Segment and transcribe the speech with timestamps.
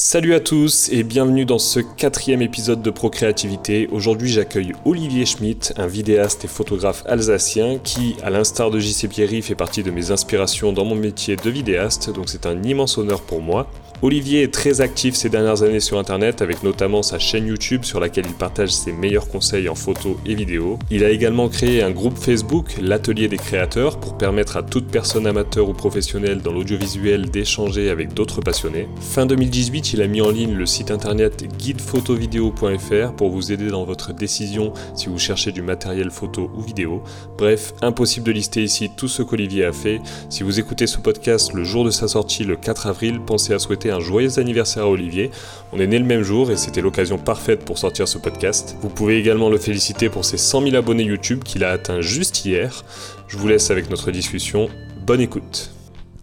[0.00, 3.88] Salut à tous et bienvenue dans ce quatrième épisode de Procréativité.
[3.90, 9.42] Aujourd'hui j'accueille Olivier Schmitt, un vidéaste et photographe alsacien qui, à l'instar de JC Pierry,
[9.42, 13.22] fait partie de mes inspirations dans mon métier de vidéaste, donc c'est un immense honneur
[13.22, 13.68] pour moi.
[14.00, 17.98] Olivier est très actif ces dernières années sur internet avec notamment sa chaîne YouTube sur
[17.98, 20.78] laquelle il partage ses meilleurs conseils en photo et vidéo.
[20.88, 25.26] Il a également créé un groupe Facebook, l'Atelier des créateurs, pour permettre à toute personne
[25.26, 28.86] amateur ou professionnelle dans l'audiovisuel d'échanger avec d'autres passionnés.
[29.00, 33.84] Fin 2018, il a mis en ligne le site internet guidephotovideo.fr pour vous aider dans
[33.84, 37.02] votre décision si vous cherchez du matériel photo ou vidéo.
[37.36, 40.00] Bref, impossible de lister ici tout ce qu'Olivier a fait.
[40.30, 43.58] Si vous écoutez ce podcast le jour de sa sortie le 4 avril, pensez à
[43.58, 45.30] souhaiter un joyeux anniversaire à Olivier.
[45.72, 48.76] On est né le même jour et c'était l'occasion parfaite pour sortir ce podcast.
[48.80, 52.44] Vous pouvez également le féliciter pour ses 100 000 abonnés YouTube qu'il a atteint juste
[52.44, 52.84] hier.
[53.28, 54.68] Je vous laisse avec notre discussion.
[55.06, 55.70] Bonne écoute.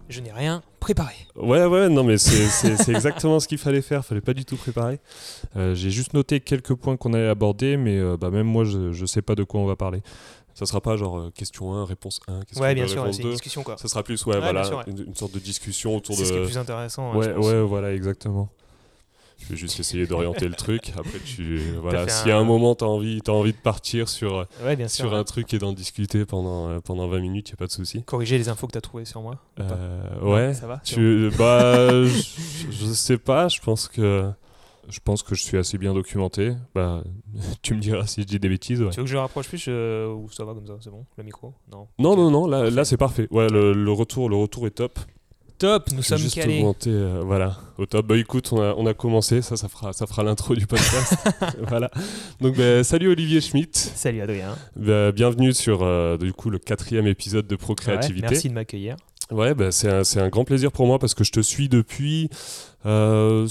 [0.08, 1.14] Je n'ai rien préparé.
[1.34, 4.04] Ouais, ouais, non, mais c'est exactement ce qu'il fallait faire.
[4.04, 5.00] Fallait pas du tout préparer.
[5.56, 8.92] Euh, j'ai juste noté quelques points qu'on allait aborder, mais euh, bah, même moi, je,
[8.92, 10.02] je sais pas de quoi on va parler.
[10.58, 13.16] Ça sera pas genre euh, question 1, réponse 1, question ouais, 2, bien sûr, réponse
[13.16, 13.28] c'est 2.
[13.28, 13.76] une discussion quoi.
[13.76, 14.84] Ça sera plus, ouais, Ouais, voilà, sûr, ouais.
[14.88, 16.20] une, une sorte de discussion autour de.
[16.20, 17.12] C'est ce qui est plus intéressant.
[17.12, 17.46] hein, Ouais, pense.
[17.46, 18.48] ouais, voilà, exactement.
[19.38, 20.94] Je vais juste essayer d'orienter le truc.
[20.96, 24.08] Après, tu, voilà, si à un- un moment tu as envie, as envie de partir
[24.08, 25.04] sur, Ouais, bien sûr.
[25.04, 25.18] sur ouais.
[25.18, 28.02] un truc et d'en discuter pendant, euh, pendant 20 minutes, il a pas de souci.
[28.04, 29.36] Corriger les infos que tu as trouvées sur moi.
[29.60, 32.30] Euh, ouais, Ça va tu, bah, je,
[32.70, 34.30] je sais pas, je pense que.
[34.88, 36.52] Je pense que je suis assez bien documenté.
[36.74, 37.02] Bah,
[37.62, 38.82] tu me diras si je dis des bêtises.
[38.82, 38.90] ouais.
[38.90, 41.24] Tu veux que je rapproche plus euh, ou ça va comme ça C'est bon Le
[41.24, 41.54] micro?
[41.72, 41.88] Non.
[41.98, 43.26] Non, non, non, là, là c'est parfait.
[43.30, 44.98] Ouais, le, le retour, le retour est top.
[45.58, 46.58] Top, nous sommes juste calés.
[46.58, 48.06] augmenter, euh, voilà, au top.
[48.06, 51.14] Bah écoute, on a, on a commencé, ça, ça fera, ça fera l'intro du podcast.
[51.66, 51.90] voilà.
[52.42, 53.74] Donc, bah, salut Olivier Schmitt.
[53.74, 54.54] Salut Adrien.
[54.76, 58.26] Bah, bienvenue sur euh, du coup le quatrième épisode de Ouais, Procréativité.
[58.30, 58.96] merci de m'accueillir.
[59.30, 61.70] Ouais, bah, c'est un, c'est un grand plaisir pour moi parce que je te suis
[61.70, 62.28] depuis.
[62.84, 63.48] euh,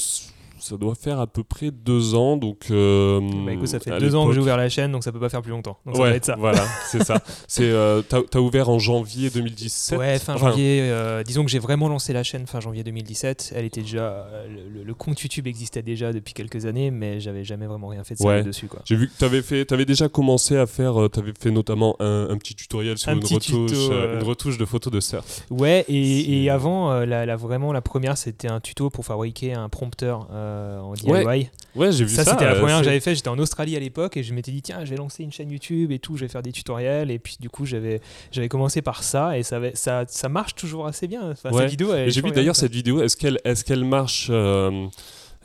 [0.65, 2.65] ça doit faire à peu près deux ans, donc.
[2.71, 5.19] euh, Bah écoute, ça fait deux ans que j'ai ouvert la chaîne, donc ça peut
[5.19, 5.77] pas faire plus longtemps.
[5.85, 6.35] Donc ouais, être ça.
[6.37, 7.19] voilà, c'est ça.
[7.47, 9.97] C'est euh, t'as, t'as ouvert en janvier 2017.
[9.99, 10.79] Ouais, fin Enfin, janvier.
[10.81, 13.53] euh, disons que j'ai vraiment lancé la chaîne fin janvier 2017.
[13.55, 17.67] Elle était déjà, le, le compte YouTube existait déjà depuis quelques années, mais j'avais jamais
[17.67, 18.43] vraiment rien fait de sérieux Ouais.
[18.43, 18.79] dessus quoi.
[18.85, 21.95] J'ai vu que tu avais fait, t'avais déjà commencé à faire, tu avais fait notamment
[21.99, 25.45] un, un petit tutoriel sur Un une retouche, tuto, une retouche de photos de surf.
[25.49, 30.27] Ouais, et, avant, la, la- vraiment la première, c'était un tuto pour fabriquer un prompteur
[30.31, 31.09] euh, en DIY.
[31.11, 32.23] Ouais, Ouais, j'ai vu ça.
[32.23, 33.15] ça, c'était la euh, première que j'avais fait.
[33.15, 35.51] J'étais en Australie à l'époque et je m'étais dit, tiens, je vais lancer une chaîne
[35.51, 37.11] YouTube et tout, je vais faire des tutoriels.
[37.11, 37.99] Et puis, du coup, j'avais
[38.31, 41.31] j'avais commencé par ça et ça, avait- ça, ça marche toujours assez bien.
[41.31, 41.61] Enfin, Ouais.
[41.63, 43.01] Cette vidéo, est J'ai vu d'ailleurs cette vidéo.
[43.01, 44.87] Est-ce qu'elle, est-ce qu'elle marche euh,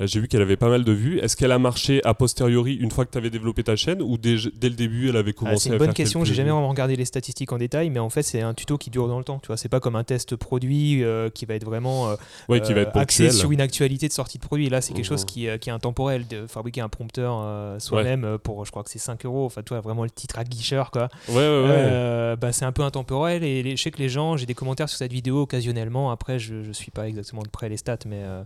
[0.07, 1.19] J'ai vu qu'elle avait pas mal de vues.
[1.19, 4.17] Est-ce qu'elle a marché a posteriori une fois que tu avais développé ta chaîne ou
[4.19, 6.25] dès, dès le début elle avait Ah, commencé c'est une à bonne faire question.
[6.25, 8.91] J'ai jamais vraiment regardé les statistiques en détail, mais en fait, c'est un tuto qui
[8.91, 9.39] dure dans le temps.
[9.39, 12.17] Tu vois, c'est pas comme un test produit euh, qui va être vraiment euh,
[12.49, 14.69] Ouais, qui va être euh, axé sur une actualité de sortie de produit.
[14.69, 15.27] Là, c'est quelque chose Mhm.
[15.27, 18.83] qui, euh, qui est intemporel de fabriquer un prompteur euh, soi-même euh, pour, je crois
[18.85, 19.45] que c'est 5 euros.
[19.45, 21.09] Enfin, toi, vraiment le titre à guicheur, quoi.
[21.29, 21.67] Ouais, ouais, ouais.
[21.69, 24.55] Euh, bah, c'est un peu intemporel et les- je sais que les gens, j'ai des
[24.55, 26.11] commentaires sur cette vidéo occasionnellement.
[26.11, 28.43] Après, je, je suis pas exactement de près les stats, mais, euh,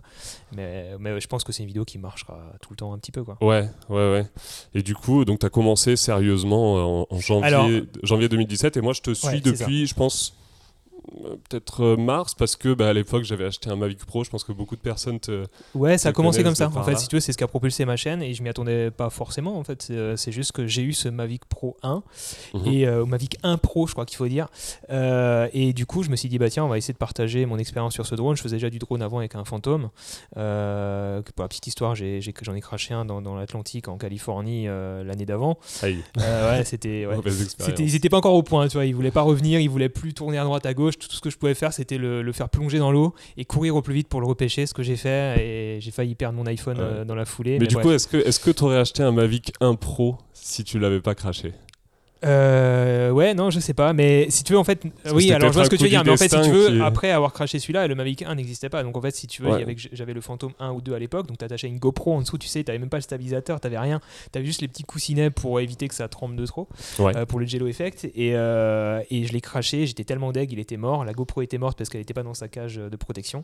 [0.55, 3.11] mais, mais je pense que c'est une vidéo qui marchera tout le temps un petit
[3.11, 3.37] peu, quoi.
[3.41, 4.25] Ouais, ouais, ouais.
[4.73, 7.69] Et du coup, donc tu as commencé sérieusement euh, en, en janvier, Alors-
[8.03, 10.35] janvier 2017 et moi je te suis Ouais, depuis, je pense,
[11.49, 14.23] peut-être euh, mars parce que bah, à l'époque j'avais acheté un Mavic Pro.
[14.23, 15.45] Je pense que beaucoup de personnes te.
[15.73, 16.67] Ouais, ça a commencé comme ça.
[16.75, 16.97] En fait, là.
[16.97, 19.09] si tu veux, c'est ce qui a propulsé ma chaîne et je m'y attendais pas
[19.09, 19.57] forcément.
[19.57, 22.03] En fait, c'est euh, juste que j'ai eu ce Mavic Pro 1
[22.53, 22.67] Mhm.
[22.67, 24.47] et euh, Mavic 1 Pro, je crois qu'il faut dire.
[24.89, 27.45] Euh, et du coup, je me suis dit, bah tiens, on va essayer de partager
[27.45, 28.35] mon expérience sur ce drone.
[28.35, 29.89] Je faisais déjà du drone avant avec un fantôme.
[30.37, 32.05] Euh, pour la petite histoire, j'en
[32.55, 35.57] ai, craché un dans, dans l'Atlantique en Californie euh, l'année d'avant.
[35.81, 37.05] Aïe, Euh, ouais, c'était.
[37.05, 37.17] ouais.
[37.79, 38.85] ils étaient pas encore au point, tu vois.
[38.85, 40.94] Ils voulaient pas revenir, ils voulaient plus tourner à droite, à gauche.
[40.99, 43.75] Tout ce que je pouvais faire, c'était le, le faire plonger dans l'eau et courir
[43.75, 44.65] au plus vite pour le repêcher.
[44.65, 46.83] Ce que j'ai fait et j'ai failli perdre mon iPhone Ouais.
[46.83, 47.57] euh, dans la foulée.
[47.59, 47.85] Mais, du bref.
[47.85, 51.15] coup, est-ce que est-ce que t'aurais acheté un Mavic 1 Pro si tu l'avais pas
[51.15, 51.53] craché?
[52.23, 54.83] Euh, ouais, non, je sais pas, mais si tu veux, en fait,
[55.13, 56.69] oui, alors je vois ce que tu veux dire, mais en fait, si tu veux,
[56.69, 58.83] qui- après avoir craché celui-là, le Mavic 1 n'existait pas.
[58.83, 59.75] Donc en fait, si tu veux, Ouais.
[59.91, 62.47] j'avais le Phantom 1 ou 2 à l'époque, donc t'attachais une GoPro en dessous, tu
[62.47, 63.99] sais, t'avais même pas le stabilisateur, t'avais rien,
[64.31, 66.67] t'avais juste les petits coussinets pour éviter que ça tremble de trop,
[66.99, 67.15] Ouais.
[67.15, 70.59] euh, pour le jello effect, et, euh, et je l'ai craché, j'étais tellement deg, il
[70.59, 73.43] était mort, la GoPro était morte parce qu'elle était pas dans sa cage de protection.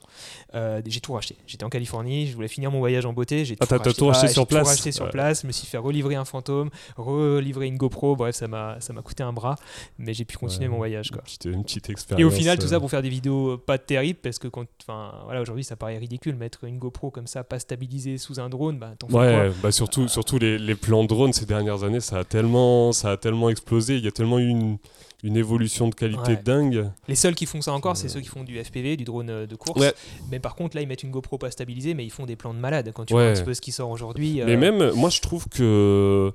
[0.56, 1.35] Euh, j'ai tout racheté.
[1.45, 3.94] J'étais en Californie, je voulais finir mon voyage en beauté, j'ai Ah, tout racheté.
[3.94, 7.77] tout sur place racheté sur place, je me suis fait relivrer un fantôme, relivrer une
[7.77, 9.56] GoPro, bref, ça m'a m'a ça m'a coûté un bras,
[9.97, 11.12] mais j'ai pu continuer mon voyage.
[11.12, 11.21] Quoi.
[11.45, 12.21] Une, une petite expérience.
[12.21, 14.65] Et au final, tout ça pour faire des vidéos pas terribles, parce que quand,
[15.25, 18.77] voilà, aujourd'hui, ça paraît ridicule mettre une GoPro comme ça, pas stabilisée sous un drone,
[18.79, 22.19] bah, fais Ouais, quoi bah surtout, surtout les, les plans drone ces dernières années, ça
[22.19, 23.97] a tellement, ça a tellement explosé.
[23.97, 24.77] Il y a tellement eu une,
[25.24, 26.41] une évolution de qualité Ouais.
[26.44, 26.89] dingue.
[27.07, 28.09] Les seuls qui font ça encore, c'est Euh.
[28.09, 29.79] ceux qui font du FPV, du drone euh, de course.
[29.79, 29.94] Ouais.
[30.31, 32.53] Mais par contre, là, ils mettent une GoPro pas stabilisée, mais ils font des plans
[32.53, 32.91] de malade.
[32.94, 34.41] Quand tu vois un petit peu ce qui sort aujourd'hui.
[34.45, 36.31] Mais euh, même, moi, je trouve que.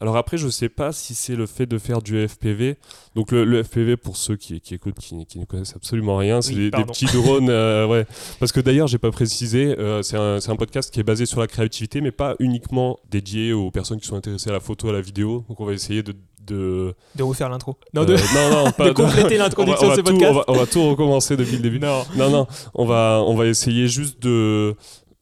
[0.00, 2.76] Alors après, je sais pas si c'est le fait de faire du FPV.
[3.14, 6.40] Donc le, le FPV, pour ceux qui, qui écoutent, qui, qui ne connaissent absolument rien,
[6.40, 7.48] c'est Oui, des, petits drones.
[7.50, 8.06] euh, ouais.
[8.38, 11.46] Parce que d'ailleurs, j'ai pas précisé, euh, c'est un, podcast qui est basé sur la
[11.48, 15.00] créativité, mais pas uniquement dédié aux personnes qui sont intéressées à la photo, à la
[15.00, 15.44] vidéo.
[15.48, 16.14] Donc on va essayer de...
[16.46, 17.76] de De refaire l'intro.
[17.92, 20.30] Non, euh, de, non, non, pas de compléter l'introduction de ce tout- podcast.
[20.32, 21.80] on va- on va tout recommencer depuis le début.
[21.80, 22.04] Non.
[22.16, 24.74] Non, non, on va, on va essayer juste de,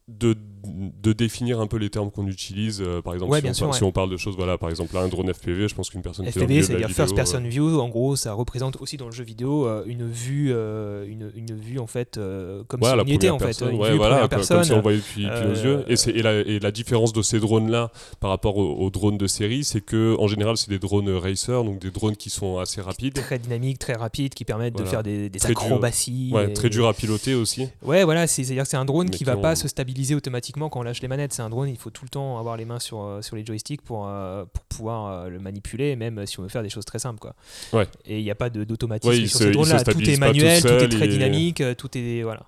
[0.07, 0.35] de,
[0.67, 2.81] de définir un peu les termes qu'on utilise.
[2.81, 3.77] euh, par exemple, Ouais, si, bien on, sûr, par- ouais.
[3.77, 6.01] si on parle de choses, voilà, par exemple, là, un drone FPV, je pense qu'une
[6.01, 7.79] personne qui est FPV, c'est-à-dire First Person View.
[7.79, 11.55] En gros, ça représente aussi dans le jeu vidéo euh, une vue, euh, une, une
[11.57, 13.59] vue en fait, euh, comme Ouais, si on était en fait.
[13.61, 14.57] Une ouais, vue voilà, première personne.
[14.57, 15.85] comme si on voyait depuis, nos euh, yeux.
[16.15, 19.63] Et, la, et la différence de ces drones-là par rapport aux, aux drones de série,
[19.63, 23.13] c'est que en général, c'est des drones racer, donc des drones qui sont assez rapides,
[23.13, 24.85] très dynamique, très rapide, qui permettent Voilà.
[24.85, 26.33] de faire des, des acrobaties.
[26.55, 27.67] très dur à piloter aussi.
[27.83, 30.56] Ouais, voilà, c'est- c'est-à-dire que c'est un drone qui qui va pas se stabiliser automatiquement
[30.69, 31.31] quand on lâche les manettes.
[31.33, 33.45] C'est un drone, il faut tout le temps avoir les mains sur, euh, sur les
[33.45, 36.85] joysticks pour, euh, pour pouvoir euh, le manipuler, même si on veut faire des choses
[36.85, 37.19] très simples.
[37.19, 37.35] Quoi.
[37.73, 37.87] Ouais.
[38.05, 39.83] Et il n'y a pas de- d'automatisme Ouais, sur se- se drones-là.
[39.83, 42.23] Tout est tout manuel, tout, est très dynamique, tout est.
[42.23, 42.41] Voilà.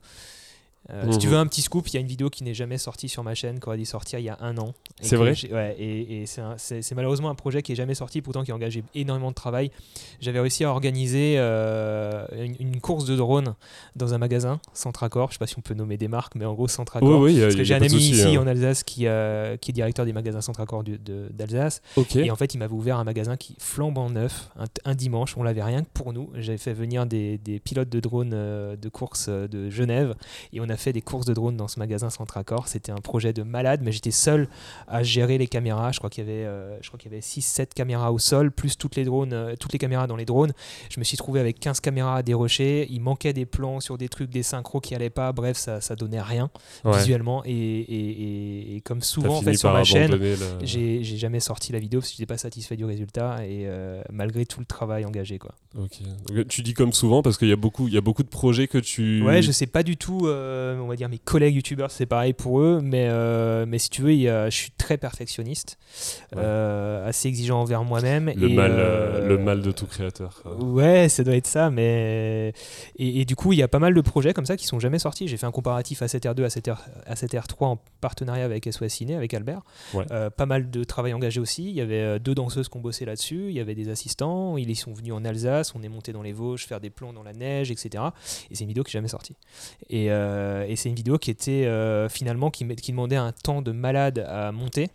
[0.92, 1.34] Euh, Si tu Mhm.
[1.34, 3.36] veux un petit scoop, il y a une vidéo qui n'est jamais sortie sur ma
[3.36, 4.74] chaîne, qui aurait dû sortir il y a un an.
[5.02, 8.52] C'est vrai Ouais, et, et c'est malheureusement un projet qui est jamais sorti, pourtant qui
[8.52, 9.72] a engagé énormément de travail.
[10.20, 13.56] J'avais réussi à organiser euh, une, une course de drone
[13.96, 15.30] dans un magasin, Centracor.
[15.30, 17.08] Je sais pas si on peut nommer des marques, mais en gros, Centracor.
[17.22, 18.42] Oui, oui, Parce que j'ai un ami ici hein.
[18.42, 21.82] en Alsace qui, euh, qui est directeur des magasins Centracor d'Alsace.
[21.96, 22.16] Ok.
[22.16, 25.36] Et en fait, il m'avait ouvert un magasin qui flambant neuf, un, un dimanche.
[25.38, 26.30] On l'avait rien que pour nous.
[26.36, 30.16] J'avais fait venir des, des pilotes de drones euh, de course euh, de Genève
[30.54, 32.68] et on a fait des courses de drones dans ce magasin Centracor.
[32.68, 34.48] C'était un projet de malade, mais j'étais seul
[34.88, 35.92] à gérer les caméras.
[35.92, 38.52] Je crois qu'il y avait, euh, je crois qu'il y avait 6-7 caméras au sol,
[38.52, 40.54] plus toutes les drones, euh, toutes les caméras dans les drones.
[40.90, 42.88] Je me suis trouvé avec 15 caméras à dérocher.
[42.90, 45.31] Il manquait des plans sur des trucs, des synchros qui allaient pas.
[45.31, 46.50] Bref, ça, ça donnait rien
[46.86, 46.98] Ouais.
[46.98, 47.44] visuellement.
[47.46, 48.10] Et, et-
[48.74, 52.00] et- et comme souvent en fait sur ma chaîne, le- j'ai jamais sorti la vidéo
[52.00, 55.56] parce que j'étais pas satisfait du résultat et euh, malgré tout le travail engagé quoi.
[55.78, 56.00] Ok.
[56.34, 58.28] Donc, tu dis comme souvent parce qu'il y a beaucoup, il y a beaucoup de
[58.30, 59.22] projets que tu.
[59.24, 62.33] Ouais, je sais pas du tout, euh, on va dire mes collègues youtubeurs c'est pareil
[62.33, 65.77] pour eux, mais, euh, mais si tu veux, il y a- je suis très perfectionniste,
[66.33, 66.39] Ouais.
[66.44, 68.31] euh, assez exigeant envers moi-même.
[68.36, 70.44] Le et, mal, euh, euh, le mal de tout créateur.
[70.60, 72.54] Ouais, ça doit être ça, mais.
[72.98, 74.80] Et, et du coup, il y a pas mal de projets comme ça qui sont
[74.80, 75.27] jamais sortis.
[75.27, 76.77] J'ai fait un comparatif A7R2, A7R,
[77.10, 79.62] A7R3 en partenariat avec SOS Ciné, avec Albert.
[79.94, 80.06] Ouais.
[80.12, 81.69] Euh, pas mal de travail engagé aussi.
[81.69, 83.45] Il y avait euh, deux danseuses qui ont bossé là-dessus.
[83.50, 84.57] Il y avait des assistants.
[84.57, 85.74] Ils sont venus en Alsace.
[85.75, 88.04] On est monté dans les Vosges faire des plans dans la neige, etc.
[88.50, 89.36] Et c'est une vidéo qui n'est jamais sortie.
[89.89, 93.72] Et, euh, et c'est une vidéo qui était euh, finalement qui demandait un temps de
[93.72, 94.90] malade à monter.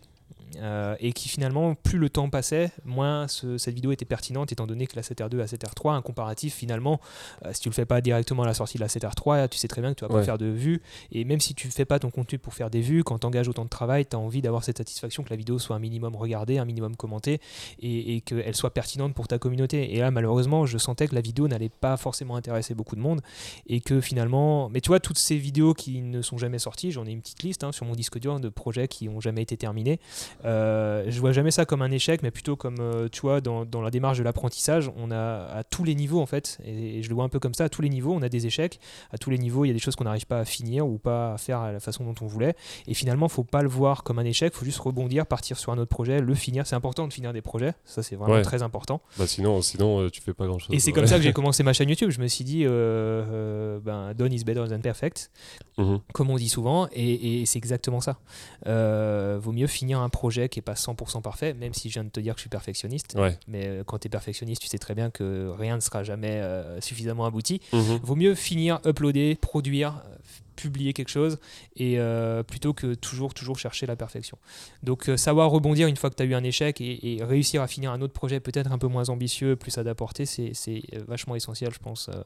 [0.57, 4.65] Euh, et qui finalement, plus le temps passait, moins ce- cette vidéo était pertinente, étant
[4.65, 7.01] donné que la 7R2 à 7R3, un comparatif finalement,
[7.45, 9.67] euh, si tu le fais pas directement à la sortie de la 7R3, tu sais
[9.67, 10.81] très bien que tu vas pas faire de vues,
[11.11, 13.49] et même si tu fais pas ton contenu pour faire des vues, quand tu engages
[13.49, 16.15] autant de travail, tu as envie d'avoir cette satisfaction que la vidéo soit un minimum
[16.15, 17.41] regardée, un minimum commentée,
[17.81, 19.93] et, et qu'elle soit pertinente pour ta communauté.
[19.93, 23.19] Et là, malheureusement, je sentais que la vidéo n'allait pas forcément intéresser beaucoup de monde,
[23.67, 27.05] et que finalement, mais tu vois, toutes ces vidéos qui ne sont jamais sorties, j'en
[27.05, 29.57] ai une petite liste hein, sur mon disque dur de projets qui ont jamais été
[29.57, 29.99] terminés.
[30.45, 33.65] Euh, je vois jamais ça comme un échec, mais plutôt comme, euh, tu vois, dans,
[33.65, 37.03] dans la démarche de l'apprentissage, on a à tous les niveaux, en fait, et, et
[37.03, 38.79] je le vois un peu comme ça, à tous les niveaux, on a des échecs,
[39.11, 40.97] à tous les niveaux, il y a des choses qu'on n'arrive pas à finir ou
[40.97, 42.55] pas à faire à la façon dont on voulait,
[42.87, 45.77] et finalement, faut pas le voir comme un échec, faut juste rebondir, partir sur un
[45.77, 48.41] autre projet, le finir, c'est important de finir des projets, ça c'est vraiment Ouais.
[48.41, 49.01] très important.
[49.17, 50.75] Bah sinon, sinon euh, tu fais pas grand chose.
[50.75, 52.69] Et c'est comme ça que j'ai commencé ma chaîne YouTube, je me suis dit, euh,
[52.69, 55.31] euh, ben, done is better than perfect,
[55.77, 55.99] Mhm.
[56.13, 58.17] comme on dit souvent, et, et c'est exactement ça.
[58.65, 62.09] Vaut mieux finir un projet qui est pas 100% parfait, même si je viens de
[62.09, 63.15] te dire que je suis perfectionniste.
[63.17, 63.37] Ouais.
[63.47, 66.31] Mais euh, quand tu es perfectionniste, tu sais très bien que rien ne sera jamais
[66.41, 67.59] euh, suffisamment abouti.
[67.73, 67.99] Mhm.
[68.03, 70.15] Vaut mieux finir, uploader, produire, euh,
[70.55, 71.37] publier quelque chose,
[71.75, 74.37] et euh, plutôt que toujours, toujours chercher la perfection.
[74.83, 77.61] Donc euh, savoir rebondir une fois que tu as eu un échec et, et réussir
[77.61, 80.81] à finir un autre projet peut-être un peu moins ambitieux, plus à d'apporter, c'est c'est,
[81.09, 82.21] vachement essentiel, je pense, euh,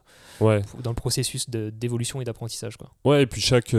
[0.46, 0.62] Ouais.
[0.84, 2.78] dans le processus de- d'évolution et d'apprentissage.
[2.78, 2.92] quoi.
[3.04, 3.74] Ouais, et puis chaque.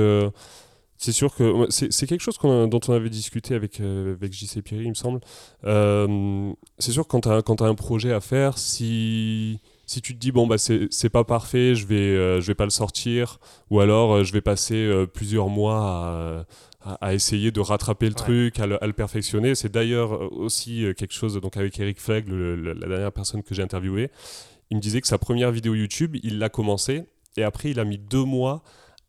[1.01, 4.33] Euh, c'est sûr que c'est quelque chose a- dont on avait discuté avec, euh, avec
[4.33, 5.21] JC Pierry, il me semble.
[5.65, 7.21] Euh, c'est sûr que quand
[7.57, 11.25] tu as, un projet à faire, si, si tu te dis bon bah c'est pas
[11.25, 13.39] parfait, je vais je vais pas le sortir,
[13.71, 16.47] ou alors je vais passer plusieurs mois
[16.83, 19.55] à, à, essayer de rattraper le truc, à le, perfectionner.
[19.55, 24.11] C'est d'ailleurs aussi quelque chose donc avec Eric Flegg, la dernière personne que j'ai interviewée,
[24.71, 27.05] il me disait que sa première vidéo YouTube, il l'a commencé
[27.37, 28.63] et après il a mis deux mois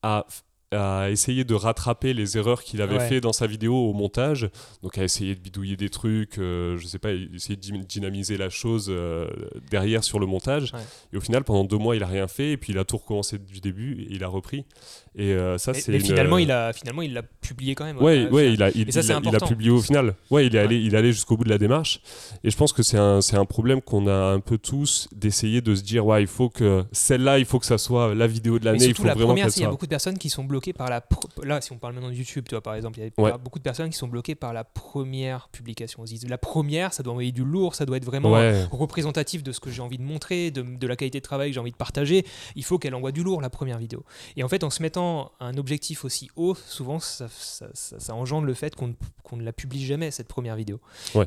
[0.03, 0.25] à
[0.71, 4.49] à essayer de rattraper les erreurs qu'il avait fait dans sa vidéo au montage,
[4.83, 8.49] donc à essayer de bidouiller des trucs, euh, je sais pas, essayer de dynamiser la
[8.49, 9.27] chose euh,
[9.69, 10.71] derrière sur le montage.
[11.11, 12.97] Et au final, pendant deux mois, il a rien fait, et puis il a tout
[12.97, 14.65] recommencé du début, et il a repris.
[15.13, 15.91] Et euh, ça, c'est.
[15.91, 17.97] Mais finalement, il a finalement il l'a publié quand même.
[17.97, 20.15] Ouais, ouais, il a, il, a, publié au final.
[20.29, 21.99] Ouais, il est allé, il est allé jusqu'au bout de la démarche.
[22.45, 25.59] Et je pense que c'est un, c'est un problème qu'on a un peu tous d'essayer
[25.59, 28.57] de se dire, ouais, il faut que celle-là, il faut que ça soit la vidéo
[28.57, 28.85] de l'année.
[28.85, 30.89] Il faut la vraiment première, il y a beaucoup de personnes qui sont bloquées par
[30.89, 31.03] la.
[31.43, 33.59] Là, si on parle maintenant de YouTube, tu vois, par exemple, il y a beaucoup
[33.59, 36.05] de personnes qui sont bloquées par la première publication.
[36.29, 38.31] la première, ça doit envoyer du lourd, ça doit être vraiment
[38.71, 41.55] représentatif de ce que j'ai envie de montrer, de, de la qualité de travail que
[41.55, 42.25] j'ai envie de partager.
[42.55, 44.05] Il faut qu'elle envoie du lourd la première vidéo.
[44.37, 45.00] Et en fait, en se mettant
[45.39, 48.95] un objectif aussi haut, souvent, ça, ça, engendre le fait qu'on
[49.35, 50.79] ne la publie jamais cette première vidéo.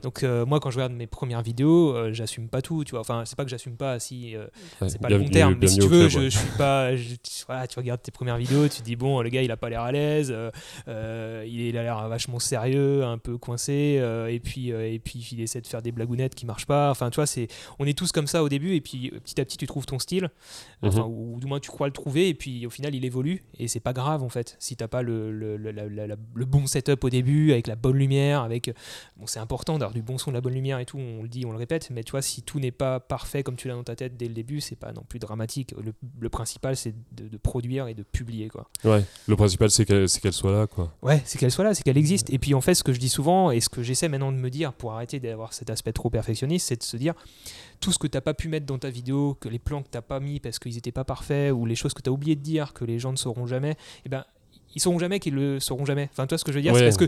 [0.03, 2.85] Donc euh, moi, quand je regarde mes premières vidéos, euh, j'assume pas tout.
[2.85, 4.47] Tu vois, enfin, c'est pas que j'assume pas, si euh,
[4.87, 6.91] c'est pas le bon terme, mais si tu veux, je, je, suis pas.
[7.67, 9.83] tu regardes tes premières vidéos, tu te dis bon, le gars, il a pas l'air
[9.83, 10.35] à l'aise,
[10.87, 15.67] il, a l'air vachement sérieux, un peu coincé, et puis et puis il essaie de
[15.67, 16.91] faire des blagounettes qui marchent pas.
[16.91, 19.45] Enfin, tu vois, c'est on est tous comme ça au début, et puis petit à
[19.45, 20.31] petit, tu trouves ton style,
[20.83, 20.89] mhm.
[20.89, 23.64] enfin, ou, du moins tu crois le trouver, et puis au final, il évolue, et
[23.69, 24.57] c'est pas grave en fait.
[24.59, 28.73] Si t'as pas le, le, le, bon setup au début, avec la bonne lumière, avec
[29.17, 30.99] bon, c'est important d'avoir du bon son, de la bonne lumière et tout.
[30.99, 33.57] On le dit, on le répète, mais tu vois, si tout n'est pas parfait comme
[33.57, 35.75] tu l'as dans ta tête dès le début, c'est pas non plus dramatique.
[36.19, 38.69] Le, principal, c'est de, produire et de publier quoi.
[38.85, 39.05] Ouais.
[39.27, 40.93] Le principal, c'est qu'elle soit là quoi.
[41.03, 42.31] Ouais, c'est qu'elle soit là, c'est qu'elle existe.
[42.31, 44.39] Et puis en fait, ce que je dis souvent et ce que j'essaie maintenant de
[44.39, 47.15] me dire pour arrêter d'avoir cet aspect trop perfectionniste, c'est de se dire
[47.85, 50.01] tout ce que t'as pas pu mettre dans ta vidéo, que les plans que t'as
[50.01, 52.41] pas mis parce qu'ils étaient pas parfaits ou les choses que tu as oublié de
[52.41, 53.77] dire que les gens ne sauront jamais,
[54.07, 54.25] eh ben
[54.75, 56.09] ils sauront jamais qu'ils le sauront jamais.
[56.11, 57.05] Enfin, toi, ce que je veux dire, c'est parce que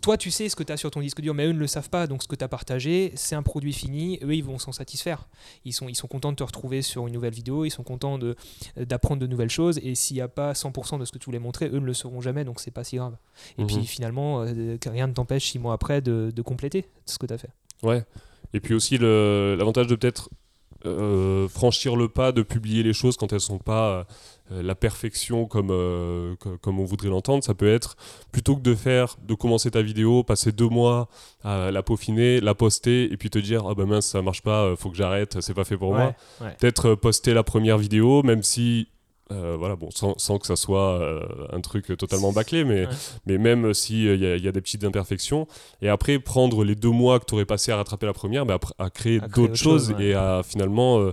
[0.00, 1.66] toi, tu sais ce que tu as sur ton disque dur, mais eux ne le
[1.66, 2.06] savent pas.
[2.06, 4.18] Donc, ce que tu as partagé, c'est un produit fini.
[4.24, 5.28] Eux, ils vont s'en satisfaire.
[5.64, 7.66] Ils sont, ils sont contents de te retrouver sur une nouvelle vidéo.
[7.66, 8.18] Ils sont contents
[8.76, 9.78] d'apprendre de, nouvelles choses.
[9.84, 11.94] Et s'il n'y a pas 100% de ce que tu voulais montrer, eux ne le
[11.94, 12.44] sauront jamais.
[12.44, 13.16] Donc, c'est pas si grave.
[13.58, 13.66] Et mhm.
[13.68, 17.34] puis, finalement, euh, rien ne t'empêche, six mois après, de, de compléter ce que tu
[17.34, 17.50] as fait.
[17.84, 18.02] Ouais.
[18.54, 20.30] Et puis aussi, l'avantage de peut-être
[20.86, 24.06] euh, franchir le pas de publier les choses quand elles sont pas
[24.52, 27.42] euh, la perfection comme, euh, comme on voudrait l'entendre.
[27.42, 27.96] Ça peut être
[28.32, 31.08] plutôt que de faire, de commencer ta vidéo, passer deux mois
[31.42, 34.76] à la peaufiner, la poster et puis te dire ah ben mince ça marche pas,
[34.76, 36.14] faut que j'arrête, c'est pas fait pour moi.
[36.58, 38.88] Peut-être poster la première vidéo, même si
[39.32, 42.86] euh, voilà, bon, sans, sans, que ça soit euh, un truc totalement bâclé, mais,
[43.26, 45.46] mais même s'il il y, a des petites imperfections.
[45.80, 48.58] Et après, prendre les deux mois que tu aurais passé à rattraper la première, bah,
[48.78, 51.00] à, créer d'autres choses et à finalement.
[51.00, 51.12] Euh,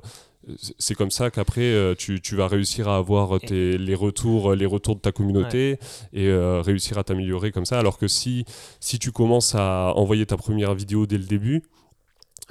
[0.80, 4.96] c'est comme ça qu'après tu, tu, vas réussir à avoir tes, les, retours, les retours
[4.96, 5.78] de ta communauté
[6.14, 7.78] et réussir à t'améliorer comme ça.
[7.78, 8.44] Alors que si,
[8.80, 11.62] si tu commences à envoyer ta première vidéo dès le début,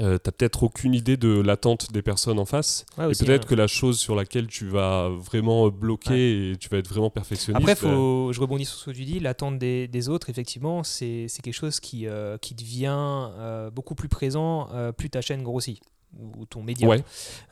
[0.00, 2.87] euh, t'as peut-être aucune idée de l'attente des personnes en face.
[2.99, 6.88] et peut-être que la chose sur laquelle tu vas vraiment bloquer et tu vas être
[6.88, 7.62] vraiment perfectionniste.
[7.62, 10.83] Après, faut, euh, je rebondis sur ce que tu dis, l'attente des, des, autres, effectivement,
[10.85, 13.28] c'est quelque chose qui, euh, qui devient
[13.75, 15.80] beaucoup plus présent plus ta chaîne grossit
[16.19, 16.88] ou ton média.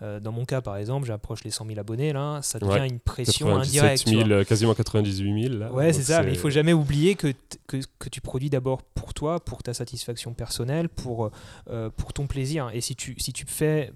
[0.02, 2.98] Euh, dans mon cas, par exemple, j'approche les 100 000 abonnés, là, ça devient une
[2.98, 4.08] pression indirecte.
[4.08, 5.54] 000, quasiment 98 000.
[5.58, 7.32] Là, ouais, c'est ça, mais il faut jamais oublier que,
[7.66, 11.30] que, que tu produis d'abord pour toi, pour ta satisfaction personnelle, pour,
[11.70, 12.70] euh, pour ton plaisir.
[12.72, 13.92] Et si tu, si, tu fais,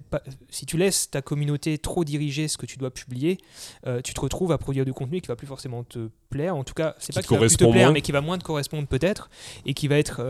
[0.49, 3.37] si tu laisses ta communauté trop diriger ce que tu dois publier,
[3.85, 6.55] euh, tu te retrouves à produire du contenu qui va plus forcément te plaire.
[6.55, 8.43] En tout cas, c'est pas qui va plus te plaire, mais qui va moins te
[8.43, 9.29] correspondre peut-être,
[9.65, 10.21] et qui va être,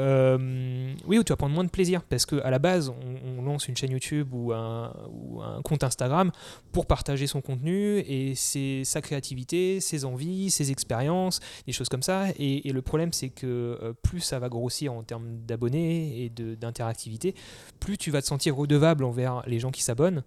[1.07, 3.67] oui, où tu vas prendre moins de plaisir, parce qu'à la base, on, on lance
[3.67, 6.31] une chaîne YouTube ou un, ou un, compte Instagram
[6.71, 12.03] pour partager son contenu et ses, sa créativité, ses envies, ses expériences, des choses comme
[12.03, 12.25] ça.
[12.37, 17.35] Et, le problème, c'est que euh, plus ça va grossir en termes d'abonnés et d'interactivité,
[17.79, 20.23] plus tu vas te sentir redevable envers les gens qui s'abonnent.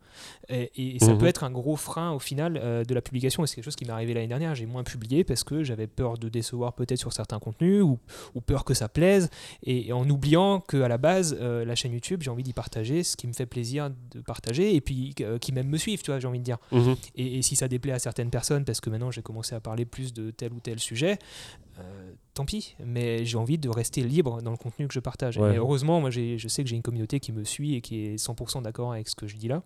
[0.48, 1.18] Et, ça mhm.
[1.18, 3.44] peut être un gros frein au final euh, de la publication.
[3.44, 4.54] Et c'est quelque chose qui m'est arrivé l'année dernière.
[4.54, 7.98] J'ai moins publié parce que j'avais peur de décevoir peut-être sur certains contenus ou,
[8.34, 9.30] ou, peur que ça plaise.
[9.62, 13.16] Et, en oubliant qu'à la base, euh, la chaîne YouTube, j'ai envie d'y partager ce
[13.16, 16.20] qui me fait plaisir de partager et puis euh, qui même me suivent, tu vois,
[16.20, 16.58] j'ai envie de dire.
[16.72, 16.96] Mhm.
[17.14, 20.12] Et, si ça déplaît à certaines personnes, parce que maintenant j'ai commencé à parler plus
[20.12, 21.18] de tel ou tel sujet,
[21.78, 25.38] euh, tant pis, mais j'ai envie de rester libre dans le contenu que je partage.
[25.38, 28.16] Et heureusement, moi je sais que j'ai une communauté qui me suit et qui est
[28.16, 29.62] 100% d'accord avec ce que je dis là.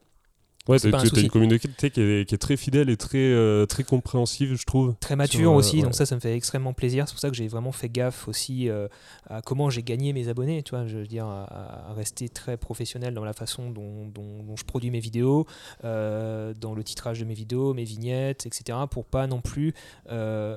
[0.68, 3.82] Ouais, C'est un une communauté qui est, qui est très fidèle et très, euh, très
[3.82, 4.94] compréhensive, je trouve.
[5.00, 5.82] très mature Sur, euh, aussi, ouais.
[5.82, 7.08] donc ça, ça me fait extrêmement plaisir.
[7.08, 8.86] C'est pour ça que j'ai vraiment fait gaffe aussi euh,
[9.28, 12.56] à comment j'ai gagné mes abonnés, tu vois, je veux dire, à, à rester très
[12.58, 15.46] professionnel dans la façon dont, dont- dont je produis mes vidéos,
[15.82, 19.74] dans le titrage de mes vidéos, mes vignettes, etc., pour pas non plus,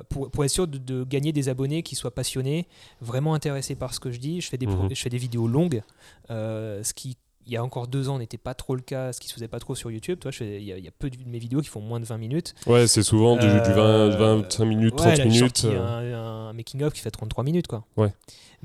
[0.10, 2.68] pour, pour être sûr de, de gagner des abonnés qui soient passionnés,
[3.02, 4.42] vraiment intéressés par ce que je dis.
[4.42, 4.90] Je fais des, Mhm.
[4.94, 5.82] je fais des vidéos longues,
[6.30, 9.28] ce qui il y a encore deux ans n'était pas trop le cas, ce qui
[9.28, 10.20] se faisait pas trop sur YouTube.
[10.20, 12.06] Toi, il y, a- il y a peu de mes vidéos qui font moins de
[12.06, 12.56] 20 minutes.
[12.68, 14.10] Ouais, c'est souvent du, du 20, Euh,
[14.42, 15.58] 25 minutes, Ouais, 30 là, minutes.
[15.58, 15.82] sorti euh.
[16.16, 17.86] un, un making-of qui fait 33 minutes, quoi.
[17.98, 18.14] Ouais.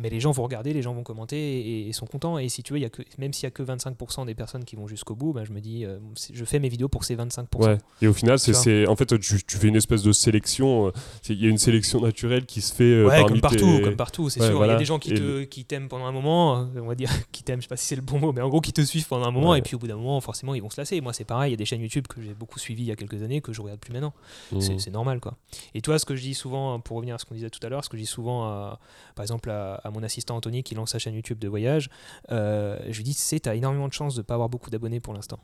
[0.01, 2.39] Mais les gens vont regarder, les gens vont commenter et, et sont contents.
[2.39, 4.65] Et si tu veux, y a que, même s'il y a que 25% des personnes
[4.65, 5.99] qui vont jusqu'au bout, ben, je me dis, euh,
[6.33, 7.47] je fais mes vidéos pour ces 25%.
[7.67, 7.79] Ouais.
[8.01, 10.87] Et au final, c'est, en fait, tu, tu fais une espèce de sélection.
[10.87, 10.93] euh,
[11.29, 13.83] Il y a une sélection naturelle qui se fait euh, Ouais, parmi comme partout, tes-
[13.83, 14.65] comme partout, c'est Ouais, sûr.
[14.65, 17.11] Il y a des gens qui, te, qui t'aiment pendant un moment, on va dire,
[17.33, 18.83] qui t'aiment, je sais pas si c'est le bon mot, mais en gros qui te
[18.83, 21.01] suivent pendant un moment, et puis au bout d'un moment, forcément, ils vont se lasser.
[21.01, 22.93] Moi, c'est pareil, il y a des chaînes YouTube que j'ai beaucoup suivies il y
[22.93, 24.13] a quelques années que je regarde plus maintenant.
[24.53, 24.61] Mhm.
[24.61, 25.37] C'est- c'est normal quoi.
[25.75, 27.69] Et toi, ce que je dis souvent, pour revenir à ce qu'on disait tout à
[27.69, 28.79] l'heure, ce que je dis souvent, à,
[29.17, 31.91] par exemple, à, à mon assistant Anthony qui lance sa chaîne YouTube de voyage,
[32.31, 35.01] euh, je lui dis, tu sais, t'as énormément de chance de pas avoir beaucoup d'abonnés
[35.01, 35.39] pour l'instant.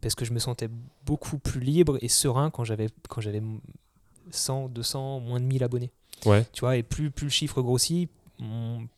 [0.00, 0.68] Parce que je me sentais
[1.04, 3.42] beaucoup plus libre et serein quand j'avais quand j'avais
[4.30, 5.90] 100, 200, moins de 1000 abonnés.
[6.24, 6.44] Ouais.
[6.52, 8.10] Tu vois, et plus, plus le chiffre grossit,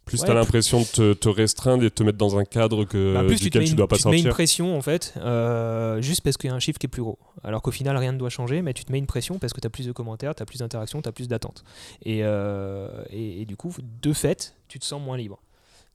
[0.04, 2.85] Plus ouais, t'as l'impression de te, te restreindre et de te mettre dans un cadre
[2.85, 4.35] que, bah, plus tu te, duquel tu une, dois pas tu te mets une sortir.
[4.35, 7.18] pression en fait, euh, juste parce qu'il y a un chiffre qui est plus gros.
[7.42, 9.61] Alors qu'au final, rien ne doit changer, mais tu te mets une pression parce que
[9.61, 11.64] tu as plus de commentaires, tu as plus d'interactions, tu as plus d'attentes.
[12.04, 15.40] Et, euh, et, et du coup, de fait, tu te sens moins libre.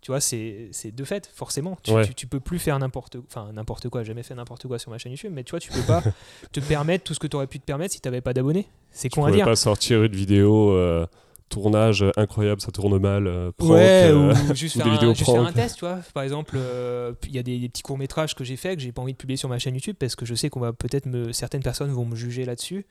[0.02, 1.78] Tu vois, c'est de fait, forcément.
[1.84, 2.06] Tu, Ouais.
[2.06, 4.04] tu, tu peux plus faire n'importe enfin, n'importe quoi.
[4.04, 6.04] J'ai jamais fait n'importe quoi sur ma chaîne YouTube, mais tu vois, tu peux pas
[6.52, 8.68] te permettre tout ce que tu aurais pu te permettre si tu n'avais pas d'abonnés.
[8.92, 9.46] C'est Tu con à dire.
[9.46, 11.08] pas sortir une vidéo euh,
[11.50, 14.94] tournage incroyable, ça tourne mal, euh, prank, ouais, euh, ou juste, ou faire, des un,
[14.96, 15.56] vidéos juste faire un prank.
[15.56, 16.00] test, tu vois.
[16.14, 18.92] Par exemple, euh, il y a des, des petits courts-métrages que j'ai fait que j'ai
[18.92, 21.06] pas envie de publier sur ma chaîne YouTube parce que je sais qu'on va peut-être
[21.06, 21.32] me.
[21.32, 22.86] Certaines personnes vont me juger là-dessus.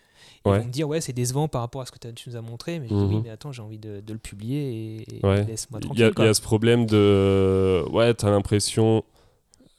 [0.46, 0.58] Ils Ouais.
[0.60, 2.78] vont me dire, ouais, c'est décevant par rapport à ce que tu nous as montré.
[2.78, 3.14] Mais je dis, Mhm.
[3.14, 5.44] oui, mais attends, j'ai envie de, de le publier et, et Ouais.
[5.44, 6.06] laisse-moi Il y, tranquille.
[6.08, 6.24] il quoi.
[6.24, 7.84] y a ce problème de.
[7.90, 9.04] Ouais, t'as l'impression.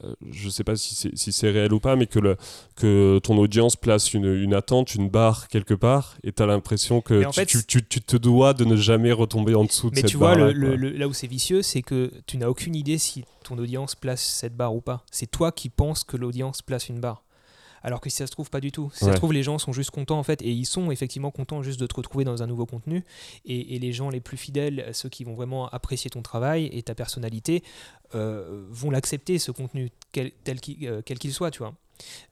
[0.04, 2.36] Euh, Je sais pas si c'est si réel ou pas, mais que, le,
[2.74, 7.14] que ton audience place une, une attente, une barre quelque part, et t'as l'impression que
[7.14, 9.94] Mais tu, fait, tu, tu- tu te dois de ne jamais retomber en dessous de
[9.94, 12.74] Mais cette tu vois, le- le- là où c'est vicieux, c'est que tu n'as aucune
[12.74, 15.04] idée si ton audience place cette barre ou pas.
[15.10, 17.22] C'est toi qui penses que l'audience place une barre.
[17.86, 18.90] Alors que si ça se trouve pas du tout.
[18.92, 21.30] Si ça se trouve, les gens sont juste contents en fait, et ils sont effectivement
[21.30, 23.04] contents juste de te retrouver dans un nouveau contenu.
[23.44, 26.82] Et, et les gens les plus fidèles, ceux qui vont vraiment apprécier ton travail et
[26.82, 27.62] ta personnalité,
[28.16, 31.74] euh, vont l'accepter ce contenu quel tel qu'il euh, qu'il soit, tu vois.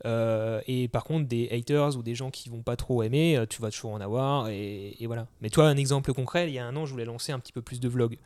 [0.06, 3.62] Euh, et par contre, des haters ou des gens qui vont pas trop aimer, tu
[3.62, 4.49] vas toujours en avoir.
[4.49, 5.28] Et, et voilà.
[5.40, 7.52] Mais toi, un exemple concret, il y a un an, je voulais lancer un petit
[7.52, 8.18] peu plus de vlogs.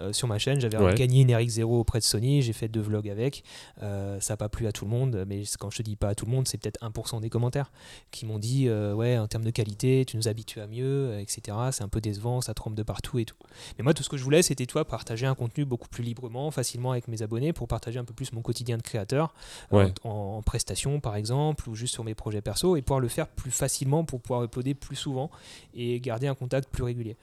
[0.00, 0.94] Euh, sur ma chaîne, j'avais Ouais.
[0.94, 3.44] gagné une RX0 auprès de Sony, j'ai fait deux vlogs avec.
[3.82, 6.08] Euh, ça n'a pas plu à tout le monde, mais quand je te dis pas
[6.08, 7.70] à tout le monde, c'est peut-être 1% des commentaires
[8.10, 11.56] qui m'ont dit euh, Ouais, en termes de qualité, tu nous habitues à mieux, etc.
[11.72, 13.36] C'est un peu décevant, ça trempe de partout et tout.
[13.78, 16.50] Mais moi, tout ce que je voulais, c'était toi partager un contenu beaucoup plus librement,
[16.50, 19.34] facilement avec mes abonnés pour partager un peu plus mon quotidien de créateur
[19.70, 19.92] Ouais.
[20.04, 23.28] en, en prestation par exemple ou juste sur mes projets perso et pouvoir le faire
[23.28, 25.30] plus facilement pour pouvoir uploader plus souvent
[25.74, 27.16] et garder un contact plus régulier.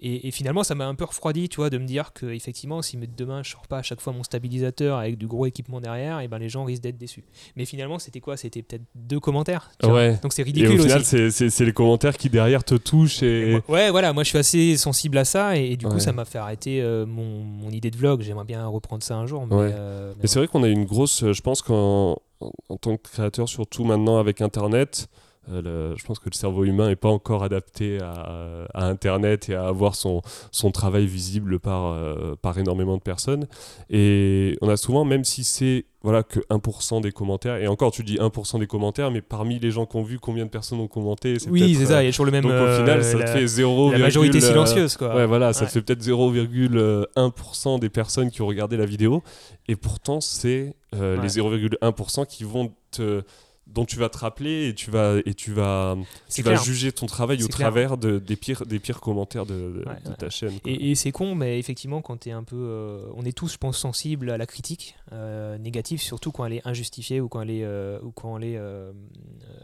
[0.00, 2.82] Et, et finalement, ça m'a un peu refroidi, tu vois, de me dire que effectivement,
[2.82, 6.20] si demain je sors pas à chaque fois mon stabilisateur avec du gros équipement derrière,
[6.20, 7.24] et ben les gens risquent d'être déçus.
[7.56, 8.36] Mais finalement, c'était quoi?
[8.36, 9.70] C'était peut-être deux commentaires.
[9.84, 10.18] Ouais.
[10.22, 13.50] Donc c'est Et ridicule au final, c'est- les commentaires qui derrière te touchent et.
[13.52, 16.00] Moi- Ouais, voilà, moi je suis assez sensible à ça et, et du coup Ouais.
[16.00, 18.22] ça m'a fait arrêter euh, mon, mon idée de vlog.
[18.22, 19.46] J'aimerais bien reprendre ça un jour.
[19.46, 19.70] Mais, Ouais.
[19.74, 22.96] euh, mais c'est vrai qu'on a une grosse, euh, je pense qu'en en, en tant
[22.96, 25.08] que créateur, surtout maintenant avec Internet,
[25.48, 29.54] le- je pense que le cerveau humain n'est pas encore adapté à, à Internet et
[29.54, 33.46] à avoir son, son travail visible par, euh, par énormément de personnes.
[33.90, 38.04] Et on a souvent, même si c'est voilà, que 1% des commentaires, et encore tu
[38.04, 40.86] dis 1% des commentaires, mais parmi les gens qui ont vu, combien de personnes ont
[40.86, 42.44] commenté oui, c'est ça, euh, il y a toujours le même.
[42.44, 45.16] Donc au euh, final, ça la, te fait 0, la majorité euh, silencieuse quoi.
[45.16, 49.22] Ouais, voilà, ça fait peut-être 0,1% des personnes qui ont regardé la vidéo.
[49.68, 51.22] Et pourtant, c'est euh, Ouais.
[51.22, 53.22] les 0,1% qui vont te
[53.66, 55.96] dont tu vas te rappeler et tu vas et tu vas
[56.30, 56.62] tu vas clair.
[56.62, 57.58] juger ton travail au clair.
[57.68, 60.16] travers de, des pires des pires commentaires de, de- Ouais, de ouais.
[60.16, 60.60] ta chaîne.
[60.60, 60.70] quoi.
[60.70, 62.56] Et, et c'est con, mais effectivement, quand tu es un peu.
[62.56, 66.54] euh, on est tous, je pense, sensibles à la critique euh, négative, surtout quand elle
[66.54, 68.60] est injustifiée ou quand elle est, euh, ou quand elle est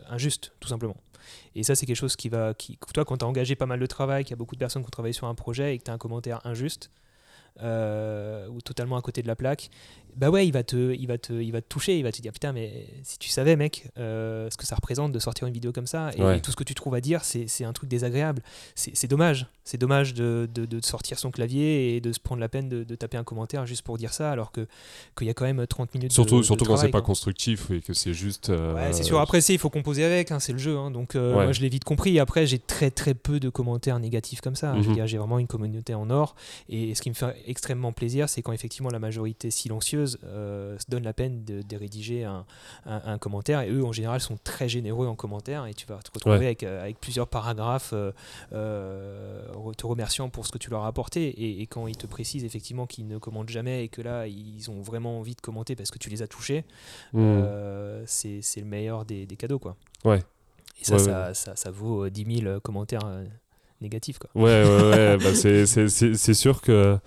[0.08, 0.96] injuste, tout simplement.
[1.54, 2.54] Et ça, c'est quelque chose qui va.
[2.54, 4.60] Qui, toi, quand tu as engagé pas mal de travail, qu'il y a beaucoup de
[4.60, 6.90] personnes qui ont travaillé sur un projet et que tu as un commentaire injuste,
[7.60, 9.70] ou totalement à côté de la plaque,
[10.16, 12.20] bah ouais, il va, te, il, va te, il va te toucher, il va te
[12.20, 15.54] dire putain, mais si tu savais, mec, euh, ce que ça représente de sortir une
[15.54, 18.42] vidéo comme ça, et, tout ce que tu trouves à dire, c'est un truc désagréable.
[18.74, 19.46] C'est dommage.
[19.64, 22.94] C'est dommage de, de, de, sortir son clavier et de se prendre la peine de,
[22.96, 26.12] taper un commentaire juste pour dire ça, alors qu'il y a quand même 30 minutes
[26.12, 28.50] surtout, de, Surtout quand c'est pas constructif et que c'est juste.
[28.50, 29.20] Euh, ouais, c'est sûr.
[29.20, 30.76] Après, il faut composer avec, hein, c'est le jeu.
[30.76, 32.18] Hein, donc, euh, moi, je l'ai vite compris.
[32.18, 34.74] Après, j'ai très très peu de commentaires négatifs comme ça.
[34.74, 35.06] Mhm.
[35.06, 36.34] J'ai vraiment une communauté en or.
[36.68, 40.01] Et ce qui me fait extrêmement plaisir, c'est quand effectivement la majorité silencieuse
[40.88, 42.44] donne la peine de, rédiger un,
[42.86, 43.60] un, commentaire.
[43.62, 45.66] Et eux, en général, sont très généreux en commentaire.
[45.66, 48.12] Et tu vas te retrouver avec, euh, avec, plusieurs paragraphes euh,
[48.52, 51.60] euh, te remerciant pour ce que tu leur as apporté.
[51.60, 54.80] Et, quand ils te précisent effectivement qu'ils ne commentent jamais et que là, ils ont
[54.80, 56.64] vraiment envie de commenter parce que tu les as touchés,
[57.12, 57.42] mmh.
[58.06, 59.58] c'est le meilleur des, des, cadeaux.
[59.58, 59.76] Quoi.
[60.04, 60.22] Ouais.
[60.80, 63.08] Et ça, ça, ça, ça, vaut 10 000 commentaires
[63.80, 64.18] négatifs.
[64.18, 64.30] Quoi.
[64.34, 65.16] Ouais, ouais, ouais.
[65.22, 66.98] bah c'est sûr que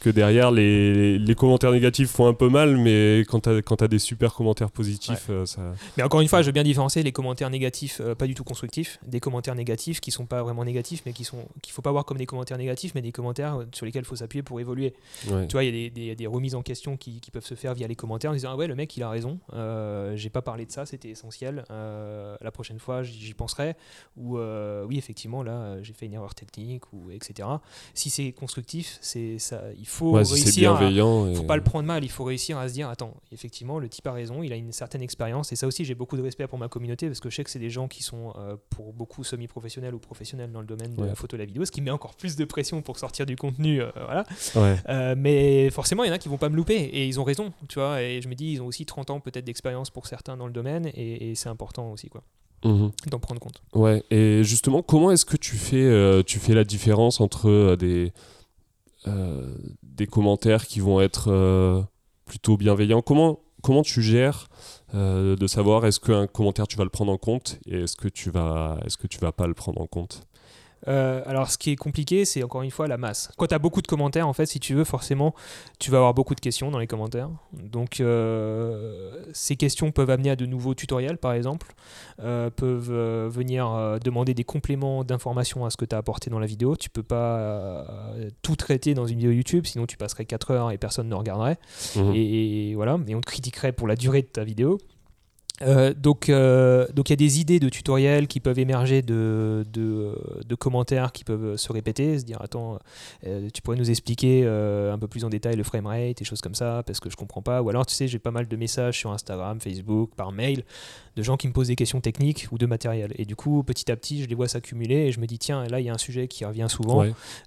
[0.00, 3.88] que derrière les, les, commentaires négatifs font un peu mal, mais quand tu as, as,
[3.88, 5.72] des super commentaires positifs, euh, ça.
[5.96, 8.44] Mais encore une fois, je veux bien différencier les commentaires négatifs euh, pas du tout
[8.44, 11.90] constructifs, des commentaires négatifs qui sont pas vraiment négatifs, mais qui sont qu'il faut pas
[11.90, 14.60] voir comme des commentaires négatifs, mais des commentaires euh, sur lesquels il faut s'appuyer pour
[14.60, 14.94] évoluer.
[15.22, 17.74] Tu vois, il y a des, des, remises en question qui, qui, peuvent se faire
[17.74, 19.38] via les commentaires en disant ah ouais le mec il a raison,
[20.14, 21.64] j'ai pas parlé de ça, c'était essentiel.
[21.70, 23.74] la prochaine fois j'y penserai.
[24.16, 27.48] Ou oui effectivement là j'ai fait une erreur technique ou etc.
[27.94, 29.62] Si c'est constructif, c'est ça.
[29.78, 30.76] Il faut réussir.
[30.76, 31.34] bienveillant.
[31.34, 32.04] faut pas le prendre mal.
[32.04, 34.42] Il faut réussir à se dire attends, effectivement, le type a raison.
[34.42, 35.52] Il a une certaine expérience.
[35.52, 37.50] Et ça aussi, j'ai beaucoup de respect pour ma communauté parce que je sais que
[37.50, 41.04] c'est des gens qui sont euh, pour beaucoup semi-professionnels ou professionnels dans le domaine de
[41.04, 43.36] la photo et la vidéo, ce qui met encore plus de pression pour sortir du
[43.36, 43.80] contenu.
[43.80, 44.24] Euh, voilà.
[44.88, 47.24] Euh, mais forcément, il y en a qui vont pas me louper et ils ont
[47.24, 47.52] raison.
[47.68, 48.02] Tu vois.
[48.02, 50.52] Et je me dis, ils ont aussi 30 ans peut-être d'expérience pour certains dans le
[50.52, 52.22] domaine et, c'est important aussi quoi.
[52.64, 52.90] Mhm.
[53.10, 53.62] d'en prendre compte.
[53.74, 58.12] Ouais, et justement, comment est-ce que tu fais, tu fais la différence entre des,
[59.06, 61.82] euh, des commentaires qui vont être euh,
[62.24, 63.02] plutôt bienveillants.
[63.02, 64.48] Comment, comment tu gères
[64.94, 68.08] euh, de savoir est-ce qu'un commentaire tu vas le prendre en compte et est-ce que
[68.08, 70.26] tu vas est-ce que tu vas pas le prendre en compte?
[70.86, 73.30] Euh, alors, ce qui est compliqué, c'est encore une fois la masse.
[73.36, 75.34] Quand tu as beaucoup de commentaires, en fait, si tu veux, forcément,
[75.78, 77.30] tu vas avoir beaucoup de questions dans les commentaires.
[77.52, 81.74] Donc, euh, ces questions peuvent amener à de nouveaux tutoriels, par exemple,
[82.22, 82.92] euh, peuvent
[83.28, 86.76] venir demander des compléments d'informations à ce que tu as apporté dans la vidéo.
[86.76, 87.86] Tu peux pas
[88.42, 91.58] tout traiter dans une vidéo YouTube, sinon tu passerais 4 heures et personne ne regarderait.
[91.96, 92.12] Mmh.
[92.14, 94.78] Et, et, voilà, et on te critiquerait pour la durée de ta vidéo.
[95.62, 99.66] Euh, donc, euh, donc il y a des idées de tutoriels qui peuvent émerger de,
[99.72, 102.78] de, commentaires qui peuvent se répéter, se dire attends,
[103.26, 106.54] euh, tu pourrais nous expliquer un peu plus en détail le framerate et choses comme
[106.54, 107.62] ça parce que je comprends pas.
[107.62, 110.64] Ou alors tu sais j'ai pas mal de messages sur Instagram, Facebook, par mail
[111.18, 113.12] de gens qui me posent des questions techniques ou de matériel.
[113.16, 115.66] Et du coup petit à petit je les vois s'accumuler et je me dis tiens
[115.66, 117.04] là il y a un sujet qui revient souvent,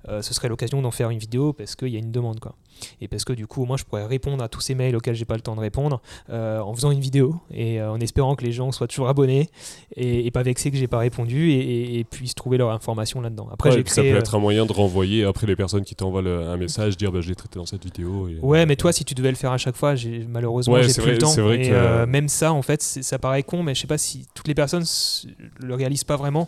[0.08, 2.56] ce serait l'occasion d'en faire une vidéo parce qu'il y a une demande quoi.
[3.00, 5.26] Et parce que du coup moi je pourrais répondre à tous ces mails auxquels j'ai
[5.26, 8.72] pas le temps de répondre en faisant une vidéo et en espérant que les gens
[8.72, 9.50] soient toujours abonnés
[9.96, 13.48] et, pas vexés que j'ai pas répondu et, puissent trouver leur information là-dedans.
[13.52, 16.58] Après, ça peut euh, être un moyen de renvoyer après les personnes qui t'envoient un
[16.58, 18.28] message, dire bah, je l'ai traité dans cette vidéo.
[18.42, 19.94] ouais, mais toi, si tu devais le faire à chaque fois,
[20.28, 21.34] malheureusement, j'ai plus le temps.
[21.34, 24.28] Vrai et euh, même ça, en fait, ça paraît con, mais je sais pas si
[24.34, 24.84] toutes les personnes
[25.60, 26.48] le réalisent pas vraiment.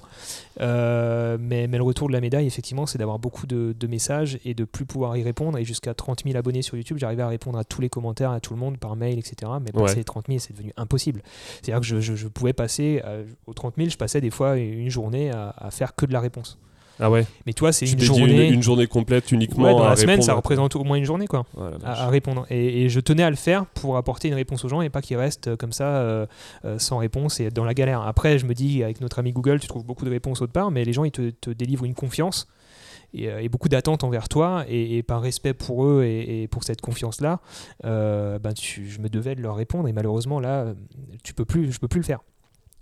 [0.62, 4.54] Euh, mais, mais, le retour de la médaille, effectivement, c'est d'avoir beaucoup de, messages et
[4.54, 5.58] de plus pouvoir y répondre.
[5.58, 8.40] Et jusqu'à 30 000 abonnés sur YouTube, j'arrivais à répondre à tous les commentaires, à
[8.40, 9.52] tout le monde par mail, etc.
[9.64, 11.22] Mais passer les 30 000, c'est devenu impossible.
[11.62, 14.90] C'est-à-dire que je, je, pouvais passer, euh, aux 30 000, je passais des fois une
[14.90, 16.58] journée à, à faire que de la réponse.
[17.00, 17.26] Ah ouais.
[17.46, 18.50] Mais toi, c'est une journée.
[18.50, 19.72] Une, journée complète uniquement.
[19.72, 21.46] dans la semaine, ça représente au moins une journée, quoi.
[21.84, 22.46] à, répondre.
[22.50, 25.18] Et, je tenais à le faire pour apporter une réponse aux gens et pas qu'ils
[25.18, 26.26] restent euh, comme ça euh,
[26.66, 28.02] euh, sans réponse et dans la galère.
[28.02, 30.72] Après, je me dis, avec notre ami Google, tu trouves beaucoup de réponses autre part,
[30.72, 32.48] mais les gens, ils te, délivrent une confiance.
[33.16, 37.42] Et, beaucoup d'attentes envers toi et, par respect pour eux et, pour cette confiance là
[37.84, 40.74] ben je me devais de leur répondre et malheureusement là
[41.24, 42.22] tu peux plus je peux plus le faire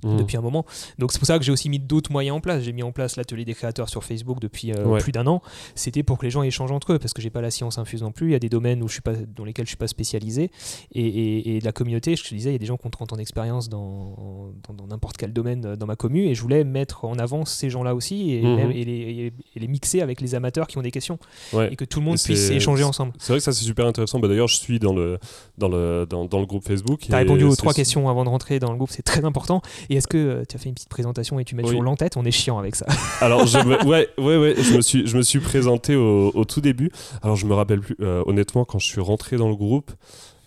[0.04, 0.18] Mmh.
[0.18, 0.66] depuis un moment.
[0.98, 2.64] Donc c'est pour ça que j'ai aussi mis d'autres moyens en place.
[2.64, 5.44] J'ai mis en place l'atelier des créateurs sur Facebook depuis euh, plus d'un an.
[5.76, 8.02] C'était pour que les gens échangent entre eux parce que j'ai pas la science infuse
[8.02, 8.30] non plus.
[8.30, 10.50] Il y a des domaines où je suis pas, dans lesquels je suis pas spécialisé
[10.94, 12.16] et, et, la communauté.
[12.16, 14.54] Je te disais, il y a des gens qui ont 30 ans d'expérience dans
[14.90, 17.94] n'importe quel domaine euh, dans ma commune et je voulais mettre en avant ces gens-là
[17.94, 18.72] aussi et, mmh.
[18.72, 21.20] et, les, les, mixer avec les amateurs qui ont des questions
[21.54, 23.14] et que tout le monde puisse échanger ensemble.
[23.20, 24.20] C'est vrai que ça c'est super intéressant.
[24.20, 25.20] Bah, D'ailleurs, je suis dans le
[25.60, 27.02] dans le dans, dans le groupe Facebook.
[27.02, 29.62] Tu as répondu aux trois questions avant de rentrer dans le groupe, c'est très important.
[29.92, 32.16] Et est-ce que euh, tu as fait une petite présentation et tu mets toujours l'entête?
[32.16, 32.86] On est chiant avec ça.
[33.22, 36.62] Alors, je me, ouais, ouais, ouais, je me suis, je me suis présenté au, tout
[36.62, 36.92] début.
[37.22, 39.92] Alors, je me rappelle plus, euh, honnêtement, quand je suis rentré dans le groupe,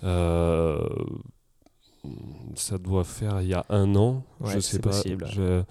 [0.03, 0.79] euh,
[2.55, 4.91] ça doit faire il y a un an, Ouais, je sais pas.
[4.91, 5.27] possible.
[5.33, 5.63] Je,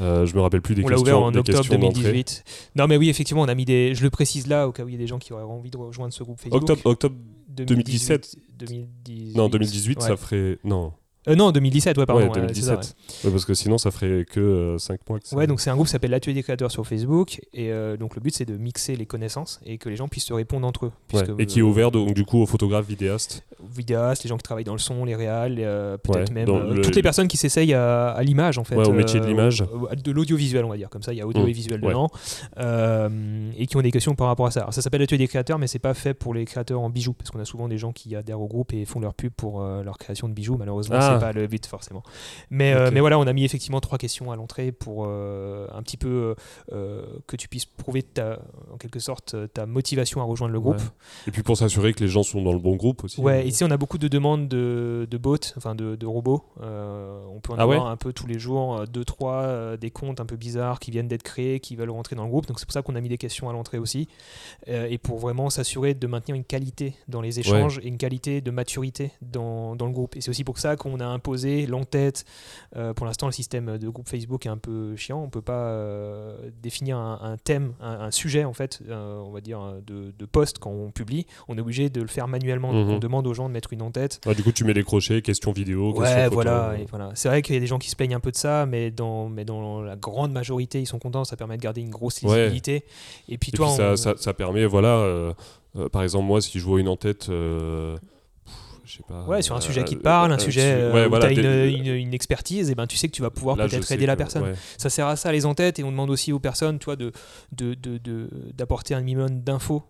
[0.00, 1.16] euh, je me rappelle plus des On l'a questions.
[1.16, 2.02] ouvert en octobre questions d'entrée.
[2.02, 2.44] 2018.
[2.76, 3.94] Non, mais oui, effectivement, on a mis des.
[3.94, 5.70] Je le précise là, au cas où il y a des gens qui auraient envie
[5.70, 6.62] de rejoindre ce groupe Facebook.
[6.62, 7.14] Octobre, octobre,
[7.48, 8.36] 2017.
[8.58, 9.36] 2018.
[9.36, 10.06] non 2018, Ouais.
[10.08, 10.92] ça ferait non,
[11.28, 12.22] Euh, non, 2017, ouais, pardon.
[12.22, 13.24] ouais, ouais, c'est ça, 2017.
[13.24, 15.20] Ouais, parce que sinon ça ferait que 5 mois.
[15.20, 17.40] Que ça- Ouais, donc c'est un groupe qui s'appelle l'Atelier des créateurs sur Facebook.
[17.52, 20.24] Et euh, donc le but, c'est de mixer les connaissances et que les gens puissent
[20.24, 20.92] se répondre entre eux.
[21.38, 23.42] Et qui est euh, ouvert donc du coup aux photographes vidéastes.
[23.76, 26.80] vidéastes, les gens qui travaillent dans le son, les réals, euh, peut-être même euh, le-
[26.80, 28.76] toutes les personnes qui s'essayent à, à l'image en fait.
[28.76, 29.62] Ouais, au métier de euh, l'image.
[30.02, 30.88] De l'audiovisuel, on va dire.
[30.88, 32.08] Comme ça, il y a audio Mm, et visuel dedans.
[32.58, 34.60] Euh, et qui ont des questions par rapport à ça.
[34.60, 37.12] Alors ça s'appelle l'atelier des créateurs, mais c'est pas fait pour les créateurs en bijoux.
[37.12, 39.62] Parce qu'on a souvent des gens qui adhèrent au groupe et font leur pub pour
[39.62, 40.56] euh, leur création de bijoux.
[40.58, 41.09] Malheureusement, Ah.
[41.14, 42.02] C'est pas le but forcément.
[42.50, 45.82] Mais, euh, mais voilà, on a mis effectivement trois questions à l'entrée pour euh, un
[45.82, 46.34] petit peu
[46.72, 48.38] euh, que tu puisses prouver ta,
[48.72, 50.76] en quelque sorte ta motivation à rejoindre le groupe.
[50.76, 51.28] Ouais.
[51.28, 53.20] Et puis pour s'assurer que les gens sont dans le bon groupe aussi.
[53.20, 56.44] Ouais, ici on a beaucoup de demandes de, de bots, enfin de, de robots.
[56.60, 60.20] On peut en Ah ouais avoir un peu tous les jours, deux, trois, des comptes
[60.20, 62.46] un peu bizarres qui viennent d'être créés, qui veulent rentrer dans le groupe.
[62.46, 64.08] Donc c'est pour ça qu'on a mis des questions à l'entrée aussi.
[64.68, 68.40] Euh, et pour vraiment s'assurer de maintenir une qualité dans les échanges et une qualité
[68.40, 70.16] de maturité dans, dans le groupe.
[70.16, 72.24] Et c'est aussi pour ça qu'on a imposé l'entête.
[72.76, 75.22] Euh, pour l'instant, le système de groupe Facebook est un peu chiant.
[75.22, 79.30] On peut pas euh, définir un, un thème, un, un sujet en fait, euh, on
[79.30, 81.26] va dire de, de post quand on publie.
[81.48, 82.72] On est obligé de le faire manuellement.
[82.72, 82.94] Donc Mhm.
[82.94, 84.20] on demande aux gens de mettre une en-tête.
[84.26, 86.34] Ouais, du coup, tu mets les crochets, questions vidéo, questions Ouais, photo.
[86.34, 87.10] voilà, et voilà.
[87.14, 88.90] C'est vrai qu'il y a des gens qui se plaignent un peu de ça, mais
[88.90, 91.24] dans, mais dans la grande majorité, ils sont contents.
[91.24, 92.36] Ça permet de garder une grosse Ouais.
[92.38, 92.84] lisibilité.
[93.28, 95.32] Et puis Et toi, puis ça, on- ça, ça permet, voilà, euh,
[95.76, 97.96] euh, par exemple, moi, si je vois une en-tête, euh,
[98.90, 99.24] je sais pas.
[99.24, 101.08] Ouais, sur un sujet qui te euh, parle, un euh, sujet su- euh, ouais, où
[101.10, 103.56] voilà, tu as une, une- une expertise, et ben tu sais que tu vas pouvoir
[103.56, 104.42] peut-être aider la personne.
[104.42, 104.54] ouais.
[104.78, 107.12] Ça sert à ça les en-têtes, et on demande aussi aux personnes toi, de,
[108.54, 109.82] d'apporter un minimum d'infos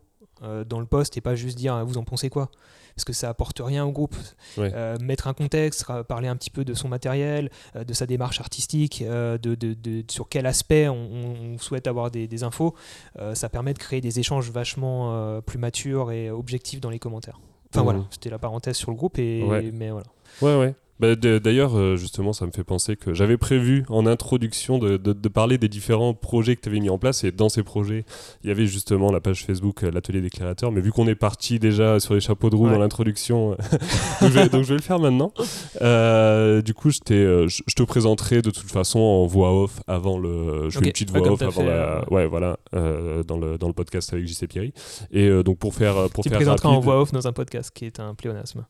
[0.42, 2.50] euh, dans le poste et pas juste dire ah, vous en pensez quoi?
[2.96, 4.16] Parce que ça apporte rien au groupe.
[4.58, 4.70] Ouais.
[4.74, 8.40] Euh, mettre un contexte, parler un petit peu de son matériel, euh, de sa démarche
[8.40, 12.74] artistique, euh, de, de- de- sur quel aspect on, souhaite avoir des, des infos,
[13.18, 16.98] euh, ça permet de créer des échanges vachement euh, plus matures et objectifs dans les
[16.98, 17.38] commentaires.
[17.72, 19.70] Enfin voilà, c'était la parenthèse sur le groupe, et, Ouais.
[19.72, 20.06] mais voilà.
[20.42, 20.74] Ouais, ouais.
[21.00, 25.12] Bah, D'ailleurs, euh, justement, ça me fait penser que j'avais prévu en introduction de, de-
[25.12, 27.24] de parler des différents projets que tu avais mis en place.
[27.24, 28.04] Et dans ces projets,
[28.44, 30.70] il y avait justement la page Facebook, euh, l'atelier des créateurs.
[30.72, 32.72] Mais vu qu'on est parti déjà sur les chapeaux de roue Ouais.
[32.72, 33.50] dans l'introduction,
[34.20, 35.32] donc, je vais, donc je vais le faire maintenant.
[35.80, 39.52] Euh, du coup, je, t'ai, euh, je, je te présenterai de toute façon en voix
[39.62, 40.68] off avant le.
[40.68, 41.72] Je fais une petite voix comme off avant fait, la.
[41.72, 44.72] euh, Ouais, voilà, euh, dans, le, dans le podcast avec JC Pierry.
[45.10, 46.08] Et euh, donc pour faire.
[46.10, 48.66] Pour Tu faire présenteras en voix off dans un podcast qui est un pléonasme.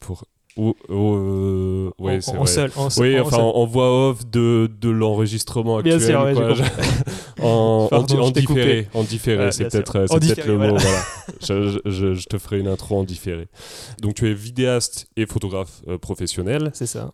[0.00, 0.24] Pour.
[0.56, 2.46] Oh, oh, ouais, en, en vrai.
[2.46, 2.70] seul.
[2.76, 6.10] En, Oui, en enfin en, voix off de, de l'enregistrement Bien actuel.
[6.10, 6.54] sûr, ouais, quoi.
[7.46, 10.00] en, Pardon, différé, en différé, Ouais, c'est bien peut-être sûr.
[10.00, 10.76] euh, c'est peut-être différé, le mot.
[10.76, 11.02] voilà.
[11.40, 13.48] Je, je- je te ferai une intro en différé.
[14.00, 16.70] Donc tu es vidéaste et photographe euh, professionnel.
[16.74, 17.12] C'est ça.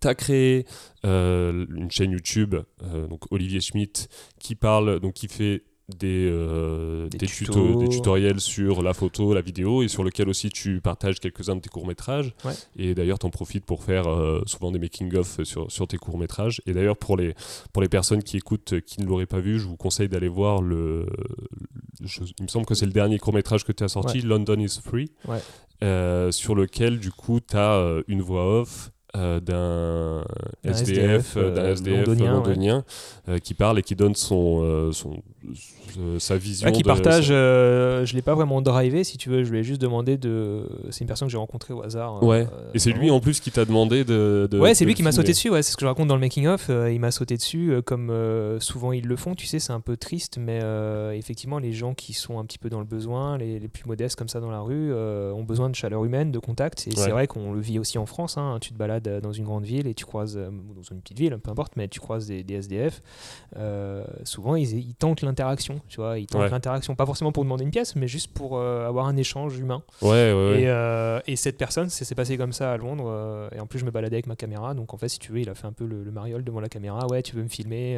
[0.00, 0.66] Tu as créé
[1.06, 4.08] euh, une chaîne YouTube, euh, donc Olivier Schmitt,
[4.40, 7.52] qui parle, donc qui fait des, euh, Des des, tutos.
[7.52, 11.56] tutos, des tutoriels sur la photo, la vidéo, et sur lequel aussi tu partages quelques-uns
[11.56, 12.32] de tes courts-métrages.
[12.44, 12.52] Ouais.
[12.76, 16.62] Et d'ailleurs, tu en profites pour faire euh, souvent des making-of sur, sur tes courts-métrages.
[16.66, 17.34] Et d'ailleurs, pour les,
[17.72, 20.62] pour les personnes qui écoutent, qui ne l'auraient pas vu, je vous conseille d'aller voir
[20.62, 21.04] le.
[22.00, 24.78] je- il me semble que c'est le dernier court-métrage que tu as sorti, London is
[24.82, 25.38] Free, Ouais.
[25.82, 28.91] euh, sur lequel, du coup, tu as une voix off.
[29.14, 30.24] Euh, d'un
[30.64, 32.84] SDF, SDF, euh, d'un euh, SDF londonien, londonien,
[33.42, 35.22] qui parle et qui donne son, son,
[35.98, 36.66] euh, sa vision.
[36.66, 39.58] Ouais, qui de- partage, euh, je l'ai pas vraiment drivé si tu veux, je lui
[39.58, 40.66] ai juste demandé de.
[40.90, 42.22] C'est une personne que j'ai rencontrée au hasard.
[42.22, 42.46] Ouais.
[42.52, 43.16] euh, Et c'est lui vraiment.
[43.16, 44.48] en plus qui t'a demandé de.
[44.50, 46.14] de- Ouais, c'est lui qui m'a sauté dessus, ouais, c'est ce que je raconte dans
[46.16, 46.66] le making-of.
[46.70, 49.72] euh, il m'a sauté dessus, euh, comme euh, souvent ils le font, tu sais, c'est
[49.72, 52.86] un peu triste, mais euh, effectivement, les gens qui sont un petit peu dans le
[52.86, 56.04] besoin, les, les plus modestes comme ça dans la rue, euh, ont besoin de chaleur
[56.04, 56.86] humaine, de contact.
[56.86, 56.96] Et Ouais.
[56.96, 58.36] c'est vrai qu'on le vit aussi en France.
[58.38, 60.82] hein, tu te balades euh, dans une grande ville et tu croises, euh, ou dans
[60.90, 63.00] une petite ville, peu importe, mais tu croises des, des SDF.
[63.56, 66.48] euh, souvent, ils, ils tentent l'interaction, tu vois, ils tentent Ouais.
[66.50, 69.82] l'interaction, pas forcément pour demander une pièce, mais juste pour euh, avoir un échange humain.
[70.00, 70.60] Ouais, ouais, ouais.
[70.62, 73.06] Et, euh, et cette personne, c'est s'est passé comme ça à Londres.
[73.08, 74.74] euh, et en plus, je me baladais avec ma caméra.
[74.74, 76.60] Donc, en fait, si tu veux, il a fait un peu le, le mariole devant
[76.60, 77.06] la caméra.
[77.10, 77.96] Ouais, tu veux me filmer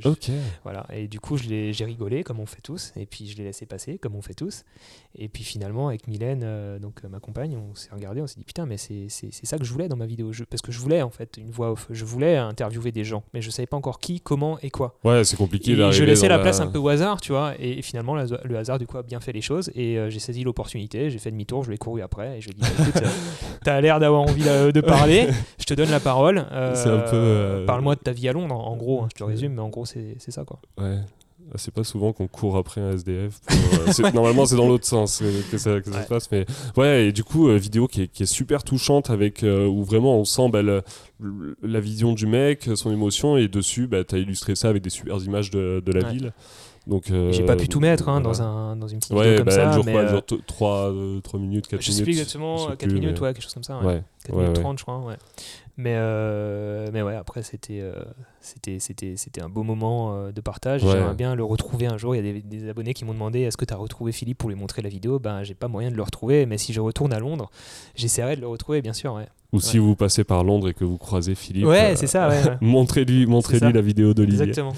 [0.00, 0.30] je- Ok.
[0.64, 0.86] Voilà.
[0.92, 2.92] Et du coup, j'ai rigolé, comme on fait tous.
[2.96, 4.64] Et puis, je l'ai laissé passer, comme on fait tous.
[5.14, 8.22] Et puis, finalement, avec Mylène, euh, donc euh, ma compagne, on s'est regardé.
[8.22, 10.32] On s'est dit, putain, mais c'est ça que je voulais dans ma vidéo.
[10.32, 11.86] Je- parce que je voulais, en fait, une voix off.
[11.90, 13.22] Je voulais interviewer des gens.
[13.34, 14.98] Mais je savais pas encore qui, comment et quoi.
[15.04, 17.52] Ouais, c'est compliqué Et je laissais la place un peu au hasard, tu vois.
[17.58, 19.70] Et finalement, la- le hasard, du coup, a bien fait les choses.
[19.74, 22.38] Et euh, j'ai saisi l'opportunité, j'ai fait demi-tour, je l'ai couru après.
[22.38, 23.02] Et je lui ai dit, bah, écoute,
[23.64, 26.46] t'as l'air d'avoir envie de, parler, je te donne la parole.
[27.66, 29.02] Parle-moi de ta vie à Londres, en, en gros.
[29.02, 30.58] hein, je te résume, mais en gros, c'est c'est ça, quoi.
[30.80, 30.98] Ouais.
[31.56, 33.40] C'est pas souvent qu'on court après un SDF.
[34.14, 36.30] normalement, c'est dans l'autre sens que ça, que ça se passe.
[36.30, 40.18] Mais ouais, et du coup, vidéo qui est, qui est, super touchante avec où vraiment
[40.18, 44.54] on sent bah, la vision du mec, son émotion, et dessus, bah, tu as illustré
[44.54, 46.32] ça avec des super images de, de la ville.
[46.86, 49.46] Donc, euh, j'ai pas pu tout mettre hein, dans, un, dans une petite vidéo comme
[49.46, 49.80] bah, ça.
[49.84, 51.86] mais quoi, 3, euh, 3, euh, minutes, 4 je minutes.
[51.86, 53.78] Je sais plus exactement, 4 minutes, ouais, quelque chose comme ça.
[53.78, 54.02] Ouais.
[54.24, 55.16] 4 minutes 30, je crois.
[55.82, 57.82] Mais, mais ouais, après, c'était
[58.40, 60.82] c'était c'était c'était un beau moment de partage.
[60.82, 62.14] J'aimerais bien le retrouver un jour.
[62.14, 64.38] Il y a des, des abonnés qui m'ont demandé est-ce que tu as retrouvé Philippe
[64.38, 65.18] pour lui montrer la vidéo?
[65.18, 67.50] Ben, j'ai pas moyen de le retrouver, mais si je retourne à Londres,
[67.94, 69.14] j'essaierai de le retrouver, bien sûr.
[69.14, 69.26] Ouais.
[69.52, 72.42] Ou si vous passez par Londres et que vous croisez Philippe, ouais, c'est ça, ouais,
[72.62, 74.44] montrez-lui, montrez-lui la vidéo d'Olivier.
[74.44, 74.72] Exactement.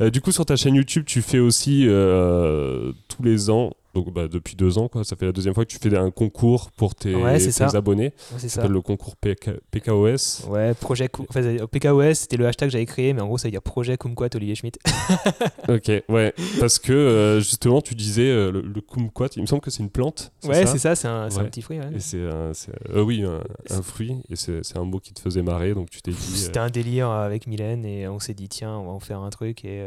[0.00, 4.12] Euh, du coup, sur ta chaîne YouTube, tu fais aussi euh, tous les ans donc
[4.12, 5.02] bah, depuis deux ans, quoi.
[5.02, 7.14] ça fait la deuxième fois que tu fais un concours pour tes,
[7.74, 8.12] abonnés.
[8.36, 10.48] ça s'appelle le concours PKOS.
[10.48, 13.62] Ouais, projet PKOS, c'était le hashtag que j'avais créé, mais en gros, ça veut dire
[13.62, 14.78] projet Kumquat Olivier Schmitt.
[15.68, 19.70] ok, ouais, parce que euh, justement, tu disais euh, le, Kumquat, il me semble que
[19.70, 20.32] c'est une plante.
[20.44, 21.80] Ouais, c'est ça, c'est un, petit fruit.
[21.80, 21.90] Ouais.
[21.96, 22.52] Et c'est euh,
[22.94, 26.16] oui, un, fruit, et c'est un mot qui te faisait marrer, donc tu t'es dit.
[26.16, 29.30] C'était un délire avec Mylène, et on s'est dit, tiens, on va en faire un
[29.30, 29.84] truc, et,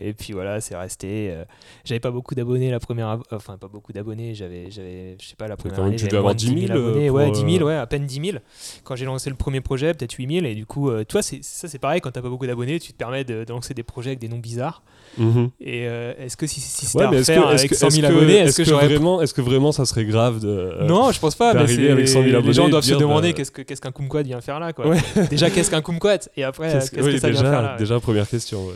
[0.00, 1.36] et puis voilà, c'est resté.
[1.84, 5.48] J'avais pas beaucoup d'abonnés la première enfin pas beaucoup d'abonnés, j'avais, j'avais, je sais pas,
[5.48, 8.06] la première année, tu avoir 10 000, abonnés, ouais, 10 000, euh, ouais, à peine
[8.06, 8.38] 10 000.
[8.84, 11.42] Quand j'ai lancé le premier projet, peut-être 8 000, et du coup, euh, toi, c'est,
[11.42, 14.10] ça c'est pareil, quand t'as pas beaucoup d'abonnés, tu te permets de, lancer des projets
[14.10, 14.82] avec des noms bizarres.
[15.18, 15.50] Mhm.
[15.60, 18.62] Et euh, est-ce que si, si c'était ouais, à faire avec 100 000 abonnés, est-ce,
[18.62, 21.52] que, vraiment, est-ce que vraiment ça serait grave de Non, je pense pas.
[21.54, 23.92] Mais avec 100 000 abonnés, les gens doivent se demander bah, qu'est-ce, que, qu'est-ce qu'un
[23.92, 24.94] kumquat vient faire là, quoi.
[25.30, 28.66] Déjà, qu'est-ce qu'un kumquat Et après, qu'est-ce que ça vient faire là Déjà, première question.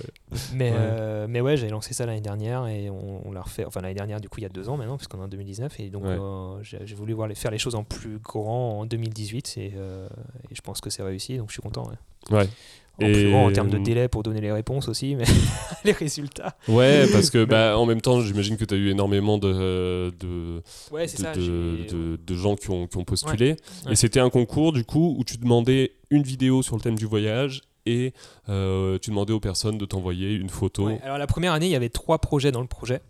[0.55, 0.72] Mais
[1.29, 3.64] mais ouais, j'ai lancé ça l'année dernière et on l'a refait.
[3.64, 5.81] Enfin l'année dernière, du coup, il y a deux ans maintenant, puisqu'on est en 2019
[5.81, 9.55] et donc euh, j'ai voulu voir les, faire les choses en plus grand en 2018
[9.59, 10.09] euh,
[10.51, 11.88] et, je pense que c'est réussi donc je suis content.
[12.31, 12.49] Ouais.
[12.99, 13.35] En, et...
[13.35, 15.25] en termes de délai pour donner les réponses aussi, mais
[15.85, 16.57] les résultats.
[16.66, 20.62] Ouais, parce que bah, en même temps, j'imagine que tu as eu énormément de, de,
[20.90, 23.57] de, de, gens qui ont, qui ont postulé.
[23.90, 27.05] Et c'était un concours, du coup, où tu demandais une vidéo sur le thème du
[27.05, 28.12] voyage et
[28.49, 30.88] euh, tu demandais aux personnes de t'envoyer une photo.
[31.03, 33.01] alors la première année, il y avait trois projets dans le projet.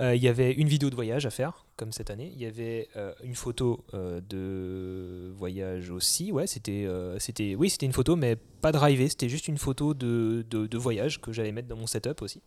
[0.00, 2.32] il y avait une vidéo de voyage à faire comme cette année.
[2.34, 6.32] Il y avait euh, une photo euh, de voyage aussi.
[6.32, 9.08] Ouais, c'était, euh, c'était, oui, c'était une photo, mais pas drivé.
[9.08, 12.42] C'était juste une photo de, de, voyage que j'allais mettre dans mon setup aussi.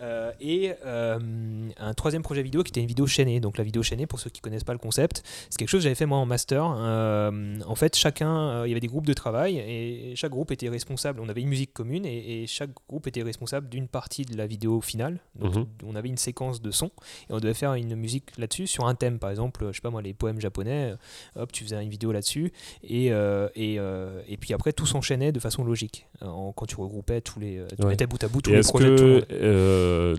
[0.00, 0.32] Mhm.
[0.40, 3.40] et un troisième projet vidéo qui était une vidéo chaînée.
[3.40, 5.84] Donc la vidéo chaînée, pour ceux qui connaissent pas le concept, c'est quelque chose que
[5.84, 6.64] j'avais fait moi en master.
[6.64, 11.20] en fait, chacun, il y avait des groupes de travail et chaque groupe était responsable.
[11.20, 14.80] On avait une musique commune et, chaque groupe était responsable d'une partie de la vidéo
[14.80, 15.18] finale.
[15.34, 15.66] Donc mhm.
[15.84, 16.90] on avait une séquence de son
[17.28, 19.80] et on devait faire une musique là dessus sur un thème, par exemple, je sais
[19.80, 20.92] pas moi, les poèmes japonais,
[21.36, 24.86] euh, hop, tu faisais une vidéo là-dessus, et, euh, et, euh, et, puis après tout
[24.86, 28.42] s'enchaînait de façon logique, en, quand tu regroupais tous les, tu mettais bout à bout
[28.42, 28.94] tous les projets.
[28.96, 29.26] Que,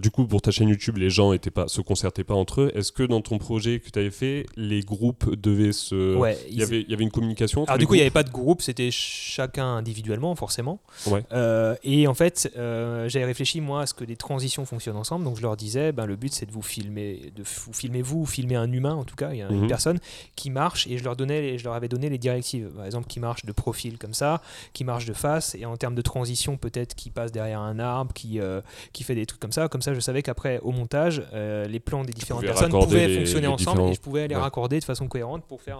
[0.01, 2.71] du coup, pour ta chaîne YouTube, les gens étaient pas, se concertaient pas entre eux.
[2.75, 6.57] Est-ce que dans ton projet que tu avais fait, les groupes devaient se, ouais, il
[6.57, 7.63] y avait, il y avait une communication.
[7.65, 10.79] Alors du coup, il n'y avait pas de groupe, c'était chacun individuellement, forcément.
[11.07, 11.23] Ouais.
[11.83, 15.41] et en fait, j'avais réfléchi moi à ce que les transitions fonctionnent ensemble, donc je
[15.41, 18.71] leur disais, ben le but c'est de vous filmer, de vous filmer vous filmer un
[18.71, 19.67] humain en tout cas, il y a une mhm.
[19.67, 19.99] personne
[20.35, 22.69] qui marche et je leur, donnais, je leur avais donné les directives.
[22.75, 24.41] Par exemple, qui marche de profil comme ça,
[24.73, 28.13] qui marche de face et en termes de transition, peut-être qui passe derrière un arbre,
[28.13, 28.61] qui, euh,
[28.93, 29.58] qui fait des trucs comme ça.
[29.67, 33.47] Comme ça, je savais qu'après, au montage, euh, les plans des différentes personnes pouvaient fonctionner
[33.47, 35.79] ensemble et je pouvais les raccorder de façon cohérente pour faire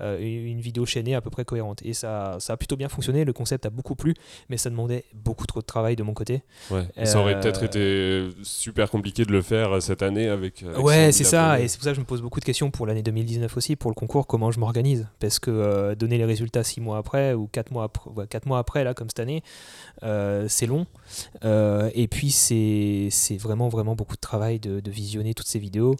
[0.00, 1.82] euh, une vidéo chaînée à peu près cohérente.
[1.84, 3.24] Et ça, ça a plutôt bien fonctionné.
[3.24, 4.14] Le concept a beaucoup plu,
[4.48, 6.42] mais ça demandait beaucoup trop de travail de mon côté.
[7.04, 10.64] Ça aurait peut-être été super compliqué de le faire cette année avec.
[10.78, 12.86] ouais, c'est ça et c'est pour ça que je me pose beaucoup de questions pour
[12.86, 15.08] l'année 2019 aussi, pour le concours, comment je m'organise.
[15.20, 18.58] Parce que euh, donner les résultats 6 mois après ou 4 mois après, 4 mois
[18.58, 19.42] après là, comme cette année,
[20.02, 20.86] euh, c'est long.
[21.44, 23.01] Euh, et puis c'est
[23.38, 25.96] vraiment, vraiment beaucoup de travail de, visionner toutes ces vidéos.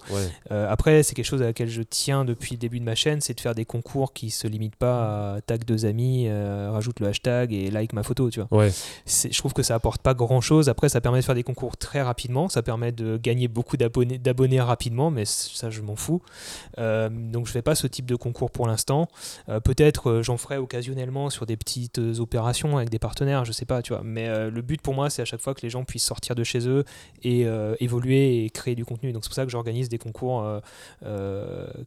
[0.51, 3.35] après, c'est quelque chose à laquelle je tiens depuis le début de ma chaîne, c'est
[3.35, 7.53] de faire des concours qui se limitent pas à tag deux amis, rajoute le hashtag
[7.53, 8.31] et like ma photo.
[8.31, 8.69] Tu vois.
[9.07, 10.69] Je trouve que ça apporte pas grand chose.
[10.69, 14.61] Après, ça permet de faire des concours très rapidement, ça permet de gagner beaucoup d'abonnés
[14.61, 16.23] rapidement, mais ça, je m'en fous.
[16.79, 19.09] Euh, donc je fais pas ce type de concours pour l'instant.
[19.49, 23.65] Euh, peut-être euh, j'en ferai occasionnellement sur des petites opérations avec des partenaires, je sais
[23.65, 24.03] pas, tu vois.
[24.05, 26.45] Mais le but pour moi, c'est à chaque fois que les gens puissent sortir de
[26.45, 26.85] chez eux
[27.25, 27.47] et
[27.79, 29.13] évoluer et créer du contenu.
[29.13, 30.45] Donc c'est pour ça que j'organise des concours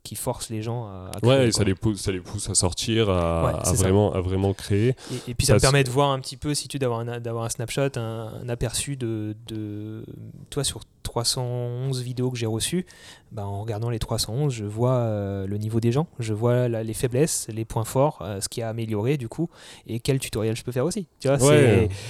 [0.03, 1.29] qui forcent les gens à, créer.
[1.29, 4.95] Ouais, ça les, pousse, ça les pousse à sortir, à, vraiment, à vraiment créer.
[5.27, 7.43] Et, puis ça, me permet de voir un petit peu, si tu d'avoir un, d'avoir
[7.43, 10.05] un snapshot, un, aperçu de, de
[10.49, 12.85] toi sur 311 vidéos que j'ai reçues,
[13.35, 16.93] bah, en regardant les 311, je vois euh, le niveau des gens, je vois les
[16.93, 19.49] faiblesses, les points forts, euh, ce qui a amélioré du coup,
[19.87, 21.07] et quel tutoriel je peux faire aussi.
[21.19, 21.37] Tu vois,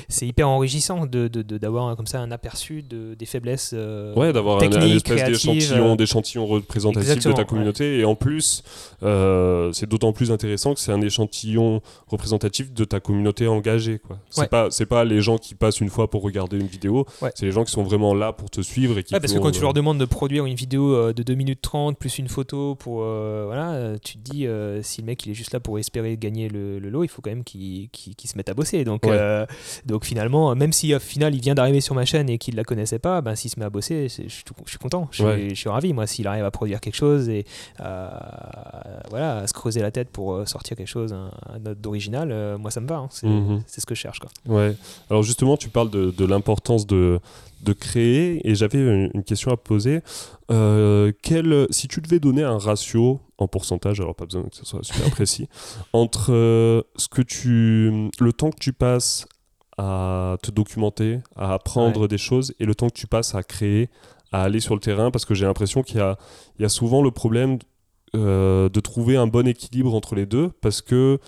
[0.08, 3.72] c'est hyper enrichissant d'avoir de, de, comme ça un aperçu des faiblesses.
[3.74, 8.64] Euh, ouais, d'avoir un, espèce d'échantillon, d'échantillon représentatif de ta communauté, et en plus,
[9.02, 14.00] c'est d'autant plus intéressant que c'est un échantillon représentatif de ta communauté engagée.
[14.30, 17.52] C'est pas, pas les gens qui passent une fois pour regarder une vidéo, c'est les
[17.52, 19.14] gens qui sont vraiment là pour te suivre et qui.
[19.14, 22.20] parce que quand tu leur demandes de produire une vidéo de 2 minutes 30 plus
[22.20, 25.36] une photo pour euh, voilà euh, tu te dis euh, si le mec il est
[25.36, 28.54] juste là pour espérer gagner le, lot il faut quand même qu'il se mette à
[28.54, 29.08] bosser donc
[29.86, 32.64] donc finalement même si au final il vient d'arriver sur ma chaîne et qu'il la
[32.64, 36.08] connaissait pas ben s'il se met à bosser je suis, content je, suis, ravi moi
[36.08, 37.46] s'il arrive à produire quelque chose et
[37.78, 41.16] voilà à se creuser la tête pour sortir quelque chose
[41.78, 43.10] d'original moi ça me va hein.
[43.24, 43.64] mhm.
[43.68, 44.30] c'est ce que je cherche quoi.
[44.48, 44.76] ouais
[45.10, 47.20] alors justement tu parles de, de l'importance de
[47.62, 50.02] de créer et j'avais une, question à poser.
[50.52, 54.66] Euh, quel, si tu devais donner un ratio en pourcentage, alors pas besoin que ce
[54.66, 55.48] soit super précis,
[55.94, 59.28] entre euh, ce que tu, le temps que tu passes
[59.78, 63.90] à te documenter, à apprendre des choses et le temps que tu passes à créer,
[64.32, 66.18] à aller sur le terrain, parce que j'ai l'impression qu'il y a,
[66.58, 67.60] il y a souvent le problème
[68.16, 71.20] euh, de trouver un bon équilibre entre les deux, parce que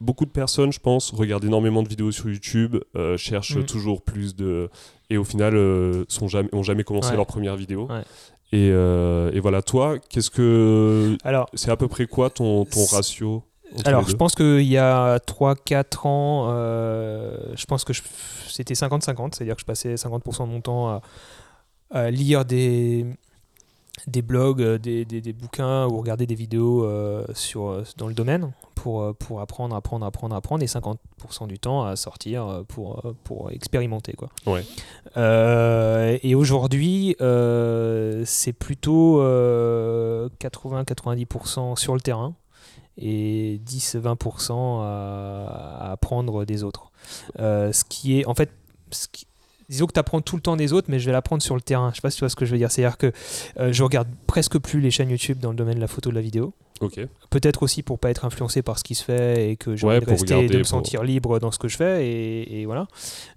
[0.00, 2.76] beaucoup de personnes, je pense, regardent énormément de vidéos sur YouTube,
[3.16, 3.64] cherchent mm.
[3.66, 4.68] toujours plus de,
[5.10, 7.88] et au final euh, sont jamais, ont jamais commencé leur première vidéo.
[8.52, 11.16] Et, euh, et, voilà, toi, qu'est-ce que.
[11.24, 13.42] Alors, c'est à peu près quoi ton, ton ratio
[13.84, 17.92] alors, je pense qu'il y a 3-4 ans, euh, je pense que
[18.48, 21.00] c'était 50-50, c'est-à-dire que je passais 50% de mon temps
[21.90, 23.04] à, lire des,
[24.06, 26.88] des blogs, des, des, des, bouquins ou regarder des vidéos
[27.34, 28.52] sur, dans le domaine
[28.86, 33.04] pour, euh, pour apprendre, apprendre, apprendre, apprendre, et 50% du temps à sortir euh, pour,
[33.04, 34.12] euh, pour expérimenter.
[34.12, 34.28] Quoi.
[34.46, 34.64] Ouais.
[36.22, 42.36] et aujourd'hui, c'est plutôt 80-90% sur le terrain
[42.96, 46.92] et 10-20% à, apprendre des autres.
[47.36, 48.52] ce qui est en fait...
[48.92, 49.26] Ce qui,
[49.68, 51.60] disons que tu apprends tout le temps des autres, mais je vais l'apprendre sur le
[51.60, 51.90] terrain.
[51.90, 52.70] Je sais pas si tu vois ce que je veux dire.
[52.70, 53.10] C'est-à-dire que
[53.72, 56.20] je regarde presque plus les chaînes YouTube dans le domaine de la photo de la
[56.20, 56.54] vidéo.
[57.30, 59.98] Peut-être aussi pour pas être influencé par ce qui se fait et que je ouais,
[59.98, 62.06] rester et de me sentir libre dans ce que je fais.
[62.06, 62.86] Et, voilà.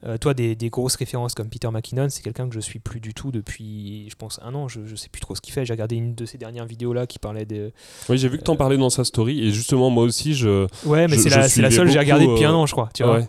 [0.05, 3.13] Euh, toi, des, grosses références comme Peter McKinnon, c'est quelqu'un que je suis plus du
[3.13, 4.67] tout depuis, je pense, un an.
[4.67, 5.65] Je, je sais plus trop ce qu'il fait.
[5.65, 7.71] J'ai regardé une de ses dernières vidéos là qui parlait de.
[8.09, 9.43] Oui, j'ai vu que tu en parlais dans sa story.
[9.43, 10.67] Et justement, moi aussi, je.
[10.85, 12.89] Ouais, mais c'est la, la, seule que j'ai regardée depuis un euh, an, je crois.
[12.93, 13.19] Tu vois.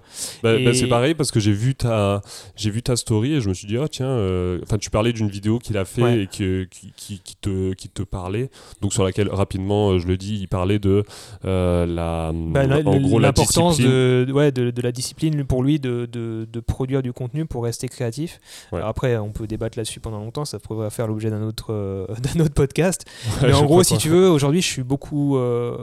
[0.43, 2.23] Bah, bah, c'est pareil parce que j'ai vu, ta,
[2.57, 5.29] vu ta story et je me suis dit, oh tiens, euh, enfin, tu parlais d'une
[5.29, 8.51] vidéo qu'il a fait et qui, qui, qui, te, qui te parlait.
[8.81, 11.05] Donc, sur laquelle, rapidement, je le dis, il parlait de
[11.45, 16.61] euh, la, bah, l'importance de, ouais, de, de, la discipline pour lui de, de, de,
[16.61, 18.41] produire du contenu pour rester créatif.
[18.73, 22.45] après, on peut débattre là-dessus pendant longtemps, ça pourrait faire l'objet d'un autre, euh, d'un
[22.45, 23.05] autre podcast.
[23.43, 25.37] Mais en gros, si tu veux, aujourd'hui, je suis beaucoup.
[25.37, 25.77] Euh,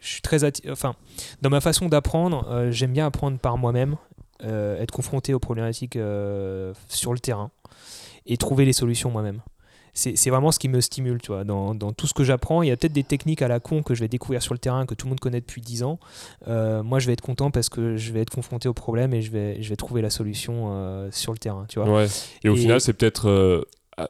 [0.00, 0.38] je suis très.
[0.70, 0.94] Enfin,
[1.40, 3.96] dans ma façon d'apprendre, j'aime bien apprendre par moi-même,
[4.42, 5.96] être confronté aux problématiques
[6.88, 7.50] sur le terrain
[8.26, 9.40] et trouver les solutions moi-même
[9.94, 11.44] c'est vraiment ce qui me stimule, tu vois.
[11.44, 13.82] Dans, dans tout ce que j'apprends, il y a peut-être des techniques à la con
[13.82, 15.98] que je vais découvrir sur le terrain, que tout le monde connaît depuis 10 ans.
[16.48, 19.20] Euh, moi, je vais être content parce que je vais être confronté au problème et
[19.20, 21.90] je vais, je vais trouver la solution euh, sur le terrain, tu vois.
[21.90, 22.06] Ouais.
[22.42, 23.62] Et au final, c'est peut-être euh,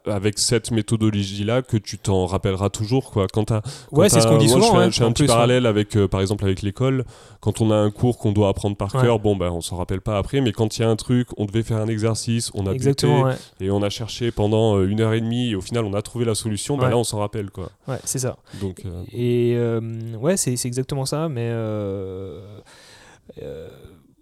[0.07, 3.27] avec cette méthodologie là que tu t'en rappelleras toujours quoi.
[3.33, 6.07] Quand as, ouais c'est ce qu'on dit souvent je fais, un petit parallèle avec euh,
[6.07, 7.05] par exemple avec l'école.
[7.41, 10.01] Quand on a un cours qu'on doit apprendre par cœur bon ben on s'en rappelle
[10.01, 12.67] pas après mais quand il y a un truc on devait faire un exercice on
[12.67, 13.31] a Exactement,
[13.61, 16.03] et on a cherché pendant euh, une heure et demie et au final on a
[16.03, 17.71] trouvé la solution ben là on s'en rappelle quoi.
[17.89, 18.37] Ouais c'est ça.
[18.61, 21.51] Donc euh, et ouais c'est exactement ça mais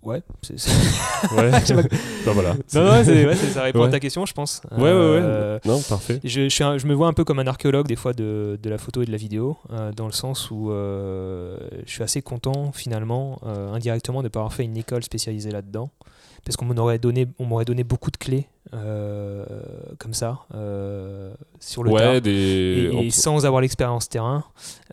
[0.02, 0.54] Ouais, c'est
[1.36, 1.50] ouais.
[2.24, 2.54] ben voilà.
[2.74, 4.62] Non, non, ouais, ça répond à ta question, je pense.
[4.70, 4.94] Ouais, ouais, ouais.
[4.94, 6.20] Euh, non, parfait.
[6.24, 8.78] Je, je, je, me vois un peu comme un archéologue des fois de, de la
[8.78, 12.72] photo et de la vidéo, euh, dans le sens où euh, je suis assez content
[12.72, 15.90] finalement, indirectement, de ne pas avoir fait une école spécialisée là-dedans
[16.44, 19.44] parce qu'on m'aurait donné, on m'aurait donné beaucoup de clés euh,
[19.98, 24.44] comme ça euh, sur le ouais, et, sans avoir l'expérience terrain.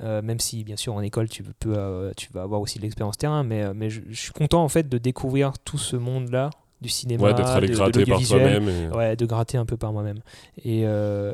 [0.02, 3.18] Euh, même si bien sûr en école tu peux, tu vas avoir aussi de l'expérience
[3.18, 6.50] terrain, mais, mais je, suis content en fait de découvrir tout ce monde-là
[6.82, 10.20] du cinéma, ouais, d'être allé gratter par toi-même, ouais, de gratter un peu par moi-même.
[10.64, 10.82] Et,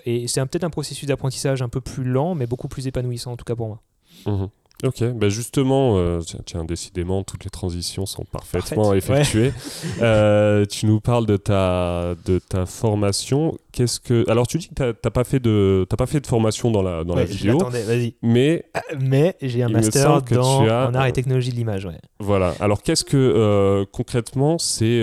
[0.05, 3.38] et c'est peut-être un processus d'apprentissage un peu plus lent, mais beaucoup plus épanouissant en
[3.38, 3.82] tout cas pour moi.
[4.26, 4.45] Mmh
[4.84, 9.53] Ok, bah justement, euh, tiens, décidément, toutes les transitions sont parfaitement effectuées.
[10.01, 13.57] Euh, tu nous parles de ta, de ta formation.
[13.71, 16.71] Qu'est-ce que alors tu dis que t'as pas fait de t'as pas fait de formation
[16.71, 17.57] dans la dans la vidéo.
[17.57, 18.15] vas-y.
[18.21, 21.86] Mais ah, mais j'ai un master dans en art et technologie de l'image.
[21.86, 21.97] Ouais.
[22.19, 22.53] Voilà.
[22.59, 25.01] Alors qu'est-ce que euh, concrètement c'est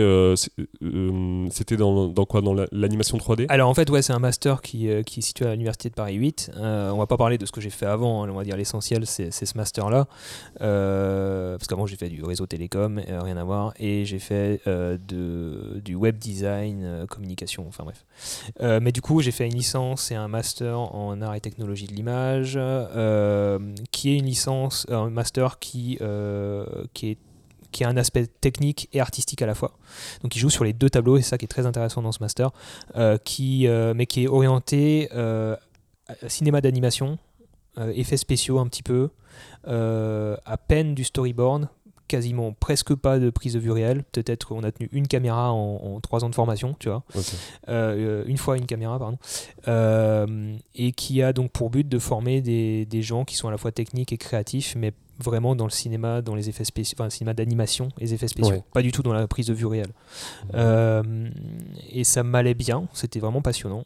[1.51, 2.41] c'était dans, dans, quoi?
[2.43, 5.53] Dans l'animation 3D Alors en fait ouais c'est un master qui, qui est situé à
[5.53, 6.53] l'université de Paris 8.
[6.57, 8.25] on va pas parler de ce que j'ai fait avant.
[8.25, 10.07] Hein, on va dire l'essentiel c'est ce master là
[10.63, 14.63] euh, parce qu'avant j'ai fait du réseau télécom, euh, rien à voir, et j'ai fait
[14.67, 14.97] euh,
[15.85, 18.05] du web design, communication, enfin bref.
[18.81, 21.93] mais du coup j'ai fait une licence et un master en art et technologie de
[21.93, 22.59] l'image,
[23.91, 25.99] qui est une licence, un master qui,
[26.95, 27.19] qui est
[27.73, 29.79] qui a un aspect technique et artistique à la fois.
[30.23, 32.13] Donc il joue sur les deux tableaux, et c'est ça qui est très intéressant dans
[32.13, 32.51] ce master,
[33.25, 35.09] qui, mais qui est orienté
[36.27, 37.19] cinéma d'animation,
[37.95, 39.11] effets spéciaux un petit peu,
[39.67, 41.69] euh, à peine du storyboard,
[42.09, 44.03] quasiment presque pas de prise de vue réelle.
[44.13, 47.05] Peut-être qu'on a tenu une caméra en, trois ans de formation, tu vois.
[47.69, 49.19] Euh, une fois une caméra, pardon.
[49.69, 53.51] Euh, et qui a donc pour but de former des, des, gens qui sont à
[53.53, 54.93] la fois techniques et créatifs, mais
[55.23, 58.65] vraiment dans le cinéma, dans les effets spéciaux, enfin, le cinéma d'animation, les effets spéciaux,
[58.73, 59.93] pas du tout dans la prise de vue réelle.
[61.93, 63.85] et ça m'allait bien, c'était vraiment passionnant.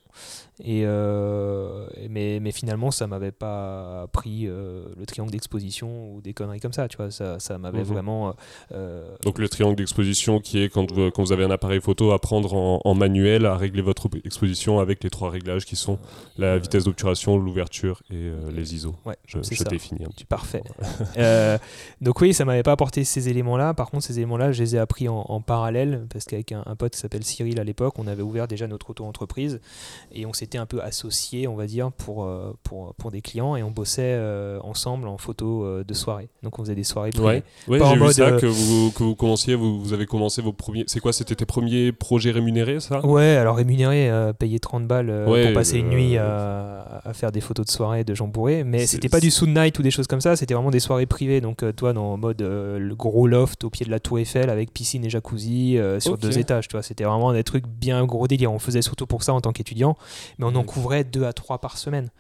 [0.63, 6.33] Et euh, mais, mais, finalement, ça m'avait pas pris euh, le triangle d'exposition ou des
[6.33, 7.11] conneries comme ça, tu vois.
[7.11, 7.85] Ça, ça m'avait mhm.
[7.85, 8.37] vraiment.
[8.73, 12.13] Euh, Donc le triangle d'exposition qui est quand vous, quand vous avez un appareil photo
[12.13, 15.99] à prendre en, manuel, à régler votre exposition avec les trois réglages qui sont
[16.39, 18.95] la vitesse d'obturation, l'ouverture et les ISO.
[19.05, 20.63] Ouais, je, je définis un petit Parfait.
[22.01, 23.75] donc oui, ça m'avait pas apporté ces éléments-là.
[23.75, 26.93] Par contre, ces éléments-là, je les ai appris en, parallèle parce qu'avec un, un, pote
[26.93, 29.61] qui s'appelle Cyril à l'époque, on avait ouvert déjà notre auto-entreprise
[30.13, 33.57] et on s'est un peu associé, on va dire, pour, euh, pour, pour des clients
[33.57, 36.29] et on bossait euh, ensemble en photo euh, de soirée.
[36.43, 37.43] Donc on faisait des soirées privées.
[37.69, 40.85] Ouais, j'ai vu ça que vous, que vous commenciez, vous, vous, avez commencé vos premiers.
[40.87, 43.05] C'est quoi C'était tes premiers projets rémunérés, ça?
[43.05, 47.67] Ouais, alors rémunérés, payer 30 balles pour passer une nuit à, à, faire des photos
[47.67, 48.65] de soirée de gens bourrés.
[48.65, 51.04] Mais c'était pas du Sound Night ou des choses comme ça, c'était vraiment des soirées
[51.07, 51.41] privées.
[51.41, 55.05] Donc toi, dans mode le gros loft au pied de la Tour Eiffel avec piscine
[55.05, 56.69] et jacuzzi sur deux étages.
[56.69, 58.53] Tu vois, c'était vraiment des trucs bien gros délire.
[58.53, 59.97] On faisait surtout pour ça en tant qu'étudiant.
[60.39, 62.11] Mais on en couvrait deux à trois par semaine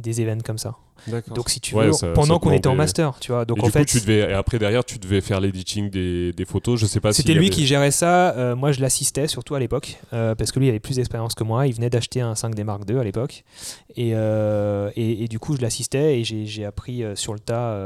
[0.00, 0.76] des événements comme ça.
[1.08, 3.44] Donc si tu veux, pendant qu'on était en master, tu vois.
[3.44, 6.44] Donc et en fait, tu devais, et après derrière, tu devais faire l'editing des, des,
[6.44, 6.78] photos.
[6.78, 7.12] Je sais pas.
[7.12, 8.34] C'était lui qui gérait ça.
[8.36, 11.34] Euh, moi, je l'assistais surtout à l'époque euh, parce que lui il avait plus d'expérience
[11.34, 11.66] que moi.
[11.66, 13.44] Il venait d'acheter un 5D Mark II à l'époque
[13.96, 17.78] et, euh, et, et, du coup je l'assistais et j'ai appris sur le tas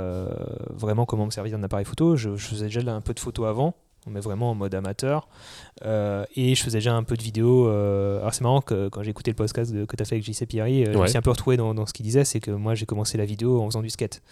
[0.71, 2.17] vraiment comment me servir d'un appareil photo.
[2.17, 3.75] Je, je faisais déjà un peu de photos avant
[4.11, 5.29] mais vraiment en mode amateur.
[5.85, 7.69] Euh, et je faisais déjà un peu de vidéo.
[7.69, 10.25] Euh, alors c'est marrant que quand j'ai écouté le podcast que tu as fait avec
[10.25, 12.41] JC Pierry, euh, je me suis un peu retrouvé dans, dans ce qu'il disait, c'est
[12.41, 14.23] que moi j'ai commencé la vidéo en faisant du skate.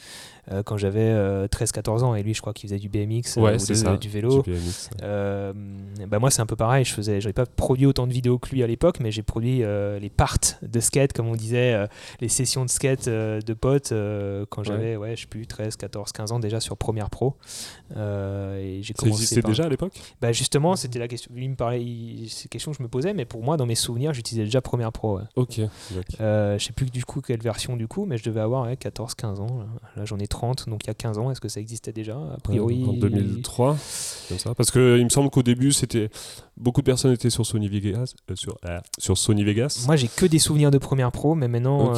[0.65, 1.13] quand j'avais
[1.49, 4.45] 13-14 ans et lui je crois qu'il faisait du BMX ou du vélo.
[5.01, 8.51] bah moi c'est un peu pareil, je faisais, j'avais pas produit autant de vidéos que
[8.51, 11.87] lui à l'époque, mais j'ai produit les parts de skate comme on disait,
[12.21, 13.93] les sessions de skate de potes
[14.51, 15.17] quand j'avais ouais.
[15.17, 17.35] je sais plus 13, 14, 15 ans déjà sur Premiere Pro.
[17.97, 19.27] et j'ai commencé.
[19.27, 19.95] Ça déjà à l'époque?
[20.21, 21.79] Bah justement c'était la question lui me parlait,
[22.29, 24.61] c'est une question que je me posais, mais pour moi, dans mes souvenirs, j'utilisais déjà
[24.61, 25.21] Premiere Pro.
[25.37, 25.61] Ok.
[26.21, 29.41] Euh, je sais plus du coup quelle version du coup, mais je devais avoir 14-15
[29.41, 29.65] ans.
[29.97, 31.31] Là, j'en ai 30, donc il y a 15 ans.
[31.31, 32.85] Est-ce que ça existait déjà A priori?
[32.89, 33.77] en 2003,
[34.29, 34.55] comme ça.
[34.55, 36.11] Parce qu'il me semble qu'au début, c'était
[36.57, 38.15] beaucoup de personnes étaient sur Sony Vegas.
[38.31, 39.85] Euh, sur, euh, sur Sony Vegas.
[39.87, 41.93] Moi, j'ai que des souvenirs de Premiere Pro, mais maintenant.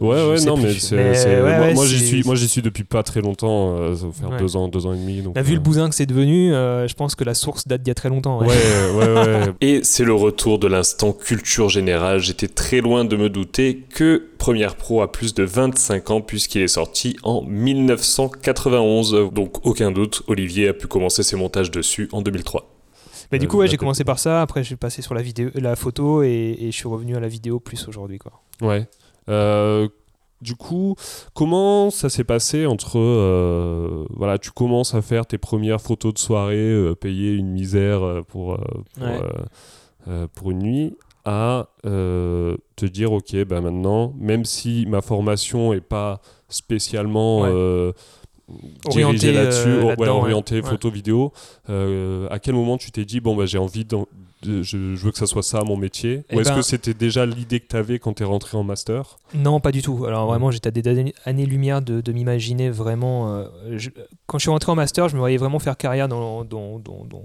[0.00, 1.74] Ouais, ouais, non, mais c'est.
[1.74, 3.94] moi, j'y suis, moi, j'y suis depuis pas très longtemps.
[3.94, 5.22] ça va faire deux ans, deux ans et demi.
[5.22, 7.90] Donc, bah, vu le bousin que c'est devenu, je pense que la source date d'il
[7.90, 8.29] y a très longtemps.
[8.38, 8.46] Ouais,
[8.94, 9.52] ouais, ouais.
[9.60, 12.20] et c'est le retour de l'instant culture générale.
[12.20, 16.62] J'étais très loin de me douter que Premiere Pro a plus de 25 ans puisqu'il
[16.62, 19.30] est sorti en 1991.
[19.32, 22.70] Donc aucun doute, Olivier a pu commencer ses montages dessus en 2003.
[23.32, 24.42] Mais du coup, ouais, j'ai commencé par ça.
[24.42, 27.60] Après, j'ai passé sur la vidéo, la photo, et, je suis revenu à la vidéo
[27.60, 28.32] plus aujourd'hui, quoi.
[28.60, 28.88] Ouais.
[29.28, 29.88] Euh,
[30.40, 30.94] du coup,
[31.34, 36.18] comment ça s'est passé entre euh, voilà, tu commences à faire tes premières photos de
[36.18, 38.58] soirée, euh, payer une misère pour
[40.34, 46.20] pour, une nuit, à te dire ok, bah maintenant, même si ma formation est pas
[46.48, 47.46] spécialement
[48.84, 51.32] orienté là-dessus, euh, orienté photo vidéo.
[51.68, 53.96] Euh, à quel moment tu t'es dit bon bah j'ai envie de,
[54.42, 57.26] je, veux que ça soit ça mon métier Ou eh est-ce que ben c'était déjà
[57.26, 59.18] l'idée que tu avais quand tu es rentré en master?
[59.34, 60.04] Non, pas du tout.
[60.06, 63.34] Alors vraiment, j'étais à des années-lumière de, de m'imaginer vraiment.
[63.34, 63.78] Euh,
[64.26, 67.22] quand je suis rentré en master, je me voyais vraiment faire carrière dans, dans, dans,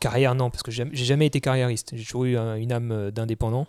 [0.00, 3.68] carrière non parce que j'ai jamais été carriériste j'ai toujours eu une âme d'indépendant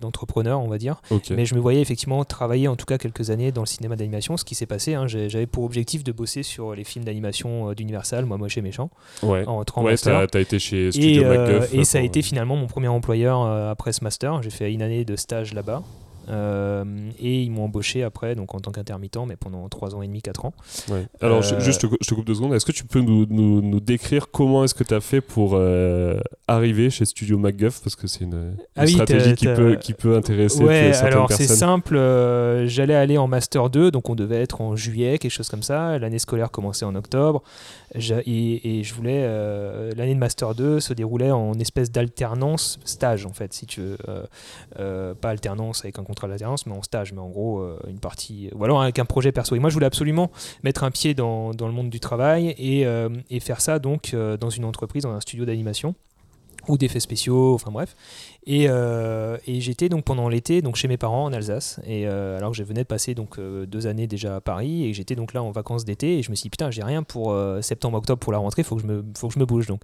[0.00, 1.00] d'entrepreneur, on va dire.
[1.30, 4.36] Mais je me voyais effectivement travailler en tout cas quelques années dans le cinéma d'animation,
[4.36, 4.94] ce qui s'est passé.
[4.94, 5.06] Hein.
[5.06, 8.90] J'avais pour objectif de bosser sur les films d'animation d'Universal, moi moche et méchant,
[9.22, 9.46] ouais.
[9.46, 11.24] en rentrant ouais, t'as as été chez Studio
[11.72, 14.42] et, et ça a été finalement mon premier employeur après ce master.
[14.42, 15.82] J'ai fait une année de stage là-bas.
[16.28, 16.84] Euh,
[17.18, 20.22] et ils m'ont embauché après, donc en tant qu'intermittent, mais pendant 3 ans et demi,
[20.22, 20.54] 4 ans.
[21.20, 22.54] Alors, euh, juste, je te coupe deux secondes.
[22.54, 26.18] Est-ce que tu peux nous, nous, décrire comment est-ce que tu as fait pour euh,
[26.48, 27.80] arriver chez Studio MacGuff?
[27.82, 31.46] Parce que c'est une, ah stratégie qui peut, qui peut intéresser ouais, certaines alors c'est
[31.46, 31.96] simple.
[32.66, 35.98] J'allais aller en Master 2, donc on devait être en juillet, quelque chose comme ça.
[35.98, 37.42] L'année scolaire commençait en octobre.
[37.94, 39.22] Et, je voulais.
[39.94, 43.96] L'année de Master 2 se déroulait en espèce d'alternance stage, en fait, si tu veux.
[44.74, 48.50] pas alternance avec un à l'alternance, mais en stage, mais en gros, euh, une partie.
[48.54, 49.54] Ou alors avec un projet perso.
[49.54, 50.30] Et moi, je voulais absolument
[50.62, 54.14] mettre un pied dans, dans le monde du travail et, euh, et faire ça donc
[54.14, 55.94] euh, dans une entreprise, dans un studio d'animation
[56.68, 57.94] ou d'effets spéciaux, enfin bref.
[58.46, 61.80] Et, et j'étais donc pendant l'été donc chez mes parents en Alsace.
[61.86, 65.16] Et alors que je venais de passer donc deux années déjà à Paris et j'étais
[65.16, 68.20] donc là en vacances d'été et je me suis dit putain j'ai rien pour septembre-octobre
[68.20, 69.80] pour la rentrée, faut que je me faut que je me bouge donc.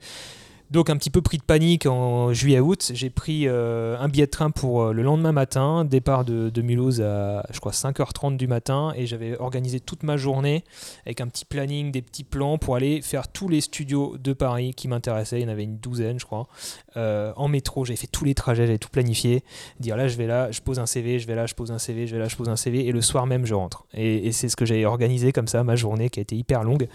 [0.73, 4.31] Donc un petit peu pris de panique en juillet-août, j'ai pris euh, un billet de
[4.31, 8.95] train pour euh, le lendemain matin, départ de, Mulhouse à je crois 5h30 du matin.
[8.97, 10.65] Et j'avais organisé toute ma journée
[11.05, 14.73] avec un petit planning, des petits plans pour aller faire tous les studios de Paris
[14.73, 16.49] qui m'intéressaient, il y en avait une douzaine je crois,
[16.97, 19.45] euh, en métro, j'ai fait tous les trajets, j'avais tout planifié,
[19.79, 21.79] dire là je vais là, je pose un CV, je vais là, je pose un
[21.79, 23.85] CV, je vais là, je pose un CV et le soir même je rentre.
[23.93, 26.65] Et, et c'est ce que j'avais organisé comme ça, ma journée qui a été hyper
[26.65, 26.89] longue.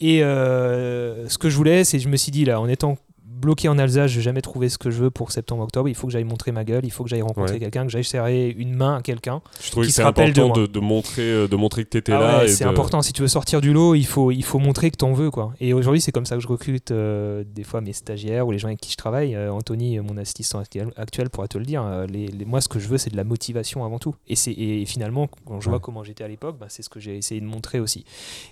[0.00, 2.96] Et euh, ce que je voulais, c'est je me suis dit là, en étant
[3.40, 5.88] bloqué en Alsace, je vais jamais trouvé ce que je veux pour septembre-octobre.
[5.88, 8.04] Il faut que j'aille montrer ma gueule, il faut que j'aille rencontrer quelqu'un, que j'aille
[8.04, 9.40] serrer une main à quelqu'un.
[9.62, 12.42] Je trouve que c'est important de, de, montrer, euh, de montrer que tu étais ah
[12.42, 12.48] là.
[12.48, 13.02] c'est important.
[13.02, 15.30] Si tu veux sortir du lot, il faut, il faut montrer que tu en veux.
[15.30, 15.52] Quoi.
[15.60, 18.58] Et aujourd'hui, c'est comme ça que je recrute euh, des fois mes stagiaires ou les
[18.58, 19.34] gens avec qui je travaille.
[19.34, 21.84] Euh, Anthony, mon assistant actuel, pourra te le dire.
[22.08, 24.14] Les, moi, ce que je veux, c'est de la motivation avant tout.
[24.28, 27.16] Et, et finalement, quand je vois comment j'étais à l'époque, bah, c'est ce que j'ai
[27.16, 28.04] essayé de montrer aussi.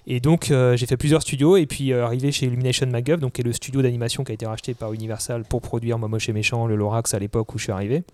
[0.07, 1.57] Et donc, j'ai fait plusieurs studios.
[1.57, 4.47] Et puis, arrivé chez Illumination MacGuff, donc, qui est le studio d'animation qui a été
[4.47, 7.73] racheté par Universal pour produire Momoche et Méchant, le Lorax à l'époque où je suis
[7.73, 8.05] arrivé.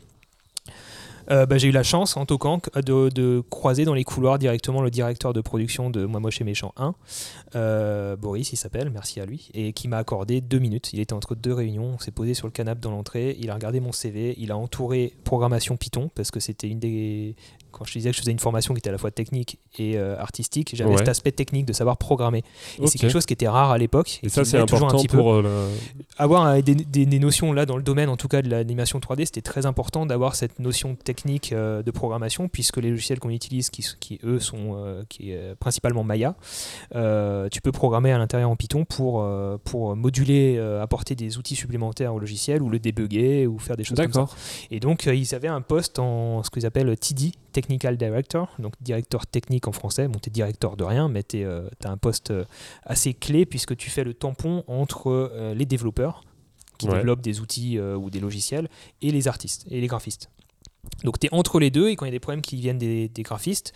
[1.30, 4.82] Euh, bah, j'ai eu la chance en toquant de, de, croiser dans les couloirs directement
[4.82, 6.94] le directeur de production de Moi Moche et Méchant 1,
[7.54, 10.92] euh, Boris il s'appelle, merci à lui, et qui m'a accordé deux minutes.
[10.92, 13.54] Il était entre deux réunions, on s'est posé sur le canapé dans l'entrée, il a
[13.54, 17.36] regardé mon CV, il a entouré programmation Python parce que c'était une des,
[17.76, 19.98] quand je disais que je faisais une formation qui était à la fois technique et
[19.98, 22.42] euh, artistique, j'avais cet aspect technique de savoir programmer.
[22.80, 24.20] Et c'est quelque chose qui était rare à l'époque.
[24.22, 25.42] Et, ça, c'est important pour
[26.18, 29.26] avoir euh, des, des, notions là dans le domaine, en tout cas de l'animation 3D,
[29.26, 33.70] c'était très important d'avoir cette notion technique euh, de programmation, puisque les logiciels qu'on utilise,
[33.70, 36.36] qui, qui, eux sont qui est principalement Maya,
[36.92, 39.26] tu peux programmer à l'intérieur en Python pour
[39.64, 43.98] pour moduler, apporter des outils supplémentaires au logiciel ou le débugger ou faire des choses
[43.98, 44.26] comme ça.
[44.70, 47.32] Et donc ils avaient un poste en ce qu'ils appellent TD,
[47.64, 50.06] Technical Director, donc directeur technique en français.
[50.06, 52.44] Bon, tu es directeur de rien, mais tu euh, as un poste euh,
[52.82, 56.24] assez clé puisque tu fais le tampon entre euh, les développeurs
[56.76, 58.68] qui développent des outils ou des logiciels
[59.00, 60.28] et les artistes et les graphistes.
[61.04, 62.78] Donc tu es entre les deux et quand il y a des problèmes qui viennent
[62.78, 63.72] des, des graphistes,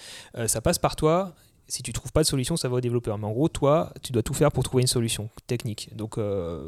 [0.49, 1.33] ça passe par toi
[1.69, 3.19] si tu trouves pas de solution, ça va au développeur.
[3.19, 5.91] Mais en gros, toi, tu dois tout faire pour trouver une solution technique.
[5.95, 6.63] Donc, euh,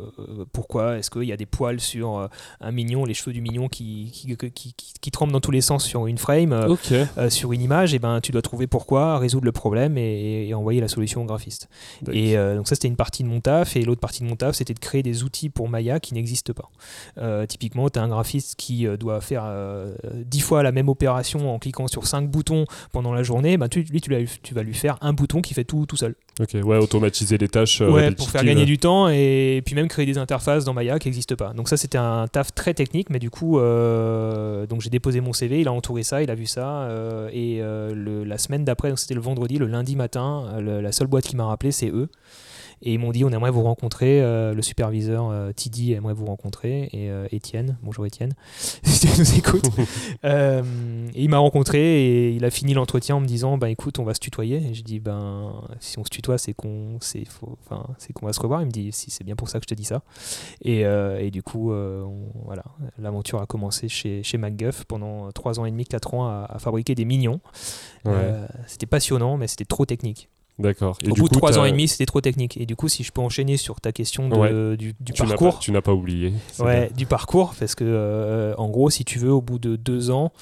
[0.52, 2.28] pourquoi Est-ce qu'il y a des poils sur euh,
[2.60, 6.06] un mignon, les cheveux du mignon qui, qui, qui, tremblent dans tous les sens sur
[6.06, 9.52] une frame, euh, sur une image Et eh ben, tu dois trouver pourquoi, résoudre le
[9.52, 11.68] problème et, envoyer la solution au graphiste.
[12.12, 13.76] Et donc, ça, c'était une partie de mon taf.
[13.76, 16.52] Et l'autre partie de mon taf, c'était de créer des outils pour Maya qui n'existent
[16.52, 17.46] pas.
[17.46, 19.50] typiquement, tu as un graphiste qui doit faire
[20.14, 23.56] 10 fois la même opération en cliquant sur 5 boutons pendant la journée.
[23.56, 26.14] Ben, tu, lui, tu vas lui faire un bouton qui fait tout tout seul.
[26.40, 27.80] Ok, ouais, automatiser les tâches.
[27.80, 30.98] Euh, ouais, pour faire gagner du temps et puis même créer des interfaces dans Maya
[30.98, 31.52] qui n'existent pas.
[31.52, 35.32] Donc ça, c'était un taf très technique, mais du coup, euh, donc j'ai déposé mon
[35.32, 38.88] CV, il a entouré ça, il a vu ça, euh, et le, la semaine d'après,
[38.88, 42.08] donc c'était le vendredi, le lundi matin, la seule boîte qui m'a rappelé, c'est eux.
[42.82, 46.26] Et ils m'ont dit on aimerait vous rencontrer, euh, le superviseur euh, Tidy aimerait vous
[46.26, 49.66] rencontrer, et euh, Étienne, bonjour Étienne, si tu nous écoutes.
[50.24, 54.04] et il m'a rencontré et il a fini l'entretien en me disant ben écoute, on
[54.04, 54.68] va se tutoyer.
[54.70, 57.24] Et je dis ben si on se tutoie, c'est qu'on c'est
[58.14, 58.62] qu'on va se revoir.
[58.62, 60.02] Il me dit si c'est bien pour ça que je te dis ça.
[60.62, 61.72] Et, et du coup,
[62.44, 62.64] voilà,
[62.98, 66.58] l'aventure a commencé chez, chez MacGuff pendant 3 ans et demi, 4 ans à, à
[66.58, 67.40] fabriquer des mignons.
[68.66, 70.28] C'était passionnant, mais c'était trop technique.
[70.60, 70.98] D'accord.
[71.08, 72.56] Au bout de trois ans et demi, c'était trop technique.
[72.58, 75.58] Et du coup, si je peux enchaîner sur ta question de, du, parcours.
[75.58, 76.32] tu n'as pas oublié.
[76.58, 80.10] Ouais, du parcours, parce que euh, en gros, si tu veux, au bout de deux
[80.10, 80.32] ans,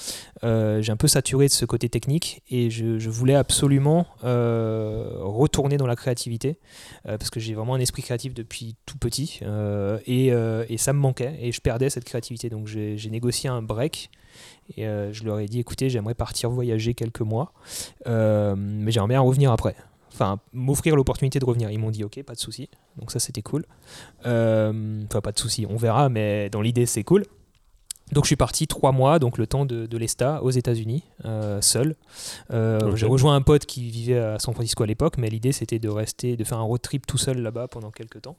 [0.45, 5.77] euh, j'ai un peu saturé de ce côté technique et je, voulais absolument euh, retourner
[5.77, 6.59] dans la créativité
[7.05, 9.41] parce que j'ai vraiment un esprit créatif depuis tout petit
[10.07, 12.51] et, et, ça me manquait et je perdais cette créativité.
[12.51, 14.11] Donc j'ai négocié un break.
[14.77, 17.53] Et je leur ai dit, écoutez, j'aimerais partir voyager quelques mois,
[18.07, 19.75] mais j'aimerais bien revenir après
[20.13, 21.71] enfin m'offrir l'opportunité de revenir.
[21.71, 22.69] Ils m'ont dit ok, pas de souci.
[22.97, 23.65] Donc ça c'était cool.
[24.27, 27.25] Euh, enfin pas de souci, on verra, mais dans l'idée c'est cool.
[28.11, 31.95] Donc je suis parti trois mois, donc le temps de, l'ESTA aux États-Unis, euh, seul.
[32.51, 35.79] Euh, j'ai rejoint un pote qui vivait à San Francisco à l'époque, mais l'idée c'était
[35.79, 38.37] de rester, de faire un road trip tout seul là-bas pendant quelques temps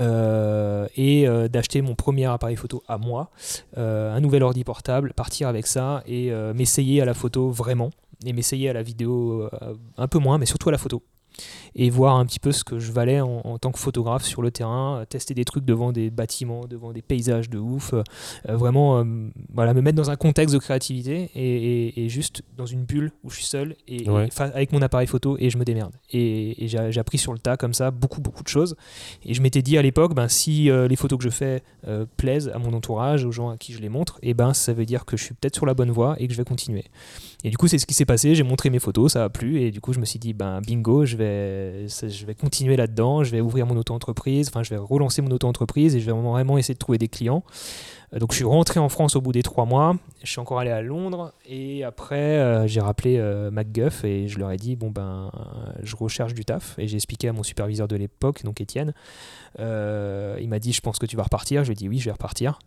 [0.00, 3.30] et d'acheter mon premier appareil photo à moi,
[3.76, 7.90] un nouvel ordi portable, partir avec ça et m'essayer à la photo vraiment
[8.24, 11.02] et m'essayer à la vidéo euh, un peu moins, mais surtout à la photo
[11.76, 14.50] et voir un petit peu ce que je valais en, tant que photographe sur le
[14.50, 18.02] terrain, euh, tester des trucs devant des bâtiments, devant des paysages de ouf, euh,
[18.56, 19.04] vraiment
[19.52, 23.36] voilà, me mettre dans un contexte de créativité et, juste dans une bulle où je
[23.36, 24.06] suis seul et,
[24.38, 25.94] avec mon appareil photo et je me démerde.
[26.12, 28.76] Et, j'ai appris sur le tas comme ça beaucoup beaucoup de choses.
[29.24, 31.62] Et je m'étais dit à l'époque, ben, si les photos que je fais
[32.16, 34.86] plaisent à mon entourage, aux gens à qui je les montre, et ben ça veut
[34.86, 36.84] dire que je suis peut-être sur la bonne voie et que je vais continuer.
[37.44, 38.34] Et du coup, c'est ce qui s'est passé.
[38.34, 39.60] J'ai montré mes photos, ça a plu.
[39.60, 43.24] Et du coup, je me suis dit, ben bingo, je vais, je vais continuer là-dedans.
[43.24, 44.48] Je vais ouvrir mon auto-entreprise.
[44.48, 47.42] Enfin, je vais relancer mon auto-entreprise et je vais vraiment essayer de trouver des clients.
[48.12, 49.96] Euh, donc, je suis rentré en France au bout des trois mois.
[50.22, 51.32] Je suis encore allé à Londres.
[51.46, 55.30] Et après, euh, j'ai rappelé euh, MacGuff et je leur ai dit, bon, ben,
[55.82, 56.78] je recherche du taf.
[56.78, 58.92] Et j'ai expliqué à mon superviseur de l'époque, donc Étienne.
[59.58, 61.64] il m'a dit, je pense que tu vas repartir.
[61.64, 62.58] Je lui ai dit, oui, je vais repartir.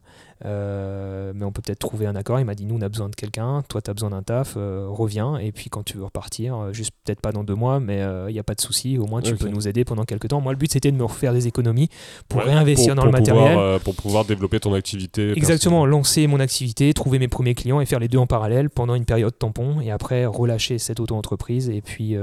[0.45, 2.39] Euh, mais on peut peut-être trouver un accord.
[2.39, 4.53] Il m'a dit nous on a besoin de quelqu'un, toi tu as besoin d'un taf,
[4.55, 7.79] euh, reviens et puis quand tu veux repartir, euh, juste peut-être pas dans deux mois,
[7.79, 10.27] mais il n'y a pas de souci, au moins tu peux nous aider pendant quelques
[10.27, 10.41] temps.
[10.41, 11.89] Moi le but c'était de me refaire des économies
[12.29, 13.79] pour réinvestir dans le matériel.
[13.79, 15.26] pour pouvoir développer ton activité.
[15.35, 18.95] Exactement, lancer mon activité, trouver mes premiers clients et faire les deux en parallèle pendant
[18.95, 22.15] une période tampon et après relâcher cette auto-entreprise et puis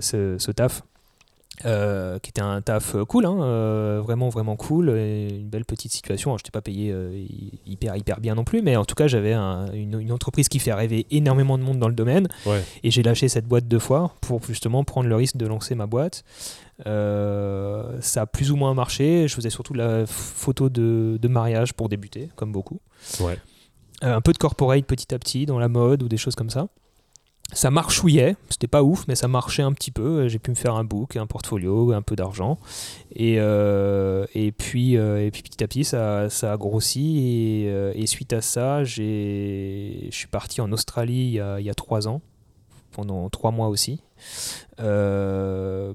[0.00, 0.82] ce taf
[1.64, 6.36] euh, qui était un taf cool, hein, euh, vraiment vraiment cool, une belle petite situation.
[6.36, 7.24] je n'étais pas payé euh,
[7.66, 11.06] hyper hyper bien non plus, mais en tout cas j'avais une, entreprise qui fait rêver
[11.10, 12.28] énormément de monde dans le domaine,
[12.82, 15.86] et j'ai lâché cette boîte deux fois pour justement prendre le risque de lancer ma
[15.86, 16.24] boîte.
[16.84, 19.28] Ça a plus ou moins marché.
[19.28, 22.80] Je faisais surtout de la photo de, de mariage pour débuter, comme beaucoup.
[24.00, 26.68] un peu de corporate petit à petit dans la mode ou des choses comme ça
[27.52, 30.28] ça marchouillait, c'était pas ouf, mais ça marchait un petit peu.
[30.28, 32.58] J'ai pu me faire un book, un portfolio, un peu d'argent.
[33.14, 37.62] Et, euh, et, puis, euh, et puis petit à petit, ça, ça a grossi.
[37.64, 41.64] Et, euh, et suite à ça, je suis parti en Australie il y, a, il
[41.64, 42.20] y, a, trois ans,
[42.92, 44.02] pendant trois mois aussi,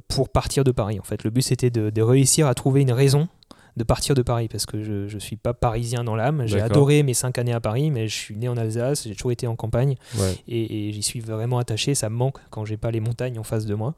[0.07, 0.99] pour partir de Paris.
[0.99, 3.27] En fait, le but c'était de réussir à trouver une raison
[3.75, 6.43] de partir de Paris parce que je ne suis pas parisien dans l'âme.
[6.45, 9.31] J'ai adoré mes cinq années à Paris, mais je suis né en Alsace, j'ai toujours
[9.31, 9.95] été en campagne
[10.47, 11.95] et, j'y suis vraiment attaché.
[11.95, 13.93] Ça me manque quand j'ai pas les montagnes en face de moi.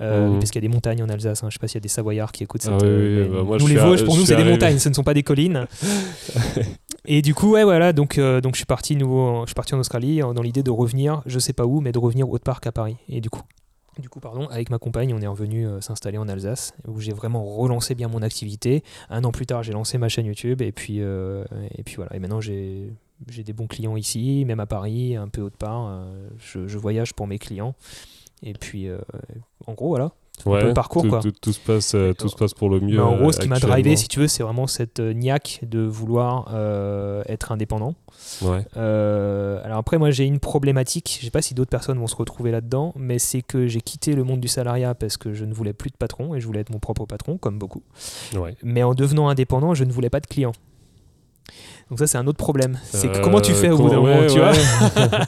[0.00, 0.38] Euh, mmh.
[0.38, 1.44] Parce qu'il y a des montagnes en Alsace.
[1.44, 1.48] Hein.
[1.50, 2.88] Je sais pas s'il y a des Savoyards qui écoutent ah cette.
[2.88, 5.22] Euh, bah, nous, les Vosges, pour nous, c'est des montagnes, ce ne sont pas des
[5.22, 5.66] collines.
[7.04, 9.74] et du coup, ouais, voilà, donc, euh, donc je, suis parti nouveau, je suis parti
[9.74, 12.66] en Australie dans l'idée de revenir, je sais pas où, mais de revenir au parc
[12.66, 12.96] à Paris.
[13.08, 13.42] Et du coup,
[13.98, 17.12] du coup, pardon, avec ma compagne, on est revenu euh, s'installer en Alsace, où j'ai
[17.12, 18.82] vraiment relancé bien mon activité.
[19.08, 21.44] Un an plus tard, j'ai lancé ma chaîne YouTube, et puis, euh,
[21.76, 22.14] et puis voilà.
[22.14, 22.92] Et maintenant, j'ai
[23.28, 25.86] des bons clients ici, même à Paris, un peu autre part.
[25.88, 27.74] Euh, je, je, voyage pour mes clients.
[28.42, 28.88] Et puis,
[29.66, 30.12] en gros, voilà.
[30.46, 31.20] Ouais, le parcours, tout, quoi.
[31.40, 33.02] Tout, se passe, tout se passe pour le mieux.
[33.02, 36.54] en gros, ce qui m'a drivé, si tu veux, c'est vraiment cette niaque de vouloir
[37.26, 37.94] être indépendant.
[38.42, 38.66] Ouais.
[38.76, 42.16] Euh, alors après, moi j'ai une problématique, je sais pas si d'autres personnes vont se
[42.16, 45.52] retrouver là-dedans, mais c'est que j'ai quitté le monde du salariat parce que je ne
[45.52, 47.82] voulais plus de patron et je voulais être mon propre patron, comme beaucoup.
[48.36, 48.56] Ouais.
[48.62, 50.52] Mais en devenant indépendant, je ne voulais pas de clients.
[51.90, 52.78] Donc ça c'est un autre problème.
[52.84, 54.52] C'est comment tu fais au bout d'un moment, tu vois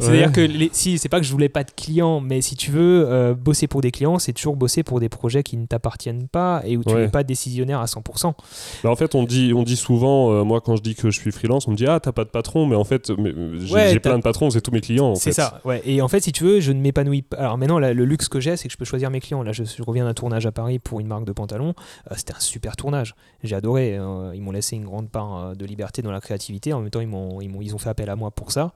[0.00, 2.70] C'est-à-dire que les, si c'est pas que je voulais pas de clients, mais si tu
[2.70, 6.28] veux euh, bosser pour des clients, c'est toujours bosser pour des projets qui ne t'appartiennent
[6.28, 8.34] pas et où tu n'es pas décisionnaire à 100%.
[8.82, 11.18] Bah en fait, on dit, on dit souvent, euh, moi quand je dis que je
[11.18, 13.12] suis freelance, on me dit ah t'as pas de patron, mais en fait
[13.60, 15.14] j'ai plein de patrons, c'est tous mes clients.
[15.14, 15.82] C'est ça, ouais.
[15.84, 17.36] Et en fait, si tu veux, je ne m'épanouis pas.
[17.36, 19.42] Alors maintenant, le luxe que j'ai, c'est que je peux choisir mes clients.
[19.42, 21.74] Là, je, reviens d'un tournage à Paris pour une marque de pantalons.
[22.10, 23.14] Euh, c'était un super tournage.
[23.42, 23.98] J'ai adoré.
[24.34, 26.72] ils m'ont laissé une grande part de liberté dans la créativité.
[26.72, 28.72] En même temps, ils, m'ont, ils, ils ont fait appel à moi pour ça.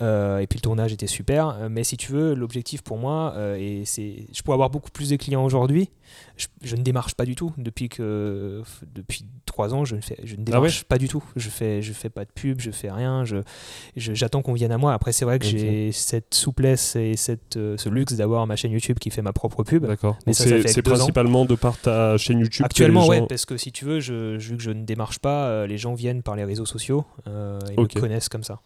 [0.00, 1.48] Et puis le tournage était super.
[1.48, 4.90] Euh, mais si tu veux, l'objectif pour moi, euh, et c'est, je pourrais avoir beaucoup
[4.90, 5.90] plus de clients aujourd'hui.
[6.36, 8.62] Je, ne démarche pas du tout depuis que
[8.94, 9.24] depuis
[9.58, 11.24] trois ans, je ne, fais, je ne Ah démarche pas du tout.
[11.34, 13.24] Je fais, je fais pas de pub, je fais rien.
[13.24, 13.38] Je,
[13.96, 14.92] j'attends qu'on vienne à moi.
[14.94, 18.70] Après, c'est vrai que j'ai cette souplesse et cette, euh, ce luxe d'avoir ma chaîne
[18.70, 19.84] YouTube qui fait ma propre pub.
[19.84, 20.16] D'accord.
[20.28, 20.82] Mais c'est ans.
[20.82, 22.64] principalement de par ta chaîne YouTube.
[22.64, 25.18] Actuellement, les ouais, gens- parce que si tu veux, je, vu que je ne démarche
[25.18, 27.96] pas, euh, les gens viennent par les réseaux sociaux euh, et Ok.
[27.96, 28.60] me connaissent comme ça.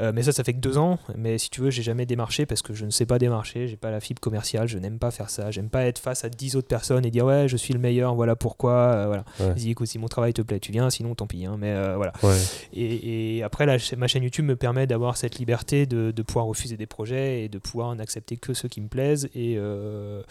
[0.00, 1.00] Euh, mais ça, ça fait que deux ans.
[1.16, 3.76] Mais si tu veux, j'ai jamais démarché parce que je ne sais pas démarcher, j'ai
[3.76, 5.50] pas la fibre commerciale, je n'aime pas faire ça.
[5.50, 8.14] J'aime pas être face à 10 autres personnes et dire ouais, je suis le meilleur,
[8.14, 9.06] voilà pourquoi.
[9.06, 9.24] voilà.
[9.40, 9.54] Ouais.
[9.54, 11.44] Dis écoute, si mon travail te plaît, tu viens, sinon tant pis.
[11.46, 12.12] hein, mais euh, voilà.
[12.22, 12.36] Ouais.
[12.72, 16.22] Et, et après, la cha- ma chaîne YouTube me permet d'avoir cette liberté de, de
[16.22, 20.22] pouvoir refuser des projets et de pouvoir n'accepter que ceux qui me plaisent et, euh,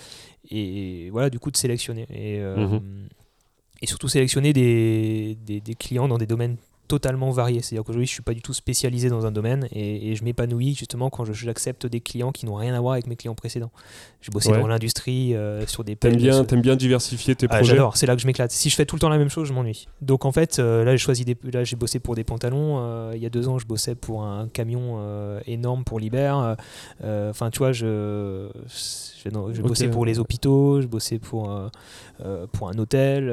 [0.51, 2.03] et voilà, du coup, de sélectionner.
[2.09, 2.81] Et, euh, Mhm.
[3.81, 7.61] et surtout sélectionner des, des, des clients dans des domaines totalement variés.
[7.63, 10.75] C'est-à-dire qu'aujourd'hui, je suis pas du tout spécialisé dans un domaine et, et je m'épanouis
[10.75, 13.71] justement quand je- j'accepte des clients qui n'ont rien à voir avec mes clients précédents.
[14.25, 14.59] J'ai bossé Ouais.
[14.59, 17.75] dans l'industrie, euh, sur des T'aimes bien, t'aimes bien diversifier tes ah, projets.
[17.75, 18.49] J'adore, c'est là que je m'éclate.
[18.49, 19.87] Si je fais tout le temps la même chose, je m'ennuie.
[20.01, 22.79] Donc en fait, euh, là j'ai choisi des, là j'ai bossé pour des pantalons.
[22.79, 24.99] euh, il y a deux ans, je bossais pour un camion
[25.45, 26.33] énorme pour l'Iber.
[27.03, 29.67] Euh, Enfin, tu vois, je, je, non, je Ok.
[29.67, 31.55] bossais pour les hôpitaux, je bossais pour
[32.51, 33.29] pour un hôtel.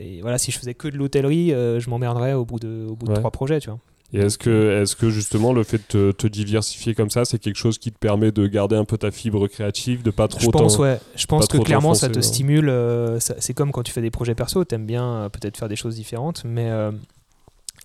[0.00, 3.06] et voilà, si je faisais que de l'hôtellerie, je m'emmerderais au bout de au bout
[3.06, 3.78] de trois projets, tu vois.
[4.12, 7.38] Et est-ce que, est que justement le fait de te, te diversifier comme ça, c'est
[7.38, 10.40] quelque chose qui te permet de garder un peu ta fibre créative, de pas trop
[10.40, 10.98] Je pense, ouais.
[11.14, 12.70] Je pense que clairement, ça te stimule.
[12.70, 15.76] euh, c'est comme quand tu fais des projets perso, t'aimes bien euh, peut-être faire des
[15.76, 16.90] choses différentes, mais euh,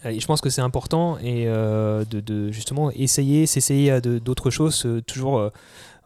[0.06, 5.52] je pense que c'est important et de, de justement essayer, s'essayer à d'autres choses, toujours.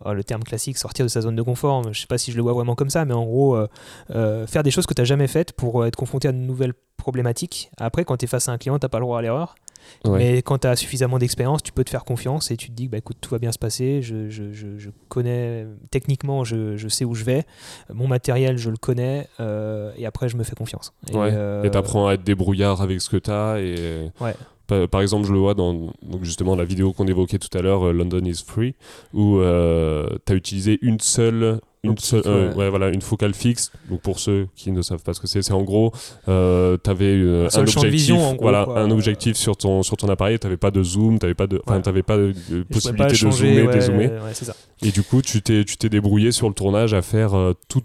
[0.06, 2.38] oh, le terme classique, sortir de sa zone de confort, je sais pas si je
[2.38, 3.68] le vois vraiment comme ça, mais en gros, euh,
[4.12, 6.74] euh, faire des choses que tu n'as jamais faites pour être confronté à de nouvelles
[7.08, 7.72] problématiques.
[7.78, 9.56] Après, quand tu es face à un client, tu pas le droit à l'erreur.
[10.04, 10.18] Ouais.
[10.18, 12.90] Mais quand tu as suffisamment d'expérience, tu peux te faire confiance et tu te dis,
[12.90, 16.88] bah, écoute, tout va bien se passer, je, je- je- je connais, techniquement, je, je
[16.90, 17.46] sais où je vais,
[17.94, 20.92] mon matériel, je le connais, euh, et après, je me fais confiance.
[21.10, 21.30] Et, Ouais.
[21.32, 23.60] euh, Et t'apprends à être débrouillard avec ce que t'as.
[23.62, 24.36] Et Ouais.
[24.68, 27.62] par, par exemple, je le vois dans donc justement la vidéo qu'on évoquait tout à
[27.62, 28.76] l'heure, euh, London is Free,
[29.14, 31.62] où euh, t'as utilisé une seule.
[31.84, 32.70] Une, seule, euh, ouais.
[32.70, 33.72] voilà, une focale fixe.
[33.90, 35.94] Donc pour ceux qui ne savent pas ce que c'est, c'est en gros,
[36.28, 38.80] euh, t'avais euh, un, seul champ de objectif, vision, en gros, voilà, quoi.
[38.82, 40.40] un objectif sur ton sur ton appareil.
[40.40, 41.82] T'avais pas de zoom, t'avais pas de, enfin, Ouais.
[41.84, 42.34] t'avais pas de,
[42.72, 44.10] possibilité pas de changer, zoomer, ouais, dézoomer.
[44.34, 44.56] ça.
[44.82, 47.84] Et du coup, tu t'es, tu t'es débrouillé sur le tournage à faire euh, tout,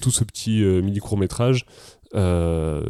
[0.00, 1.66] tout ce petit euh, mini court-métrage
[2.14, 2.82] euh,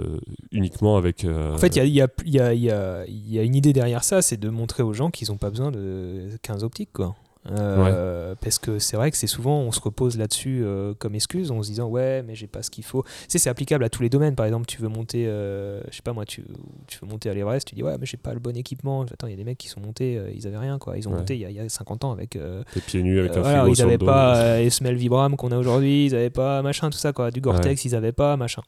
[0.50, 1.24] uniquement avec.
[1.24, 3.04] euh, En fait, il y a, il y a- il y a- il y a-
[3.06, 5.50] il y a une idée derrière ça, c'est de montrer aux gens qu'ils n'ont pas
[5.50, 6.90] besoin de 15 optiques.
[6.92, 7.14] Quoi.
[7.50, 11.50] Euh, Parce que c'est vrai que c'est souvent, on se repose là-dessus euh, comme excuse
[11.50, 13.02] en se disant Ouais, mais j'ai pas ce qu'il faut.
[13.02, 14.34] Tu sais, c'est applicable à tous les domaines.
[14.36, 16.44] Par exemple, tu veux monter, euh, je sais pas moi, tu,
[16.86, 19.02] tu veux monter à l'Everest, tu dis Ouais, mais j'ai pas le bon équipement.
[19.02, 20.78] Attends, il y a des mecs qui sont montés, ils avaient rien.
[20.78, 20.96] quoi.
[20.96, 21.18] Ils ont Ouais.
[21.18, 22.38] monté il y, a, il y a 50 ans avec.
[22.74, 24.06] T'es pieds nus avec un voilà, frigo ils dos.
[24.06, 27.30] pas semelles Vibram qu'on a aujourd'hui, ils n'avaient pas machin, tout ça quoi.
[27.30, 28.62] Du Gore-Tex, ils n'avaient pas machin.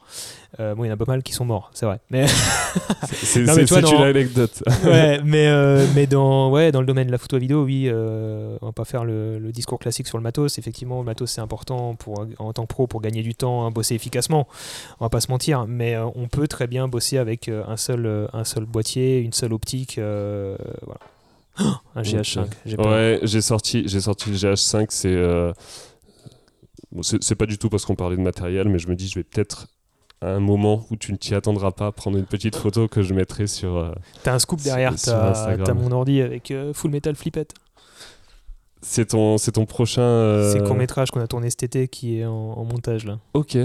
[0.58, 2.00] Bon, il y en a pas mal qui sont morts, c'est vrai.
[2.10, 2.26] Mais,
[3.12, 4.62] C'est, une anecdote.
[4.84, 7.88] ouais, mais, mais dans, ouais, dans le domaine de la photo vidéo, oui,
[8.64, 10.58] on va pas faire le, le discours classique sur le matos.
[10.58, 13.70] Effectivement, le matos c'est important pour, en tant que pro pour gagner du temps, hein,
[13.70, 14.48] bosser efficacement.
[15.00, 17.76] On va pas se mentir, mais euh, on peut très bien bosser avec euh, un
[17.76, 19.98] seul, euh, un seul boîtier, une seule optique.
[19.98, 21.00] euh, voilà.
[21.94, 22.46] un GH5.
[22.66, 22.86] j'ai peur.
[22.86, 24.86] Ouais, j'ai sorti, j'ai sorti le GH5.
[24.88, 25.52] C'est, euh,
[26.92, 29.08] bon, c'est, c'est pas du tout parce qu'on parlait de matériel, mais je me dis,
[29.08, 29.68] je vais peut-être
[30.20, 33.12] à un moment où tu ne t'y attendras pas prendre une petite photo que je
[33.12, 33.76] mettrai sur.
[33.76, 33.92] euh,
[34.22, 37.52] T'as un scoop derrière, t'as mon ordi avec euh, Full Metal Flippette.
[38.86, 40.02] C'est ton, c'est ton prochain.
[40.02, 43.06] euh, C'est le court métrage qu'on a tourné cet été qui est en, en montage
[43.06, 43.18] là.
[43.32, 43.56] Ok.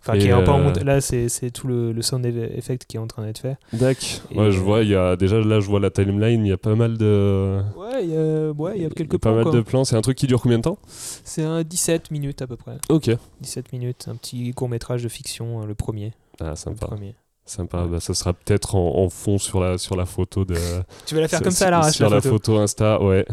[0.00, 0.84] Enfin, qui est pas en euh, montage.
[0.84, 3.56] Là, c'est c'est tout le, le sound effect qui est en train d'être fait.
[3.72, 4.22] Dac.
[4.30, 6.52] Et, Ouais, je vois, il y a déjà là, je vois la timeline, il y
[6.52, 7.60] a pas mal de.
[7.76, 9.52] Ouais, il y a, ouais, y a quelques pas plans, mal quoi.
[9.52, 9.84] de plans.
[9.84, 10.78] C'est un truc qui dure combien de temps?
[10.86, 12.78] C'est un 17 minutes à peu près.
[12.88, 13.10] Ok.
[13.40, 16.12] 17 minutes, un petit court métrage de fiction, hein, le premier.
[16.40, 16.86] Ah, Le sympa.
[16.86, 17.16] premier.
[17.44, 17.86] Sympa.
[17.90, 20.54] Bah, ça sera peut-être en, en fond sur la, sur la photo de.
[21.06, 22.34] Tu vas la faire sur- comme ça à l'arrache Sur la la photo.
[22.52, 23.26] photo Insta, ouais.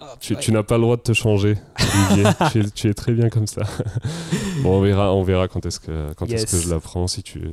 [0.00, 1.56] Ah, Tu, n'as pas le droit de te changer,
[2.10, 2.30] Olivier.
[2.52, 3.62] tu, es, tu es très bien comme ça.
[4.62, 7.06] bon, on verra, on verra quand est-ce que, quand est-ce que je la prends.
[7.08, 7.52] Si tu, euh,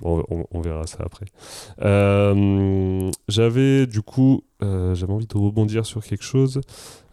[0.00, 1.26] bon, on, on verra ça après.
[1.82, 6.60] Euh, j'avais du coup, euh, j'avais envie de rebondir sur quelque chose,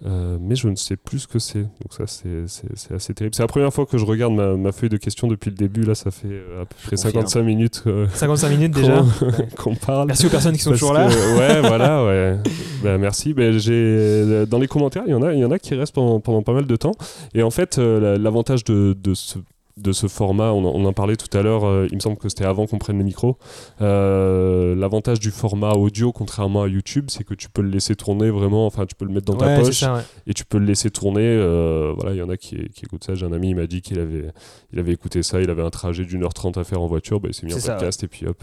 [0.05, 1.63] euh, mais je ne sais plus ce que c'est.
[1.63, 3.33] Donc ça, c'est, c'est, c'est assez terrible.
[3.35, 5.81] C'est la première fois que je regarde ma, ma feuille de questions depuis le début.
[5.81, 7.13] Là, ça fait euh, à peu près confirme.
[7.27, 9.03] 55 minutes euh, 55 minutes déjà.
[9.57, 10.07] qu'on, parle.
[10.07, 11.07] Merci aux personnes qui sont Parce toujours là.
[11.09, 12.37] que- ouais, voilà, ouais.
[12.83, 13.33] Bah, merci.
[13.33, 15.95] Ben, j'ai dans les commentaires, il y en a, il y en a qui restent
[15.95, 16.93] pendant, pendant pas mal de temps.
[17.33, 19.39] Et en fait, euh, la- l'avantage de, de ce
[19.81, 22.45] de ce format, on, en parlait tout à l'heure, euh, il me semble que c'était
[22.45, 23.37] avant qu'on prenne les micros.
[23.81, 28.29] Euh, l'avantage du format audio, contrairement à YouTube, c'est que tu peux le laisser tourner
[28.29, 29.83] vraiment, enfin tu peux le mettre dans ta poche
[30.27, 31.23] et tu peux le laisser tourner.
[31.23, 33.15] Euh, voilà, il y en a qui, écoutent ça.
[33.15, 34.27] J'ai un ami, il m'a dit qu'il avait,
[34.73, 37.19] il avait écouté ça, il avait un trajet d'une heure trente à faire en voiture,
[37.19, 38.37] bah, il s'est mis en podcast et puis hop,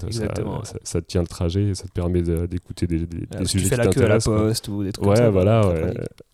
[0.82, 3.76] ça, te tient le trajet et ça te permet d'écouter des, des, sujets tu fais
[3.76, 5.30] la queue à la poste ou des trucs ouais, comme ça.
[5.30, 5.68] Voilà,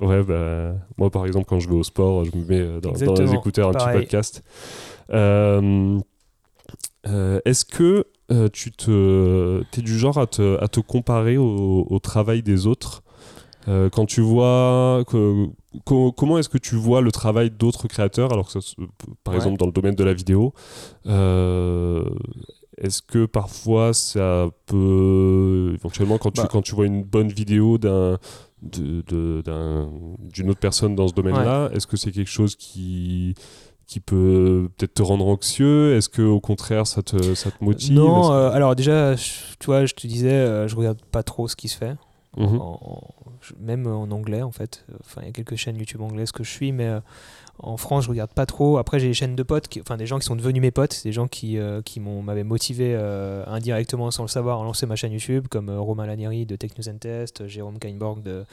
[0.01, 3.15] ouais, bah, moi par exemple, quand je vais au sport, je me mets dans, dans
[3.15, 4.43] les écouteurs un petit podcast.
[5.11, 5.99] Euh,
[7.07, 11.99] euh, est-ce que euh, tu te, es du genre à te, à te comparer au,
[12.03, 13.03] travail des autres?
[13.67, 15.47] Quand tu vois que,
[15.87, 18.31] comment est-ce que tu vois le travail d'autres créateurs?
[18.31, 18.61] Alors que ça,
[19.25, 20.53] par exemple dans le domaine de la vidéo
[22.79, 26.49] est-ce que parfois ça peut éventuellement quand tu bah.
[26.51, 28.19] quand tu vois une bonne vidéo d'un
[28.63, 33.35] d'une autre personne dans ce domaine-là, est-ce que c'est quelque chose qui
[33.87, 35.97] qui peut peut-être te rendre anxieux?
[35.97, 37.95] Est-ce que au contraire ça te, ça te motive?
[37.95, 41.57] Non, euh, alors déjà, tu vois, je te disais, euh, je regarde pas trop ce
[41.57, 41.95] qui se fait,
[42.37, 42.61] mhm.
[43.61, 44.85] même en anglais en fait.
[45.01, 47.01] Enfin, il y a quelques chaînes YouTube anglaises que je suis, mais euh,
[47.59, 48.79] en France, je regarde pas trop.
[48.79, 51.13] Après, j'ai des chaînes de potes, enfin des gens qui sont devenus mes potes, des
[51.13, 52.97] gens qui, qui m'avaient motivé
[53.47, 56.89] indirectement sans le savoir à lancer ma chaîne YouTube, comme Romain Lanieri de Tech News
[56.89, 58.45] and Test, Jérôme Kainborg de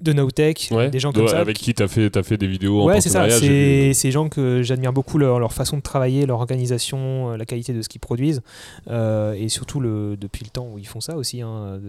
[0.00, 1.38] de Nowtech, des gens comme ça.
[1.38, 3.28] Avec qui tu as fait, as fait des vidéos ouais, c'est ça.
[3.30, 7.44] C'est ces gens que j'admire beaucoup, leur, leur, façon de travailler, leur organisation, euh, la
[7.44, 8.42] qualité de ce qu'ils produisent.
[8.88, 11.42] Euh, et surtout le, depuis le temps où ils font ça aussi.
[11.42, 11.80] Hein,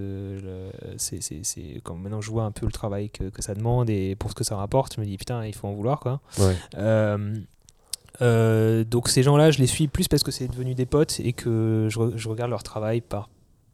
[0.98, 1.20] c'est
[1.84, 4.36] quand maintenant je vois un peu le travail que, que, ça demande et pour ce
[4.36, 6.00] que ça rapporte, je me dis putain, il faut en vouloir.
[6.00, 6.20] Quoi.
[8.22, 11.34] Euh, donc ces gens-là, je les suis plus parce que c'est devenu des potes et
[11.34, 13.30] que je, je regarde leur travail par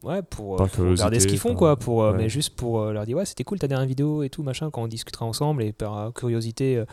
[0.06, 1.78] Ouais, pour, euh, regarder ce qu'ils font, quoi.
[1.78, 4.30] Pour, euh, Mais juste pour euh, leur dire, ouais, c'était cool ta dernière vidéo et
[4.30, 5.64] tout, machin, quand on discutera ensemble.
[5.64, 6.84] Et par curiosité,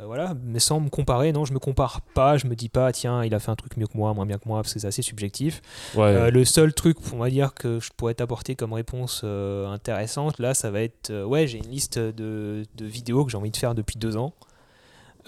[0.00, 0.34] voilà.
[0.44, 2.36] Mais sans me comparer, non, je me compare pas.
[2.36, 4.38] Je me dis pas, tiens, il a fait un truc mieux que moi, moins bien
[4.38, 5.60] que moi, parce que c'est assez subjectif.
[5.96, 10.70] le seul truc, on va dire, que je pourrais t'apporter comme réponse intéressante, là, ça
[10.70, 13.98] va être, ouais, j'ai une liste de, de vidéos que j'ai envie de faire depuis
[13.98, 14.34] deux ans.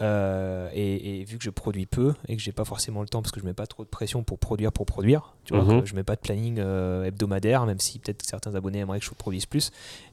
[0.00, 3.30] Euh, et, vu que je produis peu et que j'ai pas forcément le temps parce
[3.30, 5.84] que je mets pas trop de pression pour produire pour produire, tu vois, mhm.
[5.84, 9.10] je mets pas de planning euh, hebdomadaire, même si peut-être certains abonnés aimeraient que je
[9.10, 9.70] produise plus.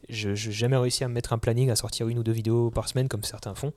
[0.09, 2.69] Je n'ai jamais réussi à me mettre un planning, à sortir une ou deux vidéos
[2.69, 3.71] par semaine comme certains font,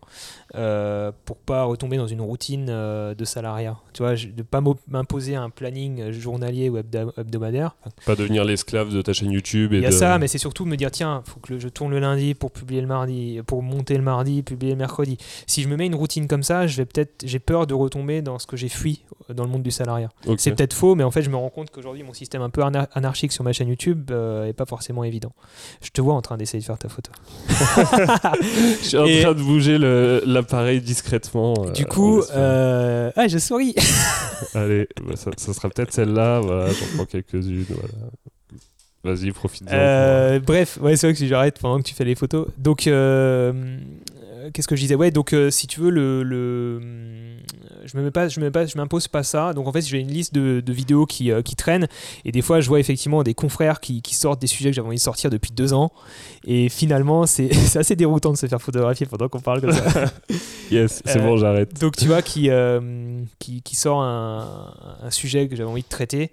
[0.56, 3.76] euh, pour pas retomber dans une routine euh, de salariat.
[3.92, 7.76] Tu vois, de pas m'imposer un planning journalier ou hebdomadaire.
[8.04, 9.72] Pas devenir l'esclave de ta chaîne YouTube.
[9.74, 12.00] Il y a ça, mais c'est surtout me dire tiens, faut que je tourne le
[12.00, 15.18] lundi pour publier le mardi, pour monter le mardi, publier le mercredi.
[15.46, 18.22] Si je me mets une routine comme ça, je vais peut-être, j'ai peur de retomber
[18.22, 20.10] dans ce que j'ai fui dans le monde du salariat.
[20.38, 22.62] C'est peut-être faux, mais en fait, je me rends compte qu'aujourd'hui, mon système un peu
[22.62, 25.32] anarchique sur ma chaîne YouTube euh, est pas forcément évident.
[25.82, 27.10] Je te vois en train d'essayer de faire ta photo.
[27.48, 31.54] je suis en train de bouger l'appareil discrètement.
[31.58, 33.74] Euh, du coup, euh, ah, je souris.
[34.54, 36.40] Allez, bah, ça, sera peut-être celle-là.
[36.40, 37.66] Voilà, J'en prends quelques-unes.
[39.04, 39.64] Vas-y, profite.
[39.66, 42.48] bref, ouais, c'est vrai que si j'arrête pendant que tu fais les photos.
[42.58, 42.88] Donc,
[44.52, 44.94] qu'est-ce que je disais?
[44.94, 46.80] Ouais, donc si tu veux, le, le
[47.84, 49.52] je me mets pas, je me pas, je m'impose pas ça.
[49.52, 51.86] Donc en fait, j'ai une liste de, vidéos qui, euh, qui, traînent
[52.24, 54.88] et des fois, je vois effectivement des confrères qui, qui sortent des sujets que j'avais
[54.88, 55.92] envie de sortir depuis deux ans.
[56.46, 60.12] Et finalement, c'est assez déroutant de se faire photographier pendant qu'on parle comme ça.
[60.70, 61.78] yes, c'est bon, j'arrête.
[61.80, 64.72] Donc tu vois, qui, euh, qui, qui, sort un,
[65.02, 66.32] un sujet que j'avais envie de traiter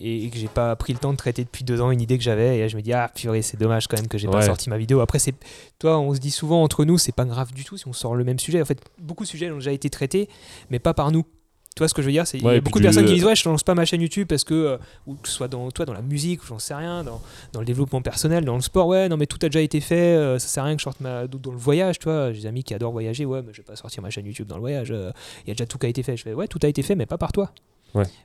[0.00, 2.24] et que j'ai pas pris le temps de traiter depuis deux ans une idée que
[2.24, 4.42] j'avais et là, je me dis ah purée c'est dommage quand même que j'ai pas
[4.42, 5.00] sorti ma vidéo.
[5.00, 5.34] Après c'est
[5.78, 8.14] toi on se dit souvent entre nous c'est pas grave du tout si on sort
[8.14, 8.60] le même sujet.
[8.60, 10.28] En fait beaucoup de sujets ont déjà été traités
[10.70, 11.24] mais pas par nous.
[11.76, 12.24] Tu vois ce que je veux dire?
[12.34, 14.26] Il y a beaucoup de personnes qui disent Ouais, je lance pas ma chaîne YouTube
[14.26, 17.04] parce que, euh, ou que ce soit dans, toi, dans la musique, j'en sais rien,
[17.04, 17.22] dans,
[17.52, 20.16] dans, le développement personnel, dans le sport, ouais, non, mais tout a déjà été fait,
[20.16, 22.32] ça ça sert à rien que je sorte ma, dans le voyage, tu vois.
[22.32, 24.48] J'ai des amis qui adorent voyager, ouais, mais je vais pas sortir ma chaîne YouTube
[24.48, 25.12] dans le voyage, euh,
[25.44, 26.16] il y a déjà tout qui a été fait.
[26.16, 27.52] Je fais Ouais, tout a été fait, mais pas par toi.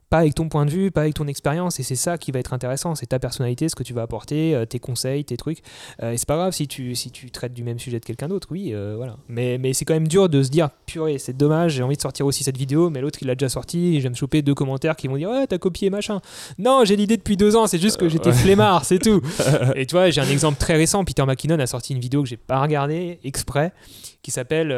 [0.09, 2.39] Pas avec ton point de vue, pas avec ton expérience, et c'est ça qui va
[2.39, 5.63] être intéressant, c'est ta personnalité, ce que tu vas apporter, euh, tes conseils, tes trucs.
[6.03, 8.27] Euh, et c'est pas grave si tu, si tu traites du même sujet de quelqu'un
[8.27, 9.17] d'autre, oui, euh, voilà.
[9.27, 12.01] Mais, mais c'est quand même dur de se dire, purée, c'est dommage, j'ai envie de
[12.01, 14.43] sortir aussi cette vidéo, mais l'autre il l'a déjà sorti, et je vais me choper
[14.43, 16.21] deux commentaires qui vont dire, ouais, t'as copié machin.
[16.59, 19.21] Non, j'ai l'idée depuis deux ans, c'est juste que j'étais flemmard, c'est tout.
[19.75, 22.29] et tu vois, j'ai un exemple très récent, Peter McKinnon a sorti une vidéo que
[22.29, 23.73] j'ai pas regardée exprès,
[24.21, 24.71] qui s'appelle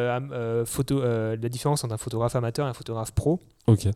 [0.66, 3.42] photo, la différence entre un photographe amateur et un photographe pro.
[3.68, 3.88] Ok.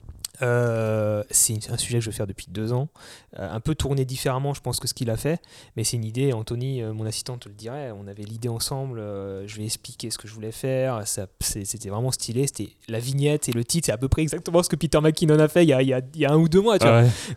[0.42, 2.90] Euh, c'est un sujet que je veux faire depuis deux ans.
[3.38, 5.42] Euh, un peu tourné différemment, je pense, que ce qu'il a fait.
[5.76, 6.34] Mais c'est une idée.
[6.34, 7.92] Anthony, euh, mon assistant, te le dirait.
[7.92, 9.00] On avait l'idée ensemble.
[9.00, 11.04] je lui ai expliqué ce que je voulais faire.
[11.40, 12.48] C'était vraiment stylé.
[12.48, 13.88] C'était la vignette et le titre.
[13.88, 15.90] C'est à peu près exactement ce que Peter McKinnon a fait il y a, il
[16.16, 16.78] y a, un ou deux mois.
[16.78, 16.90] Donc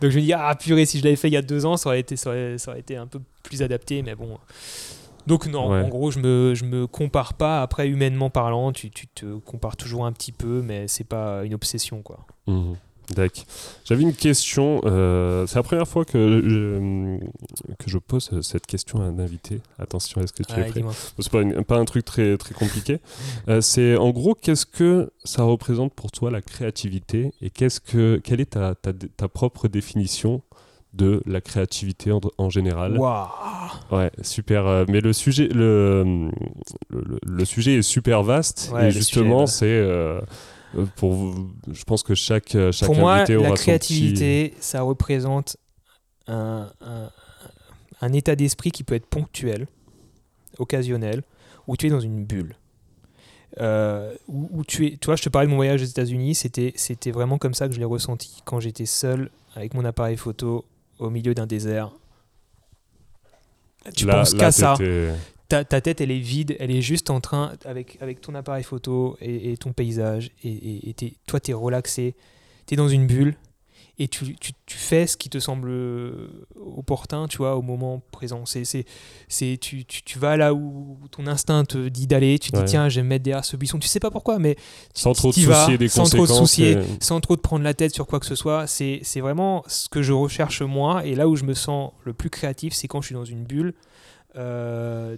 [0.02, 1.88] je me dis, ah purée, si je l'avais fait il y a deux ans, ça
[1.88, 4.02] aurait été, ça aurait, été un peu plus adapté.
[4.02, 4.38] Mais bon.
[5.26, 5.80] Donc non, Ouais.
[5.80, 7.62] en gros, je me, je me compare pas.
[7.62, 11.54] Après, humainement parlant, tu, tu te compares toujours un petit peu, mais c'est pas une
[11.54, 12.26] obsession, quoi.
[12.46, 12.76] Mhm.
[13.14, 13.44] D'accord.
[13.84, 14.80] J'avais une question.
[14.84, 17.18] euh, c'est la première fois que je,
[17.78, 19.60] que je pose cette question à un invité.
[19.78, 20.92] Attention, est-ce que tu es Ouais, prêt dis-moi.
[21.18, 23.00] C'est pas, une- pas un truc très, très compliqué.
[23.48, 28.20] Euh, c'est en gros, qu'est-ce que ça représente pour toi la créativité et qu'est-ce que,
[28.22, 30.42] quelle est ta, ta, ta propre définition
[30.94, 32.98] de la créativité en, en général?
[32.98, 33.26] Waouh
[33.90, 34.66] Ouais, super.
[34.66, 36.28] euh, mais le sujet, le,
[36.90, 40.20] le, le- le sujet est super vaste Ouais, et justement, c'est euh, euh,
[40.96, 45.56] pour vous- je pense que chaque euh, chaque Pour moi, aura la créativité, ça représente
[46.26, 47.10] un, un-
[48.00, 49.66] un état d'esprit qui peut être ponctuel,
[50.58, 51.22] occasionnel,
[51.66, 52.56] où tu es dans une bulle.
[53.60, 56.72] Euh, où, où tu es, toi, je te parlais de mon voyage aux États-Unis, c'était,
[56.76, 60.64] c'était vraiment comme ça que je l'ai ressenti quand j'étais seul avec mon appareil photo
[60.98, 61.90] au milieu d'un désert.
[63.94, 64.74] Tu Là- penses qu'à ça.
[65.52, 68.64] Ta, ta tête, elle est vide, elle est juste en train, avec, avec ton appareil
[68.64, 72.14] photo et, et ton paysage, et, et- toi, tu es relaxé,
[72.66, 73.34] tu es dans une bulle,
[73.98, 75.70] et tu, tu- tu fais ce qui te semble
[76.56, 78.46] opportun, tu vois, au moment présent.
[78.46, 78.84] C'est, c'est,
[79.28, 82.64] c'est, tu, tu, tu vas là où ton instinct te dit d'aller, tu te Ouais.
[82.64, 84.62] dis, tiens, je vais me mettre derrière ce buisson, tu sais pas pourquoi, mais tu-
[84.94, 87.62] sans trop te vas, soucier des sans trop te soucier, et- sans trop te prendre
[87.64, 88.66] la tête sur quoi que ce soit.
[88.66, 91.04] C'est, c'est vraiment ce que je recherche moi.
[91.04, 93.44] Et là où je me sens le plus créatif, c'est quand je suis dans une
[93.44, 93.74] bulle.
[94.36, 95.16] Euh,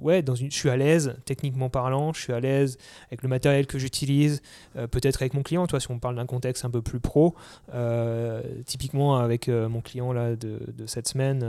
[0.00, 3.28] ouais, dans une, je suis à l'aise, techniquement parlant, je suis à l'aise avec le
[3.28, 4.42] matériel que j'utilise,
[4.76, 7.34] euh, peut-être avec mon client, toi, si on parle d'un contexte un peu plus pro,
[7.74, 11.44] euh, typiquement avec mon client là, de, cette semaine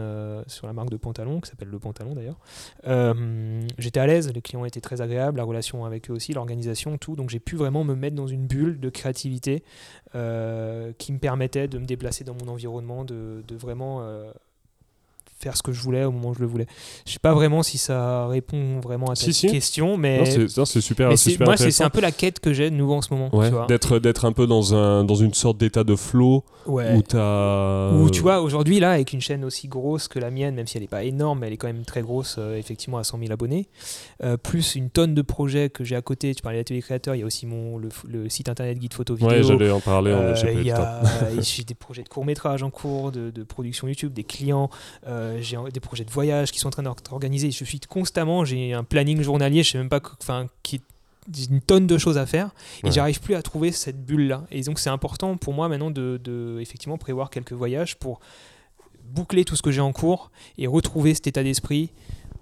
[0.47, 2.39] sur la marque de pantalon, qui s'appelle Le Pantalon d'ailleurs,
[3.77, 7.15] j'étais à l'aise, les clients étaient très agréables, la relation avec eux aussi, l'organisation, tout.
[7.15, 9.63] Donc j'ai pu vraiment me mettre dans une bulle de créativité
[10.13, 14.01] qui me permettait de me déplacer dans mon environnement, de, vraiment
[15.41, 16.67] faire ce que je voulais au moment où je le voulais.
[17.05, 19.47] Je sais pas vraiment si ça répond vraiment à ta Si, si.
[19.47, 20.19] question, mais,
[20.57, 22.93] Non, c'est super, mais super moi c'est un peu la quête que j'ai de nouveau
[22.95, 23.33] en ce moment.
[23.35, 26.93] Ouais, d'être d'être un peu dans un dans une sorte d'état de flow Ouais.
[26.95, 30.53] où t'as Ou tu vois, aujourd'hui, là, avec une chaîne aussi grosse que la mienne,
[30.53, 32.97] même si elle n'est pas énorme, mais elle est quand même très grosse, euh, effectivement,
[32.99, 33.67] à 100 000 abonnés,
[34.23, 36.35] euh, plus une tonne de projets que j'ai à côté.
[36.35, 39.15] Tu parlais d'atelier créateur, il y a aussi mon, le, le site internet guide photo
[39.15, 39.29] vidéo.
[39.31, 41.01] Ouais, j'allais en parler, Euh, j'ai il y a
[41.67, 44.69] des projets de court métrage en cours, de, de production YouTube, des clients,
[45.07, 47.51] euh, j'ai des projets de voyage qui sont en train d'être organisés.
[47.51, 50.81] Je suis constamment, j'ai un planning journalier, je sais même pas, enfin, qui
[51.51, 52.49] une tonne de choses à faire
[52.81, 52.91] et Ouais.
[52.91, 54.43] j'arrive plus à trouver cette bulle là.
[54.49, 58.19] Et donc c'est important pour moi maintenant de, de effectivement prévoir quelques voyages pour
[59.05, 61.91] boucler tout ce que j'ai en cours et retrouver cet état d'esprit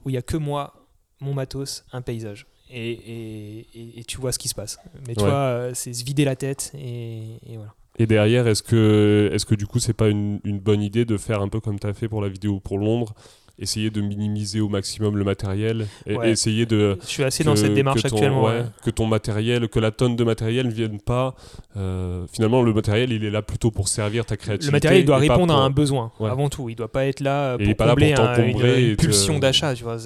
[0.06, 0.74] où il y a que moi,
[1.20, 2.48] mon matos, un paysage.
[2.72, 4.80] Et, et- et- et tu vois ce qui se passe.
[5.08, 5.30] Mais tu Ouais.
[5.30, 7.74] vois, euh, c'est se vider la tête et voilà.
[8.00, 11.18] Et derrière, est-ce que, est que du coup, c'est pas une, une bonne idée de
[11.18, 13.14] faire un peu comme tu as fait pour la vidéo pour Londres
[13.62, 16.32] Essayer de minimiser au maximum le matériel et Ouais.
[16.32, 16.98] essayer de.
[17.02, 18.44] Je suis assez que- dans cette démarche ton- actuellement.
[18.46, 18.66] ouais, ouais.
[18.86, 21.36] Que ton matériel, que la tonne de matériel ne vienne pas.
[21.78, 24.68] euh, finalement, le matériel, il est là plutôt pour servir ta créativité.
[24.68, 26.68] Le matériel il doit répondre pour- à un besoin avant tout.
[26.70, 29.40] Il doit pas être là euh, pour pas là pour combler un- une, te- pulsion
[29.40, 29.98] d'achat, tu vois,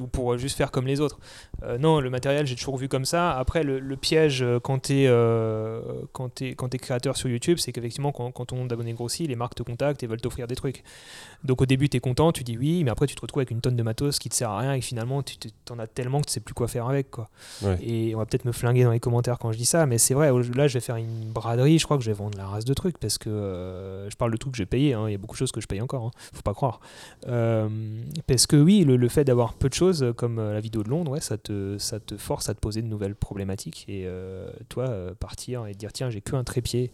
[0.00, 1.18] ou pour juste faire comme les autres.
[1.64, 3.32] Euh, non, le matériel, j'ai toujours vu comme ça.
[3.32, 5.10] Après, le, le piège euh, quand tu es,
[6.12, 9.28] quand t'es- quand t'es créateur sur YouTube, c'est qu'effectivement, quand, quand ton nombre d'abonnés grossit,
[9.28, 10.82] les marques te contactent et veulent t'offrir des trucs.
[11.44, 13.50] Donc au début, tu es content, tu dis oui, mais après, tu te retrouves avec
[13.50, 15.36] une tonne de matos qui te sert à rien et finalement, tu
[15.70, 17.10] en as tellement que tu sais plus quoi faire avec.
[17.10, 17.28] Quoi.
[17.62, 17.78] Ouais.
[17.82, 20.14] Et on va peut-être me flinguer dans les commentaires quand je dis ça, mais c'est
[20.14, 22.64] vrai, là je vais faire une braderie, je crois que je vais vendre la race
[22.64, 25.14] de trucs parce que euh, je parle de trucs que j'ai payé, hein, il y
[25.14, 26.80] a beaucoup de choses que je paye encore, hein, faut pas croire.
[27.28, 27.68] Euh,
[28.26, 30.88] parce que oui, le, le fait d'avoir peu de choses comme euh, la vidéo de
[30.88, 34.50] Londres, ouais, ça, te, ça te force à te poser de nouvelles problématiques et euh,
[34.68, 36.90] toi partir et te dire tiens, j'ai que un trépied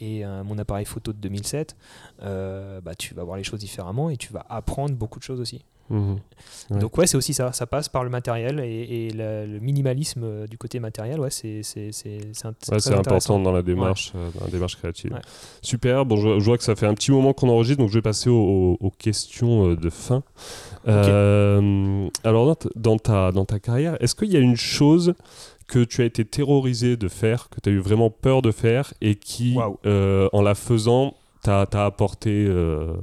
[0.00, 1.76] et euh, mon appareil photo de 2007,
[2.22, 5.40] euh, bah, tu vas voir les choses différemment et tu vas apprendre beaucoup de choses
[5.40, 5.64] aussi.
[5.90, 6.78] Ouais.
[6.80, 8.64] Donc ouais, c'est aussi ça, ça passe par le matériel et,
[9.08, 11.90] et la- le minimalisme euh, du côté matériel, ouais, c'est c'est
[12.72, 15.12] Ouais, important dans la démarche, dans la démarche créative.
[15.12, 15.20] Ouais.
[15.60, 16.06] Super.
[16.06, 18.02] Bon, je, je vois que ça fait un petit moment qu'on enregistre, donc je vais
[18.02, 20.22] passer aux, aux questions de fin.
[20.88, 25.14] Euh, alors, dans ta, dans ta carrière, est-ce qu'il y a une chose
[25.66, 28.92] que tu as été terrorisé de faire, que tu as eu vraiment peur de faire,
[29.00, 29.56] et qui,
[29.86, 32.94] euh, en la faisant, t'a apporté, euh,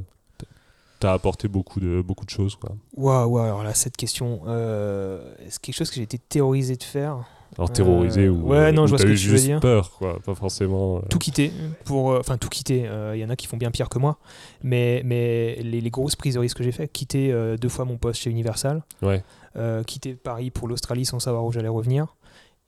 [1.04, 2.72] apporté beaucoup de, beaucoup de choses quoi.
[2.96, 6.84] Waouh, waouh, alors là, cette question, euh, c'est quelque chose que j'ai été terrorisé de
[6.84, 7.18] faire?
[7.58, 9.60] Alors, terrorisé Euh, ou, ouais, non, ou je vois ce que tu veux juste dire.
[9.60, 10.98] peur, quoi, pas forcément.
[10.98, 11.52] euh, Tout quitter,
[11.84, 14.18] pour, euh, enfin tout quitter, il y en a qui font bien pire que moi,
[14.64, 17.84] mais, mais les, les grosses prises de risque que j'ai fait, quitter euh, deux fois
[17.86, 19.24] mon poste chez Universal, Ouais.
[19.58, 22.16] euh, quitter Paris pour l'Australie sans savoir où j'allais revenir,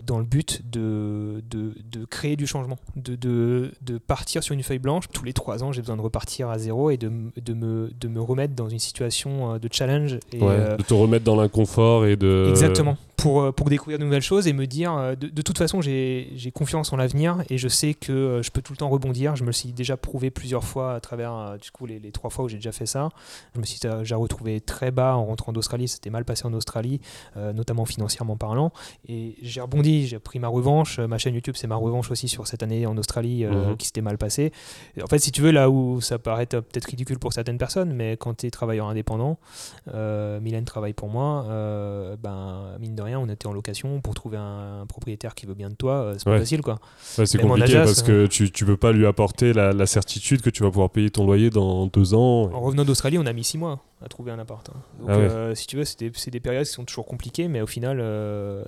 [0.06, 4.64] dans le but de, de, de créer du changement, de, de, de, partir sur une
[4.64, 5.06] feuille blanche.
[5.14, 8.08] Tous les trois ans, j'ai besoin de repartir à zéro et de, de, me, de
[8.08, 10.20] me remettre dans une situation euh, de challenge.
[10.32, 12.48] Et, de te remettre dans l'inconfort et de...
[12.50, 15.82] Exactement pour, euh, pour découvrir de nouvelles choses et me dire euh, de, toute façon
[15.82, 19.38] j'ai confiance en l'avenir et je sais que euh, je peux tout le temps rebondir.
[19.38, 22.30] Je me le suis déjà prouvé plusieurs fois à travers du coup, les, les trois
[22.30, 23.10] fois où j'ai déjà fait ça.
[23.56, 25.88] Je me suis déjà retrouvé très bas en rentrant d'Australie.
[25.88, 27.00] C'était mal passé en Australie,
[27.36, 28.72] notamment financièrement parlant.
[29.08, 31.00] Et j'ai rebondi, j'ai pris ma revanche.
[31.00, 33.78] Ma chaîne YouTube, c'est ma revanche aussi sur cette année en Australie mhm.
[33.78, 34.52] qui s'était mal passée.
[35.02, 38.18] En fait, si tu veux, là où ça paraît peut-être ridicule pour certaines personnes, mais
[38.18, 39.38] quand tu es travailleur indépendant,
[39.94, 41.46] Mylène travaille pour moi,
[42.22, 45.70] ben, mine de rien, on était en location pour trouver un, propriétaire qui veut bien
[45.70, 46.80] de toi, euh, c'est pas facile quoi.
[47.00, 50.70] c'est compliqué parce que tu, tu peux pas lui apporter la, certitude que tu vas
[50.70, 52.50] pouvoir payer ton loyer dans deux ans.
[52.54, 54.68] En revenant d'Australie, on a mis six mois à trouver un appart.
[54.70, 54.80] Hein.
[55.00, 57.62] Donc, ah euh, si tu veux, c'est des, des, périodes qui sont toujours compliquées, mais
[57.62, 58.64] au final, euh,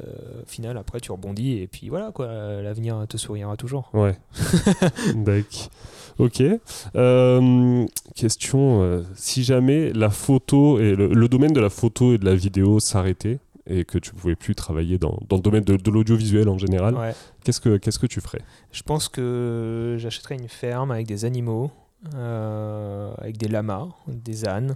[0.47, 2.27] final après, tu rebondis et puis voilà quoi,
[2.61, 3.89] l'avenir te sourira toujours.
[3.93, 4.17] Ouais.
[5.15, 5.69] D'accord.
[6.17, 6.41] Ok.
[8.15, 12.79] question si jamais la photo et le, domaine de la photo et de la vidéo
[12.79, 16.57] s'arrêtait, et que tu pouvais plus travailler dans, dans le domaine de, de l'audiovisuel en
[16.57, 18.41] général, qu'est-ce que qu'est-ce que tu ferais?
[18.71, 21.71] Je pense que j'achèterais une ferme avec des animaux,
[22.13, 24.75] euh, avec des lamas, des ânes.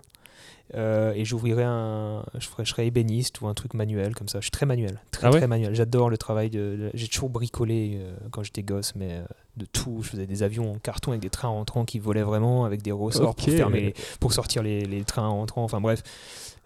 [0.75, 2.23] Euh, et j'ouvrirais un.
[2.37, 4.39] Je, ferais, je serais ébéniste ou un truc manuel comme ça.
[4.39, 5.01] Je suis très manuel.
[5.11, 5.73] Très, ah très manuel.
[5.73, 6.49] J'adore le travail.
[6.49, 9.21] De, J'ai toujours bricolé euh, quand j'étais gosse, mais
[9.57, 10.01] de tout.
[10.03, 12.91] Je faisais des avions en carton avec des trains rentrants qui volaient vraiment, avec des
[12.91, 15.63] ressorts pour, fermer, pour sortir les, les trains rentrants.
[15.63, 16.03] Enfin bref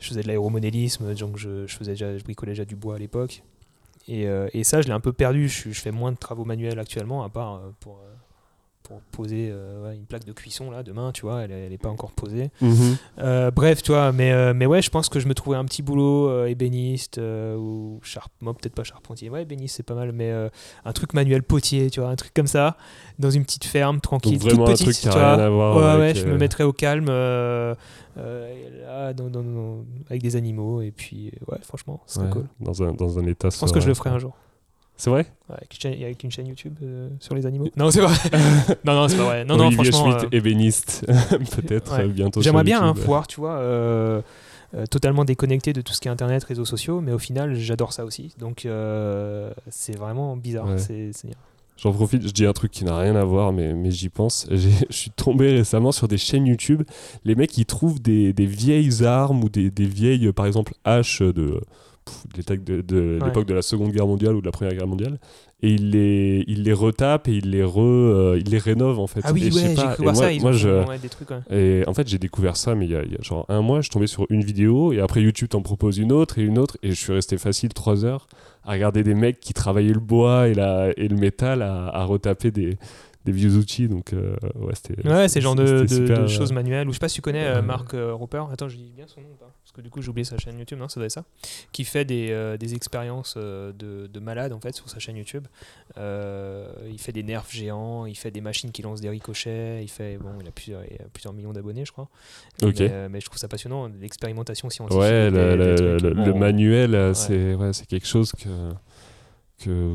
[0.03, 2.97] je faisais de l'aéromodélisme, donc je, je, faisais déjà, je bricolais déjà du bois à
[2.97, 3.41] l'époque.
[4.07, 5.47] Et, euh, et, ça, je l'ai un peu perdu.
[5.47, 8.13] Je, je, fais moins de travaux manuels actuellement, à part euh, pour, euh,
[8.83, 12.11] pour poser euh, une plaque de cuisson là demain tu vois elle, n'est pas encore
[12.11, 12.51] posée.
[12.61, 12.97] Mhm.
[13.19, 15.65] euh, bref tu vois mais, euh, mais ouais je pense que je me trouvais un
[15.65, 19.29] petit boulot ébéniste ou charp moi peut-être pas charpentier.
[19.29, 20.31] Ouais ébéniste c'est pas mal mais
[20.85, 22.77] un truc manuel potier tu vois un truc comme ça
[23.19, 26.65] dans une petite ferme tranquille Donc toute petite, à voir ouais, ouais je me mettrais
[26.65, 27.75] au calme là,
[30.09, 32.47] avec des animaux et puis ouais franchement c'est cool.
[32.59, 34.35] dans un, dans un état je pense que je le ferai un jour
[34.97, 35.25] c'est vrai?
[35.49, 38.15] Avec, une chaîne YouTube euh, sur les animaux Non, c'est vrai.
[38.85, 39.45] non, non, c'est pas vrai.
[39.45, 40.11] Non, non, franchement.
[40.11, 41.05] Schmitt, euh, ébéniste,
[41.55, 42.41] peut-être euh, bientôt.
[42.41, 43.61] J'aimerais bien hein, pouvoir, tu vois,
[44.89, 48.05] totalement déconnecté de tout ce qui est Internet, réseaux sociaux, mais au final, j'adore ça
[48.05, 48.33] aussi.
[48.39, 48.67] Donc,
[49.69, 50.67] c'est vraiment bizarre.
[50.77, 51.11] C'est
[51.75, 54.47] J'en profite, je dis un truc qui n'a rien à voir, mais, mais j'y pense.
[54.51, 56.83] Je suis tombé récemment sur des chaînes YouTube.
[57.25, 61.23] Les mecs, ils trouvent des, des vieilles armes ou des, des vieilles, par exemple, haches
[61.23, 61.59] de
[62.35, 65.19] de, de l'époque de la Seconde Guerre mondiale ou de la Première Guerre mondiale
[65.63, 69.07] et il les il les retape et il les re euh, il les rénove en
[69.07, 69.21] fait.
[69.23, 72.57] Ah oui ouais, j'ai moi, ça moi je des trucs, et en fait j'ai découvert
[72.57, 74.43] ça mais il y, a, il y, a, genre un mois je tombais sur une
[74.43, 77.37] vidéo et après YouTube t'en propose une autre et une autre et je suis resté
[77.37, 78.27] facile trois heures
[78.65, 82.03] à regarder des mecs qui travaillaient le bois et la et le métal à, à
[82.03, 82.77] retaper des
[83.25, 83.87] des vieux outils.
[83.87, 85.07] Donc, euh, ouais, c'était.
[85.07, 86.87] Ouais, c'est genre de, de, choses manuelles.
[86.87, 88.43] Ou je sais pas si tu connais euh, Marc euh, Roper.
[88.51, 90.57] Attends, je dis bien son nom pas Parce que du coup, j'ai oublié sa chaîne
[90.57, 90.79] YouTube.
[90.79, 91.23] Non, ça doit être ça.
[91.71, 95.45] Qui fait des, des expériences de, de malade en fait sur sa chaîne YouTube.
[95.97, 98.05] il fait des nerfs géants.
[98.05, 99.83] Il fait des machines qui lancent des ricochets.
[99.83, 100.17] Il fait.
[100.17, 100.81] Bon, il a plusieurs,
[101.13, 102.09] plusieurs millions d'abonnés, je crois.
[102.61, 102.79] Ok.
[102.79, 103.89] Mais, je trouve ça passionnant.
[104.01, 104.99] L'expérimentation scientifique.
[104.99, 108.49] Ouais, le, manuel, c'est ouais, quelque chose que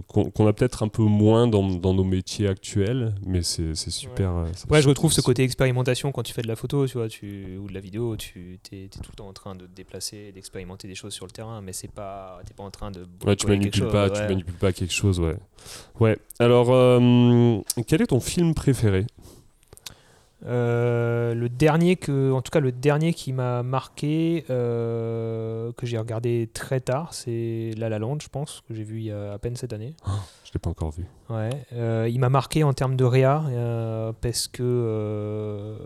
[0.06, 4.34] qu'on a peut-être un peu moins dans, dans, nos métiers actuels, mais c'est super.
[4.34, 4.50] Ouais.
[4.70, 7.56] ouais, je retrouve ce côté expérimentation quand tu fais de la photo, tu vois, tu,
[7.58, 10.88] ou de la vidéo, tu es, tout le temps en train de te déplacer, d'expérimenter
[10.88, 13.06] des choses sur le terrain, mais c'est pas, t'es pas en train de.
[13.26, 15.36] Ouais, tu manipules pas, tu manipules pas quelque chose, ouais.
[16.00, 16.18] Ouais.
[16.38, 19.06] Alors, euh, quel est ton film préféré?
[20.46, 25.98] Euh, le dernier que, en tout cas le dernier qui m'a marqué, euh, que j'ai
[25.98, 29.32] regardé très tard, c'est La La Land, je pense, que j'ai vu il y a
[29.32, 29.94] à peine cette année.
[30.06, 30.10] Oh,
[30.44, 31.06] je l'ai pas encore vu.
[31.28, 33.42] Ouais, euh, il m'a marqué en termes de réa
[34.20, 35.76] parce que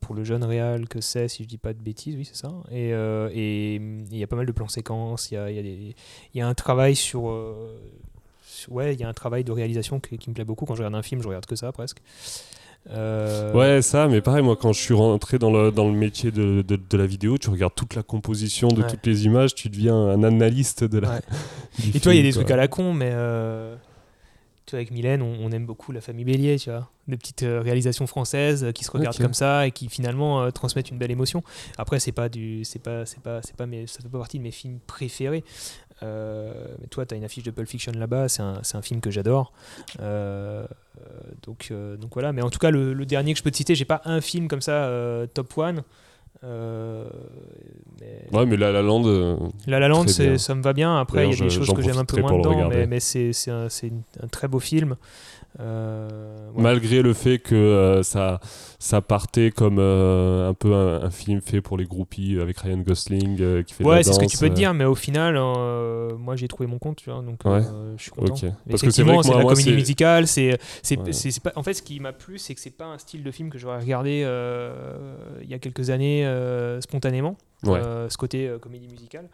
[0.00, 2.52] pour le jeune réal que c'est, si je dis pas de bêtises, oui c'est ça.
[2.70, 2.90] Et
[3.74, 5.94] il y a pas mal de plans séquences, il y a, y,
[6.34, 7.24] y a, un travail sur
[8.68, 10.64] ouais, il y a un travail de réalisation qui, qui, me plaît beaucoup.
[10.66, 12.00] Quand je regarde un film, je regarde que ça presque.
[12.90, 16.30] Euh, ouais, ça, mais pareil, moi, quand je suis rentré dans le, dans le métier
[16.30, 19.96] de, de, la vidéo, tu regardes toute la composition de toutes les images, tu deviens
[19.96, 21.20] un analyste de la.
[21.94, 23.10] Et toi, il y a des trucs à la con, mais.
[23.12, 23.74] Euh,
[24.66, 26.88] tu vois, avec Mylène, on, aime beaucoup la famille Bélier, tu vois.
[27.06, 30.96] Des petites euh, réalisations françaises qui se regardent comme ça et qui finalement transmettent une
[30.96, 31.42] belle émotion.
[31.76, 32.64] Après, c'est pas du.
[32.64, 35.44] C'est pas, c'est pas, c'est pas, mais ça fait pas partie de mes films préférés.
[36.02, 39.00] Euh, mais toi, tu as une affiche de Pulp Fiction là-bas, c'est un, un, film
[39.00, 39.52] que j'adore.
[40.00, 40.66] Euh,
[41.42, 43.74] donc, euh, donc voilà, mais en tout cas, le, dernier que je peux te citer,
[43.74, 44.90] j'ai pas un film comme ça,
[45.34, 45.82] top one.
[46.42, 47.04] Euh,
[48.00, 48.36] mais...
[48.36, 49.04] Ouais, mais La La Land.
[49.06, 50.98] euh, La La Land, ça me va bien.
[50.98, 53.32] Après, il y a des choses que j'aime un peu moins dedans, mais, mais c'est
[53.50, 54.96] un très beau film.
[55.60, 56.62] Euh, ouais.
[56.62, 58.40] Malgré le fait que euh, ça,
[58.78, 62.78] ça partait comme euh, un peu un, un film fait pour les groupies avec Ryan
[62.78, 66.16] Gosling qui fait Ouais, c'est ce que tu peux te dire, mais au final, euh,
[66.16, 67.62] moi j'ai trouvé mon compte, tu vois, donc Ouais.
[67.96, 68.34] je suis content.
[68.34, 68.44] Ok.
[68.68, 70.26] Parce que c'est la moi, comédie musicale.
[70.26, 71.30] C'est, c'est, Ouais.
[71.42, 73.50] pas, en fait, ce qui m'a plu, c'est que c'est pas un style de film
[73.50, 74.26] que j'aurais regardé
[75.42, 76.28] il y a quelques années
[76.80, 77.36] spontanément.
[77.72, 77.80] Ouais.
[77.80, 79.28] euh, ce côté euh, comédie musicale.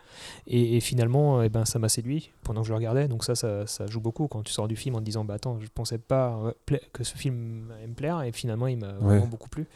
[0.46, 3.08] Et, et finalement, eh ben, ça m'a séduit pendant que je le regardais.
[3.08, 5.34] Donc ça, ça, ça joue beaucoup quand tu sors du film en te disant, bah
[5.34, 6.38] attends, je pensais pas
[6.70, 8.22] euh, que ce film allait me plaire.
[8.22, 9.66] Et finalement, il m'a vraiment beaucoup plu.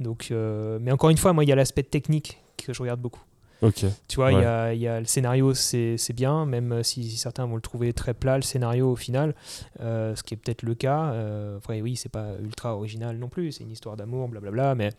[0.00, 3.00] Donc, euh, mais encore une fois, moi, il y a l'aspect technique que je regarde
[3.00, 3.22] beaucoup.
[3.62, 3.84] Ok.
[4.08, 4.42] Tu vois, il Ouais.
[4.42, 7.92] y, a, il y a le scénario, c'est bien, même si certains vont le trouver
[7.92, 9.34] très plat, le scénario au final,
[9.80, 11.12] euh, ce qui est peut-être le cas.
[11.12, 14.90] Euh, après, oui, c'est pas ultra original non plus, c'est une histoire d'amour, blablabla, mais,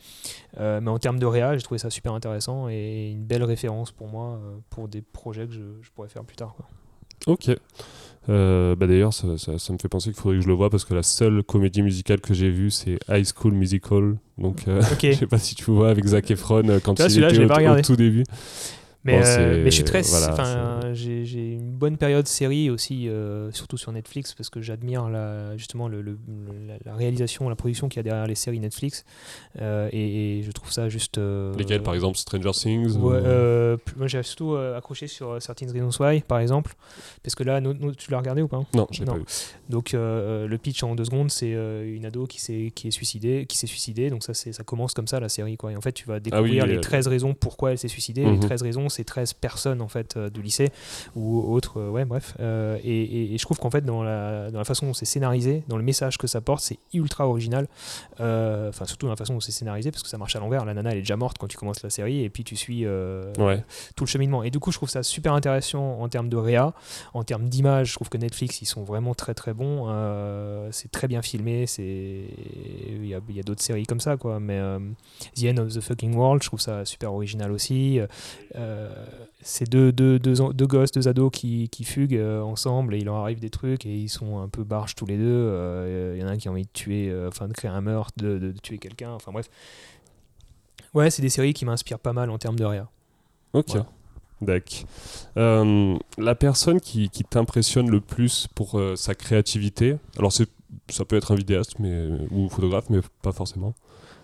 [0.60, 3.92] euh, mais en termes de réa, j'ai trouvé ça super intéressant et une belle référence
[3.92, 6.54] pour moi euh, pour des projets que je, je pourrais faire plus tard.
[6.56, 6.66] quoi.
[7.28, 7.50] Ok.
[8.30, 10.70] Euh, bah D'ailleurs, ça, ça- ça me fait penser qu'il faudrait que je le voie
[10.70, 14.16] parce que la seule comédie musicale que j'ai vue, c'est High School Musical.
[14.38, 14.82] Donc, euh,
[15.14, 17.48] je sais pas si tu vois avec Zac Efron euh, quand vois, il était au,
[17.72, 18.24] au tout début.
[19.06, 20.02] Mais, Bon, euh, mais je suis très.
[20.04, 24.62] voilà, enfin, j'ai j'ai une bonne période série aussi, euh, surtout sur Netflix, parce que
[24.62, 26.18] j'admire la, justement le, le-
[26.68, 29.04] la, la réalisation, la production qu'il y a derrière les séries Netflix.
[29.62, 31.18] Euh, et, et je trouve ça juste.
[31.18, 35.68] euh, Lesquels, par exemple, Stranger Things Ouais, euh, moi j'ai surtout euh, accroché sur Certain
[35.72, 36.74] Reasons Why, par exemple.
[37.24, 37.60] Parce que là,
[37.98, 39.24] tu l'as regardé ou pas Non, j'ai pas vu.
[39.70, 42.92] donc euh, le pitch en deux secondes, c'est euh, une ado qui s'est qui est
[42.92, 44.10] suicidée, qui s'est suicidée.
[44.10, 45.74] Donc ça c'est ça commence comme ça la série quoi.
[45.74, 48.24] Et en fait tu vas découvrir oui, les euh, 13 raisons pourquoi elle s'est suicidée.
[48.26, 48.34] Mhm.
[48.34, 50.72] Les 13 raisons, c'est 13 personnes en fait euh, du lycée
[51.16, 51.80] ou autres.
[51.80, 52.36] euh, ouais bref.
[52.40, 55.06] Euh, et, et- et je trouve qu'en fait dans la dans la façon dont c'est
[55.06, 57.68] scénarisé, dans le message que ça porte, c'est ultra original.
[58.20, 60.66] Enfin surtout dans la façon dont c'est scénarisé parce que ça marche à l'envers.
[60.66, 62.86] La nana elle est déjà morte quand tu commences la série et puis tu suis
[62.86, 63.64] Ouais.
[63.96, 64.44] tout le cheminement.
[64.44, 66.74] Et du coup, je trouve ça super intéressant en termes de réa,
[67.14, 67.90] en termes d'image.
[67.90, 69.88] Je trouve que Netflix, ils sont vraiment très très bons.
[70.72, 71.66] C'est très bien filmé.
[71.68, 72.24] C'est
[72.90, 74.40] il y a, d'autres séries comme ça, quoi.
[74.40, 74.80] Mais euh,
[75.36, 78.00] The End of the Fucking World, je trouve ça super original aussi.
[78.56, 78.83] Euh,
[79.42, 83.00] c'est deux, deux, deux, en- deux gosses, deux ados qui, qui fuguent euh, ensemble et
[83.00, 85.24] il leur arrive des trucs et ils sont un peu barges tous les deux.
[85.28, 87.72] Euh, Il y en a un qui a envie de tuer, euh, enfin de créer
[87.72, 89.12] un meurtre, de, de- de tuer quelqu'un.
[89.12, 89.50] Enfin bref.
[90.94, 92.88] Ouais, c'est des séries qui m'inspirent pas mal en termes de réa.
[93.54, 93.70] Ok.
[93.70, 93.86] Voilà.
[94.42, 94.80] D'accord.
[95.38, 100.50] Euh, la personne qui, qui t'impressionne le plus pour euh, sa créativité, alors c'est,
[100.90, 103.74] ça peut être un vidéaste mais, ou photographe, mais pas forcément.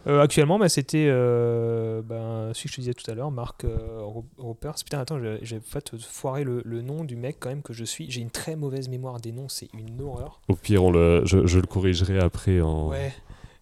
[0.08, 3.66] Euh, actuellement, bah, c'était euh, ben, celui que je te disais tout à l'heure, Marc
[3.66, 4.00] euh,
[4.38, 4.76] Ropers.
[4.76, 7.74] Putain, attends, j'ai j'ai pas te foiré le, le nom du mec quand même que
[7.74, 8.10] je suis.
[8.10, 10.40] J'ai une très mauvaise mémoire des noms, c'est une horreur.
[10.48, 12.88] Au pire, on le, je, je le corrigerai après en.
[12.90, 13.14] Ouais,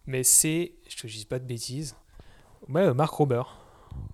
[0.06, 1.96] mais c'est, je te dis pas de bêtises.
[2.68, 3.56] Ouais, euh, Marc Robert.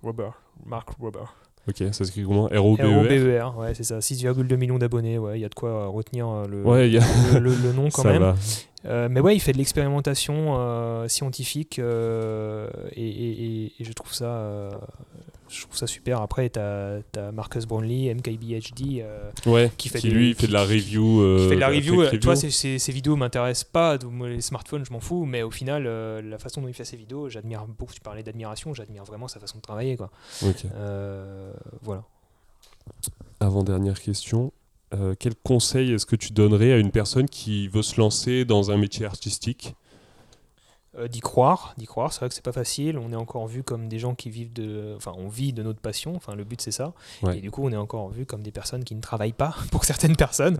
[0.01, 0.41] Robert.
[0.65, 1.35] Marc Robert.
[1.67, 2.45] Ok, ça s'écrit comment?
[2.45, 3.99] R-O-B-E-R R-O-B-E-R, ouais, c'est ça.
[3.99, 6.97] 6,2 millions d'abonnés, ouais, il y a de quoi euh, retenir le, Ouais, il y
[6.97, 7.03] a-
[7.33, 8.21] le, le- le nom quand ça même.
[8.21, 8.35] va.
[8.85, 13.91] Euh, mais ouais, il fait de l'expérimentation euh, scientifique euh, et, et- et- et je
[13.93, 14.69] trouve ça,
[15.49, 16.21] je trouve ça super.
[16.21, 19.03] Après, t'as as Marcus Brownlee, MKBHD,
[19.47, 21.37] Ouais, qui fait qui des- lui qui- fait de la review.
[21.39, 22.05] qui fait de la review.
[22.19, 23.97] Toi, ces, ces, ces vidéos m'intéressent pas.
[24.23, 25.25] les smartphones, je m'en fous.
[25.25, 25.83] Mais au final,
[26.23, 27.93] la façon dont il fait ses vidéos, j'admire beaucoup.
[27.93, 29.97] Tu parlais d'admiration, j'admire vraiment sa façon de travailler.
[29.97, 30.09] Quoi.
[30.45, 30.65] Ok.
[30.75, 31.51] Euh,
[31.81, 32.03] voilà.
[33.39, 34.51] Avant-dernière question.
[34.93, 38.71] Euh, quel conseil est-ce que tu donnerais à une personne qui veut se lancer dans
[38.71, 39.75] un métier artistique?
[40.97, 42.97] Euh, d'y croire, d'y croire, c'est vrai que c'est pas facile.
[42.97, 45.79] On est encore vu comme des gens qui vivent de, enfin, on vit de notre
[45.79, 46.15] passion.
[46.15, 46.93] Enfin, le but c'est ça.
[47.21, 47.37] Ouais.
[47.37, 49.83] Et du coup, on est encore vu comme des personnes qui ne travaillent pas pour
[49.83, 50.57] certaines personnes.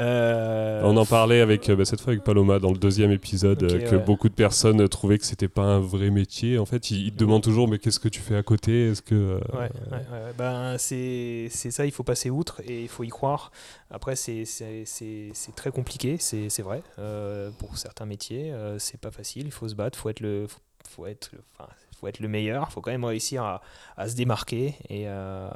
[0.00, 3.58] Euh, On en parlait avec euh, bah, cette fois avec Paloma dans le deuxième épisode
[3.58, 4.04] que ouais.
[4.04, 6.58] beaucoup de personnes trouvaient que c'était pas un vrai métier.
[6.58, 8.90] En fait, ils, ils te demandent toujours mais qu'est-ce que tu fais à côté?
[8.90, 9.40] Est-ce que.
[10.38, 13.50] Ben, c'est c'est ça, il faut passer outre et il faut y croire.
[13.90, 14.44] Après, c'est
[15.56, 16.82] très compliqué, c'est c'est vrai.
[16.98, 20.60] Euh, pour certains métiers, c'est pas facile, il faut se battre, faut être le, faut,
[20.88, 21.68] faut être, le- enfin,
[22.02, 23.62] faut être le meilleur, faut quand même réussir à,
[23.96, 25.46] à se démarquer et à,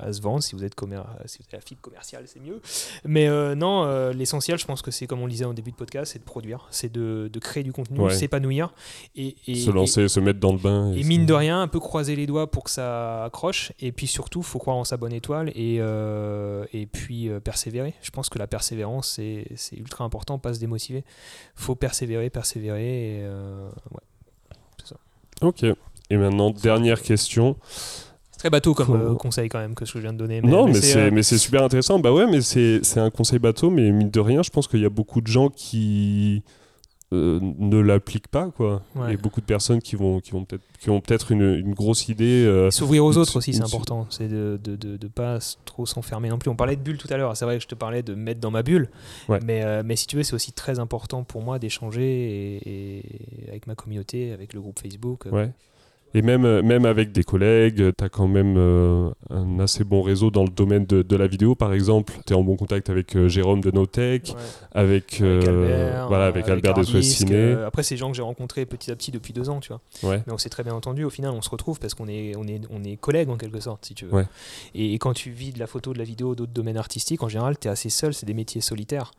[0.00, 0.42] à se vendre.
[0.42, 2.60] Si vous êtes, commer- si vous êtes la fibre commerciale, c'est mieux.
[3.04, 5.70] Mais euh, non, euh, l'essentiel, je pense que c'est comme on le disait au début
[5.70, 8.12] de podcast, c'est de produire, c'est de, de créer du contenu, Ouais.
[8.12, 8.74] s'épanouir
[9.14, 11.78] et, et- se lancer, se mettre dans le bain et mine de rien, un peu
[11.78, 13.70] croiser les doigts pour que ça accroche.
[13.78, 17.94] Et puis surtout, faut croire en sa bonne étoile et, euh, et puis euh, persévérer.
[18.02, 19.20] Je pense que la persévérance,
[19.56, 21.04] c'est ultra important, pas se démotiver.
[21.54, 23.18] faut persévérer, persévérer.
[23.18, 24.00] Et, euh, ouais.
[25.44, 25.64] Ok.
[26.10, 27.56] Et maintenant, dernière question.
[28.30, 30.40] C'est très bateau comme euh, conseil quand même que ce que je viens de donner.
[30.42, 31.98] non, mais c'est euh, mais c'est super intéressant.
[31.98, 34.84] Bah ouais, mais c'est un conseil bateau, mais mine de rien, je pense qu'il y
[34.84, 36.42] a beaucoup de gens qui
[37.14, 38.82] euh, ne l'appliquent pas quoi.
[38.96, 41.54] Il y a beaucoup de personnes qui vont qui vont peut-être qui ont peut-être une,
[41.54, 42.44] une, grosse idée.
[42.44, 44.06] Euh, S'ouvrir aux autres aussi, c'est important.
[44.10, 46.50] C'est de ne de, de, pas trop s'enfermer non plus.
[46.50, 47.34] On parlait de bulle tout à l'heure.
[47.36, 48.90] C'est vrai que je te parlais de mettre dans ma bulle.
[49.28, 53.66] Mais, euh, mais si tu veux, c'est aussi très important pour moi d'échanger et, avec
[53.66, 55.24] ma communauté, avec le groupe Facebook.
[55.32, 55.50] Ouais.
[56.16, 60.00] Et même, euh, même avec des collègues, tu as quand même euh, un assez bon
[60.00, 62.14] réseau dans le domaine de, de la vidéo, par exemple.
[62.24, 64.32] Tu es en bon contact avec euh, Jérôme de Notech,
[64.70, 67.54] avec, Albert, voilà, avec, Albert de Ciné.
[67.66, 69.80] après, c'est des gens que j'ai rencontrés petit à petit depuis deux ans, tu vois.
[70.26, 71.02] Mais on s'est très bien entendu.
[71.02, 73.58] Au final, on se retrouve parce qu'on est, on est, on est collègues en quelque
[73.58, 74.24] sorte, si tu veux.
[74.74, 77.58] Et, quand tu vis de la photo, de la vidéo, d'autres domaines artistiques, en général,
[77.58, 78.14] tu es assez seul.
[78.14, 79.10] C'est des métiers solitaires.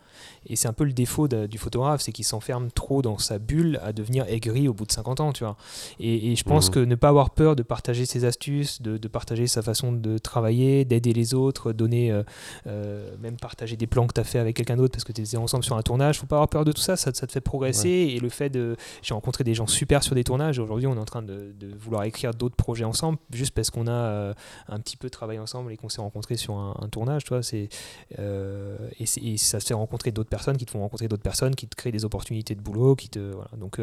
[0.48, 3.80] Et c'est un peu le défaut du photographe, c'est qu'il s'enferme trop dans sa bulle
[3.84, 5.58] à devenir aigri au bout de 50 ans, tu vois.
[6.00, 6.74] Et, je pense mmh.
[6.74, 10.86] que ne pas avoir peur de partager ses astuces, de, partager sa façon de travailler,
[10.86, 12.24] d'aider les autres, donner, euh,
[12.68, 15.22] euh, même partager des plans que tu as fait avec quelqu'un d'autre parce que tu
[15.22, 16.20] étais ensemble sur un tournage.
[16.20, 17.90] faut pas avoir peur de tout ça, ça, te fait progresser.
[17.90, 18.76] Et le fait de.
[19.02, 20.60] J'ai rencontré des gens super sur des tournages.
[20.60, 23.92] Aujourd'hui, on est en train de, vouloir écrire d'autres projets ensemble, juste parce qu'on a
[23.92, 24.34] euh,
[24.68, 27.24] un petit peu travaillé ensemble et qu'on s'est rencontrés sur un, tournage.
[27.24, 27.70] Toi, c'est,
[28.18, 31.76] et, ça se fait rencontrer d'autres personnes qui te font rencontrer d'autres personnes, qui te
[31.76, 32.96] créent des opportunités de boulot.
[32.96, 33.50] Qui te, voilà.
[33.58, 33.80] Donc,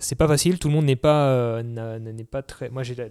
[0.00, 0.58] c'est pas facile.
[0.58, 2.70] Tout le monde n'est pas n'est pas très.
[2.70, 3.06] Moi, j'ai la,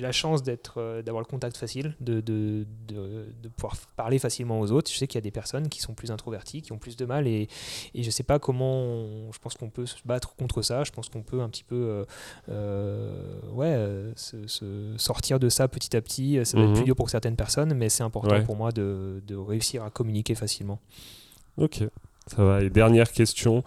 [0.00, 4.60] la, chance d'être, euh, d'avoir le contact facile, de, de, de, de, pouvoir parler facilement
[4.60, 4.90] aux autres.
[4.90, 7.04] Je sais qu'il y a des personnes qui sont plus introverties, qui ont plus de
[7.04, 7.48] mal, et,
[7.94, 9.30] et je sais pas comment.
[9.32, 10.84] je pense qu'on peut se battre contre ça.
[10.84, 12.04] Je pense qu'on peut un petit peu, euh,
[12.50, 16.38] euh, ouais, se, sortir de ça petit à petit.
[16.44, 16.76] Ça va être mhm.
[16.76, 20.34] plus dur pour certaines personnes, mais c'est important pour moi de, de réussir à communiquer
[20.34, 20.80] facilement.
[21.56, 21.82] Ok.
[22.26, 22.62] Ça va.
[22.62, 23.62] Et dernière question.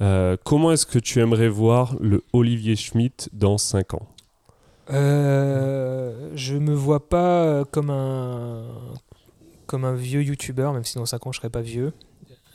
[0.00, 4.06] Euh, comment est-ce que tu aimerais voir le Olivier Schmitt dans 5 ans?
[4.90, 8.66] Euh, Je me vois pas comme un,
[9.66, 11.92] comme un vieux youtubeur, même si dans 5 ans je serai pas vieux.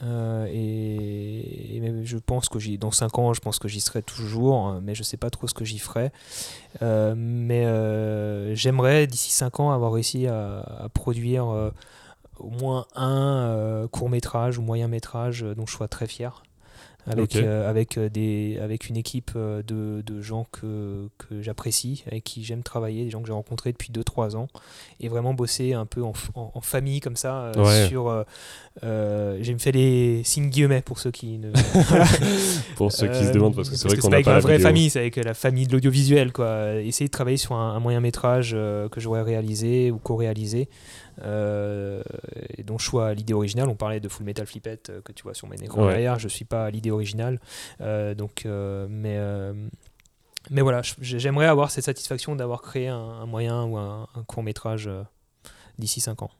[0.01, 4.79] Euh, et, je pense que j'y, dans 5 ans, je pense que j'y serai toujours,
[4.81, 6.11] mais je sais pas trop ce que j'y ferai.
[6.81, 11.71] Euh, mais j'aimerais d'ici 5 ans avoir réussi à produire
[12.39, 16.43] au moins un euh, court métrage ou moyen métrage euh, dont je sois très fier
[17.07, 22.43] avec, euh, avec, des, avec une équipe de, de gens que, que j'apprécie, avec qui
[22.43, 24.47] j'aime travailler, des gens que j'ai rencontrés depuis 2-3 ans,
[24.99, 27.51] et vraiment bosser un peu en, en, famille comme ça
[27.87, 28.25] sur...
[28.83, 31.51] j'ai fait les signes guillemets pour ceux qui ne...
[32.75, 34.59] pour ceux qui se demandent, parce que c'est vrai qu'on n'a pas, avec la vraie
[34.59, 36.31] famille, c'est avec la famille de l'audiovisuel.
[36.31, 36.75] quoi.
[36.75, 40.69] Essayer de travailler sur un, un moyen métrage que j'aurais réalisé ou co-réalisé.
[41.23, 42.01] Euh,
[42.57, 43.69] et dont je suis à l'idée originale.
[43.69, 46.19] On parlait de Full Metal Flippette euh, que tu vois sur mes écrans derrière.
[46.19, 47.39] Je suis pas à l'idée originale.
[47.81, 49.19] Euh, donc, mais
[50.49, 54.89] mais voilà, j'aimerais avoir cette satisfaction d'avoir créé un, moyen ou un, un court métrage
[55.77, 56.31] d'ici 5 ans.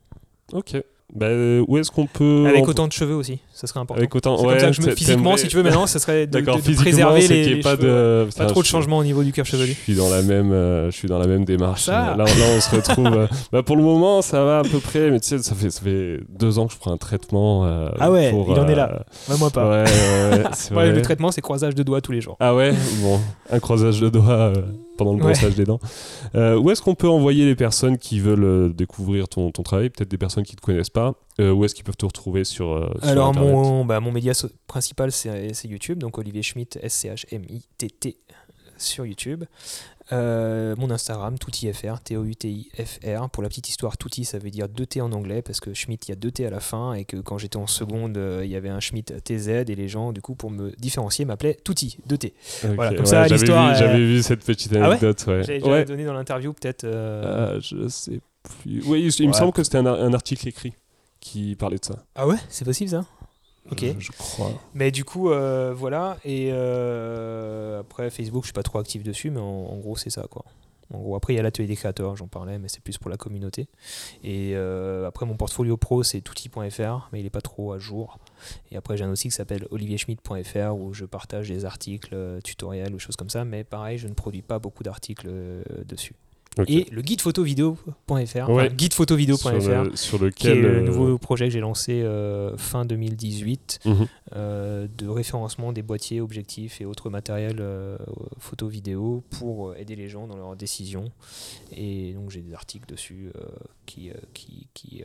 [0.54, 0.82] Ok.
[1.14, 1.28] Bah,
[1.68, 2.46] où est-ce qu'on peut.
[2.48, 4.00] Avec autant de cheveux aussi, ça serait important.
[4.00, 6.76] Avec autant, ouais, comme ça je physiquement, si tu veux, maintenant, ça serait de, de,
[6.76, 8.28] préserver les, pas, de...
[8.38, 9.74] pas trop de changements au niveau du cuir chevelu.
[9.74, 11.88] Je suis dans la même, euh, je suis dans la même démarche.
[11.88, 13.08] Là, là, on se retrouve.
[13.08, 15.72] Euh, bah, pour le moment, ça va à peu près, mais tu sais, ça fait,
[15.72, 17.66] ça fait deux ans que je prends un traitement.
[17.66, 19.04] Euh, ah ouais, il en est là.
[19.40, 19.68] moi pas.
[19.68, 19.86] Ouais,
[20.76, 22.38] ouais, le traitement, c'est croisage de doigts tous les jours.
[22.40, 23.20] Ah ouais, bon,
[23.52, 24.54] un croisage de doigts
[25.00, 25.80] pendant le brossage des dents.
[26.36, 29.90] Euh, où est-ce qu'on peut envoyer les personnes qui veulent euh, découvrir ton, ton travail?
[29.90, 31.16] Peut-être des personnes qui ne te connaissent pas.
[31.40, 34.34] Euh, où est-ce qu'ils peuvent te retrouver sur, Alors, mon, bah, mon média
[34.68, 36.00] principal, c'est YouTube.
[36.00, 38.18] Donc, Olivier Schmitt, S-C-H-M-I-T-T
[38.78, 39.46] sur YouTube.
[40.12, 43.30] Euh, mon Instagram, toutifr, T-O-U-T-I-F-R.
[43.30, 46.10] Pour la petite histoire, touti ça veut dire 2T en anglais parce que Schmidt, il
[46.10, 48.56] y a 2T à la fin et que quand j'étais en seconde, euh, il y
[48.56, 52.34] avait un Schmidt TZ et les gens, du coup, pour me différencier, m'appelaient touti, 2T.
[52.76, 53.76] Voilà, comme ça, l'histoire.
[53.76, 55.44] J'avais vu cette petite ah anecdote, ouais.
[55.44, 56.86] J'avais déjà donné dans l'interview, peut-être.
[56.86, 58.20] Euh, ah, je sais
[58.64, 58.84] plus.
[58.86, 60.74] Oui, il, me semble que c'était un article écrit
[61.20, 62.04] qui parlait de ça.
[62.16, 63.06] Ah ouais, c'est possible ça?
[63.72, 63.84] Ok.
[63.84, 64.52] Euh, je crois.
[64.74, 66.18] Mais du coup, euh, voilà.
[66.26, 70.26] Et euh, après, Facebook, je suis pas trop actif dessus, mais en, gros, c'est ça,
[70.30, 70.46] quoi.
[70.92, 73.12] En gros, après, il y a l'atelier des créateurs, j'en parlais, mais c'est plus pour
[73.12, 73.68] la communauté.
[74.24, 78.18] Et après, mon portfolio pro, c'est touti.fr, mais il n'est pas trop à jour.
[78.72, 83.00] Et après, j'ai un aussi qui s'appelle olivierschmidt.fr où je partage des articles, tutoriels ou
[83.00, 83.46] choses comme ça.
[83.46, 85.30] Mais pareil, je ne produis pas beaucoup d'articles
[85.86, 86.16] dessus.
[86.68, 88.70] Et le guide photovideo.fr, ouais.
[88.70, 93.80] guidephotovideo.fr, sur, lequel, qui est le euh, nouveau projet que j'ai lancé euh, fin 2018
[93.86, 94.08] mhm.
[94.36, 97.64] euh, de référencement des boîtiers, objectifs et autres matériels
[98.40, 101.12] photo-vidéo pour aider les gens dans leurs décisions.
[101.72, 103.32] Et donc j'ai des articles dessus
[103.86, 105.04] qui, qui, qui,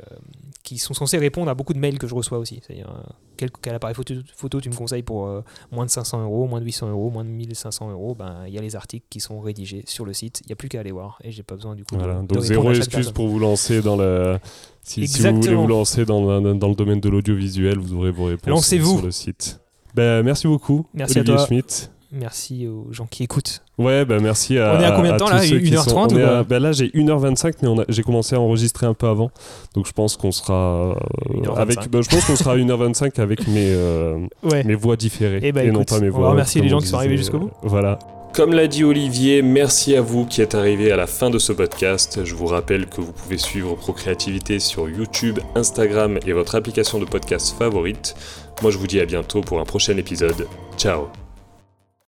[0.62, 2.60] qui, sont censés répondre à beaucoup de mails que je reçois aussi.
[2.62, 2.90] C'est-à-dire
[3.36, 6.64] quel, quel, appareil photo, photo, tu me conseilles pour moins de 500 euros, moins de
[6.64, 9.84] 800 euros, moins de 1500 euros Ben il y a les articles qui sont rédigés
[9.86, 10.40] sur le site.
[10.44, 11.18] Il n'y a plus qu'à aller voir.
[11.22, 11.96] Et j'ai pas besoin du coup.
[11.96, 14.38] Donc zéro excuse pour vous lancer dans le.
[14.82, 18.66] Si, vous voulez vous lancer dans, dans, le domaine de l'audiovisuel, vous aurez vos réponses
[18.68, 19.60] sur le site.
[19.94, 20.86] Ben, merci beaucoup.
[20.92, 21.46] Merci Olivier à toi.
[21.46, 21.90] Schmitt.
[22.16, 23.62] Merci aux gens qui écoutent.
[23.76, 24.76] Ouais, bah merci à.
[24.76, 26.60] On est à combien de temps, là ceux qui 1h30 sont- on ou à- bah
[26.60, 29.32] Là, j'ai 1h25, mais on a- j'ai commencé à enregistrer un peu avant.
[29.74, 30.54] Donc je pense qu'on sera.
[30.54, 30.94] euh,
[31.34, 31.58] 1h25.
[31.58, 34.62] avec, bah, je pense qu'on sera à 1h25 avec mes, euh, Ouais.
[34.62, 35.40] mes voix différées.
[35.42, 36.30] Eh bah, et non pas mes on voix.
[36.30, 37.50] remercier comme les gens on qui sont arrivés jusqu'au bout.
[37.62, 37.98] Voilà.
[38.34, 41.52] Comme l'a dit Olivier, merci à vous qui êtes arrivés à la fin de ce
[41.52, 42.24] podcast.
[42.24, 47.04] Je vous rappelle que vous pouvez suivre Procréativité sur YouTube, Instagram et votre application de
[47.04, 48.16] podcast favorite.
[48.60, 50.48] Moi, je vous dis à bientôt pour un prochain épisode.
[50.76, 51.23] Ciao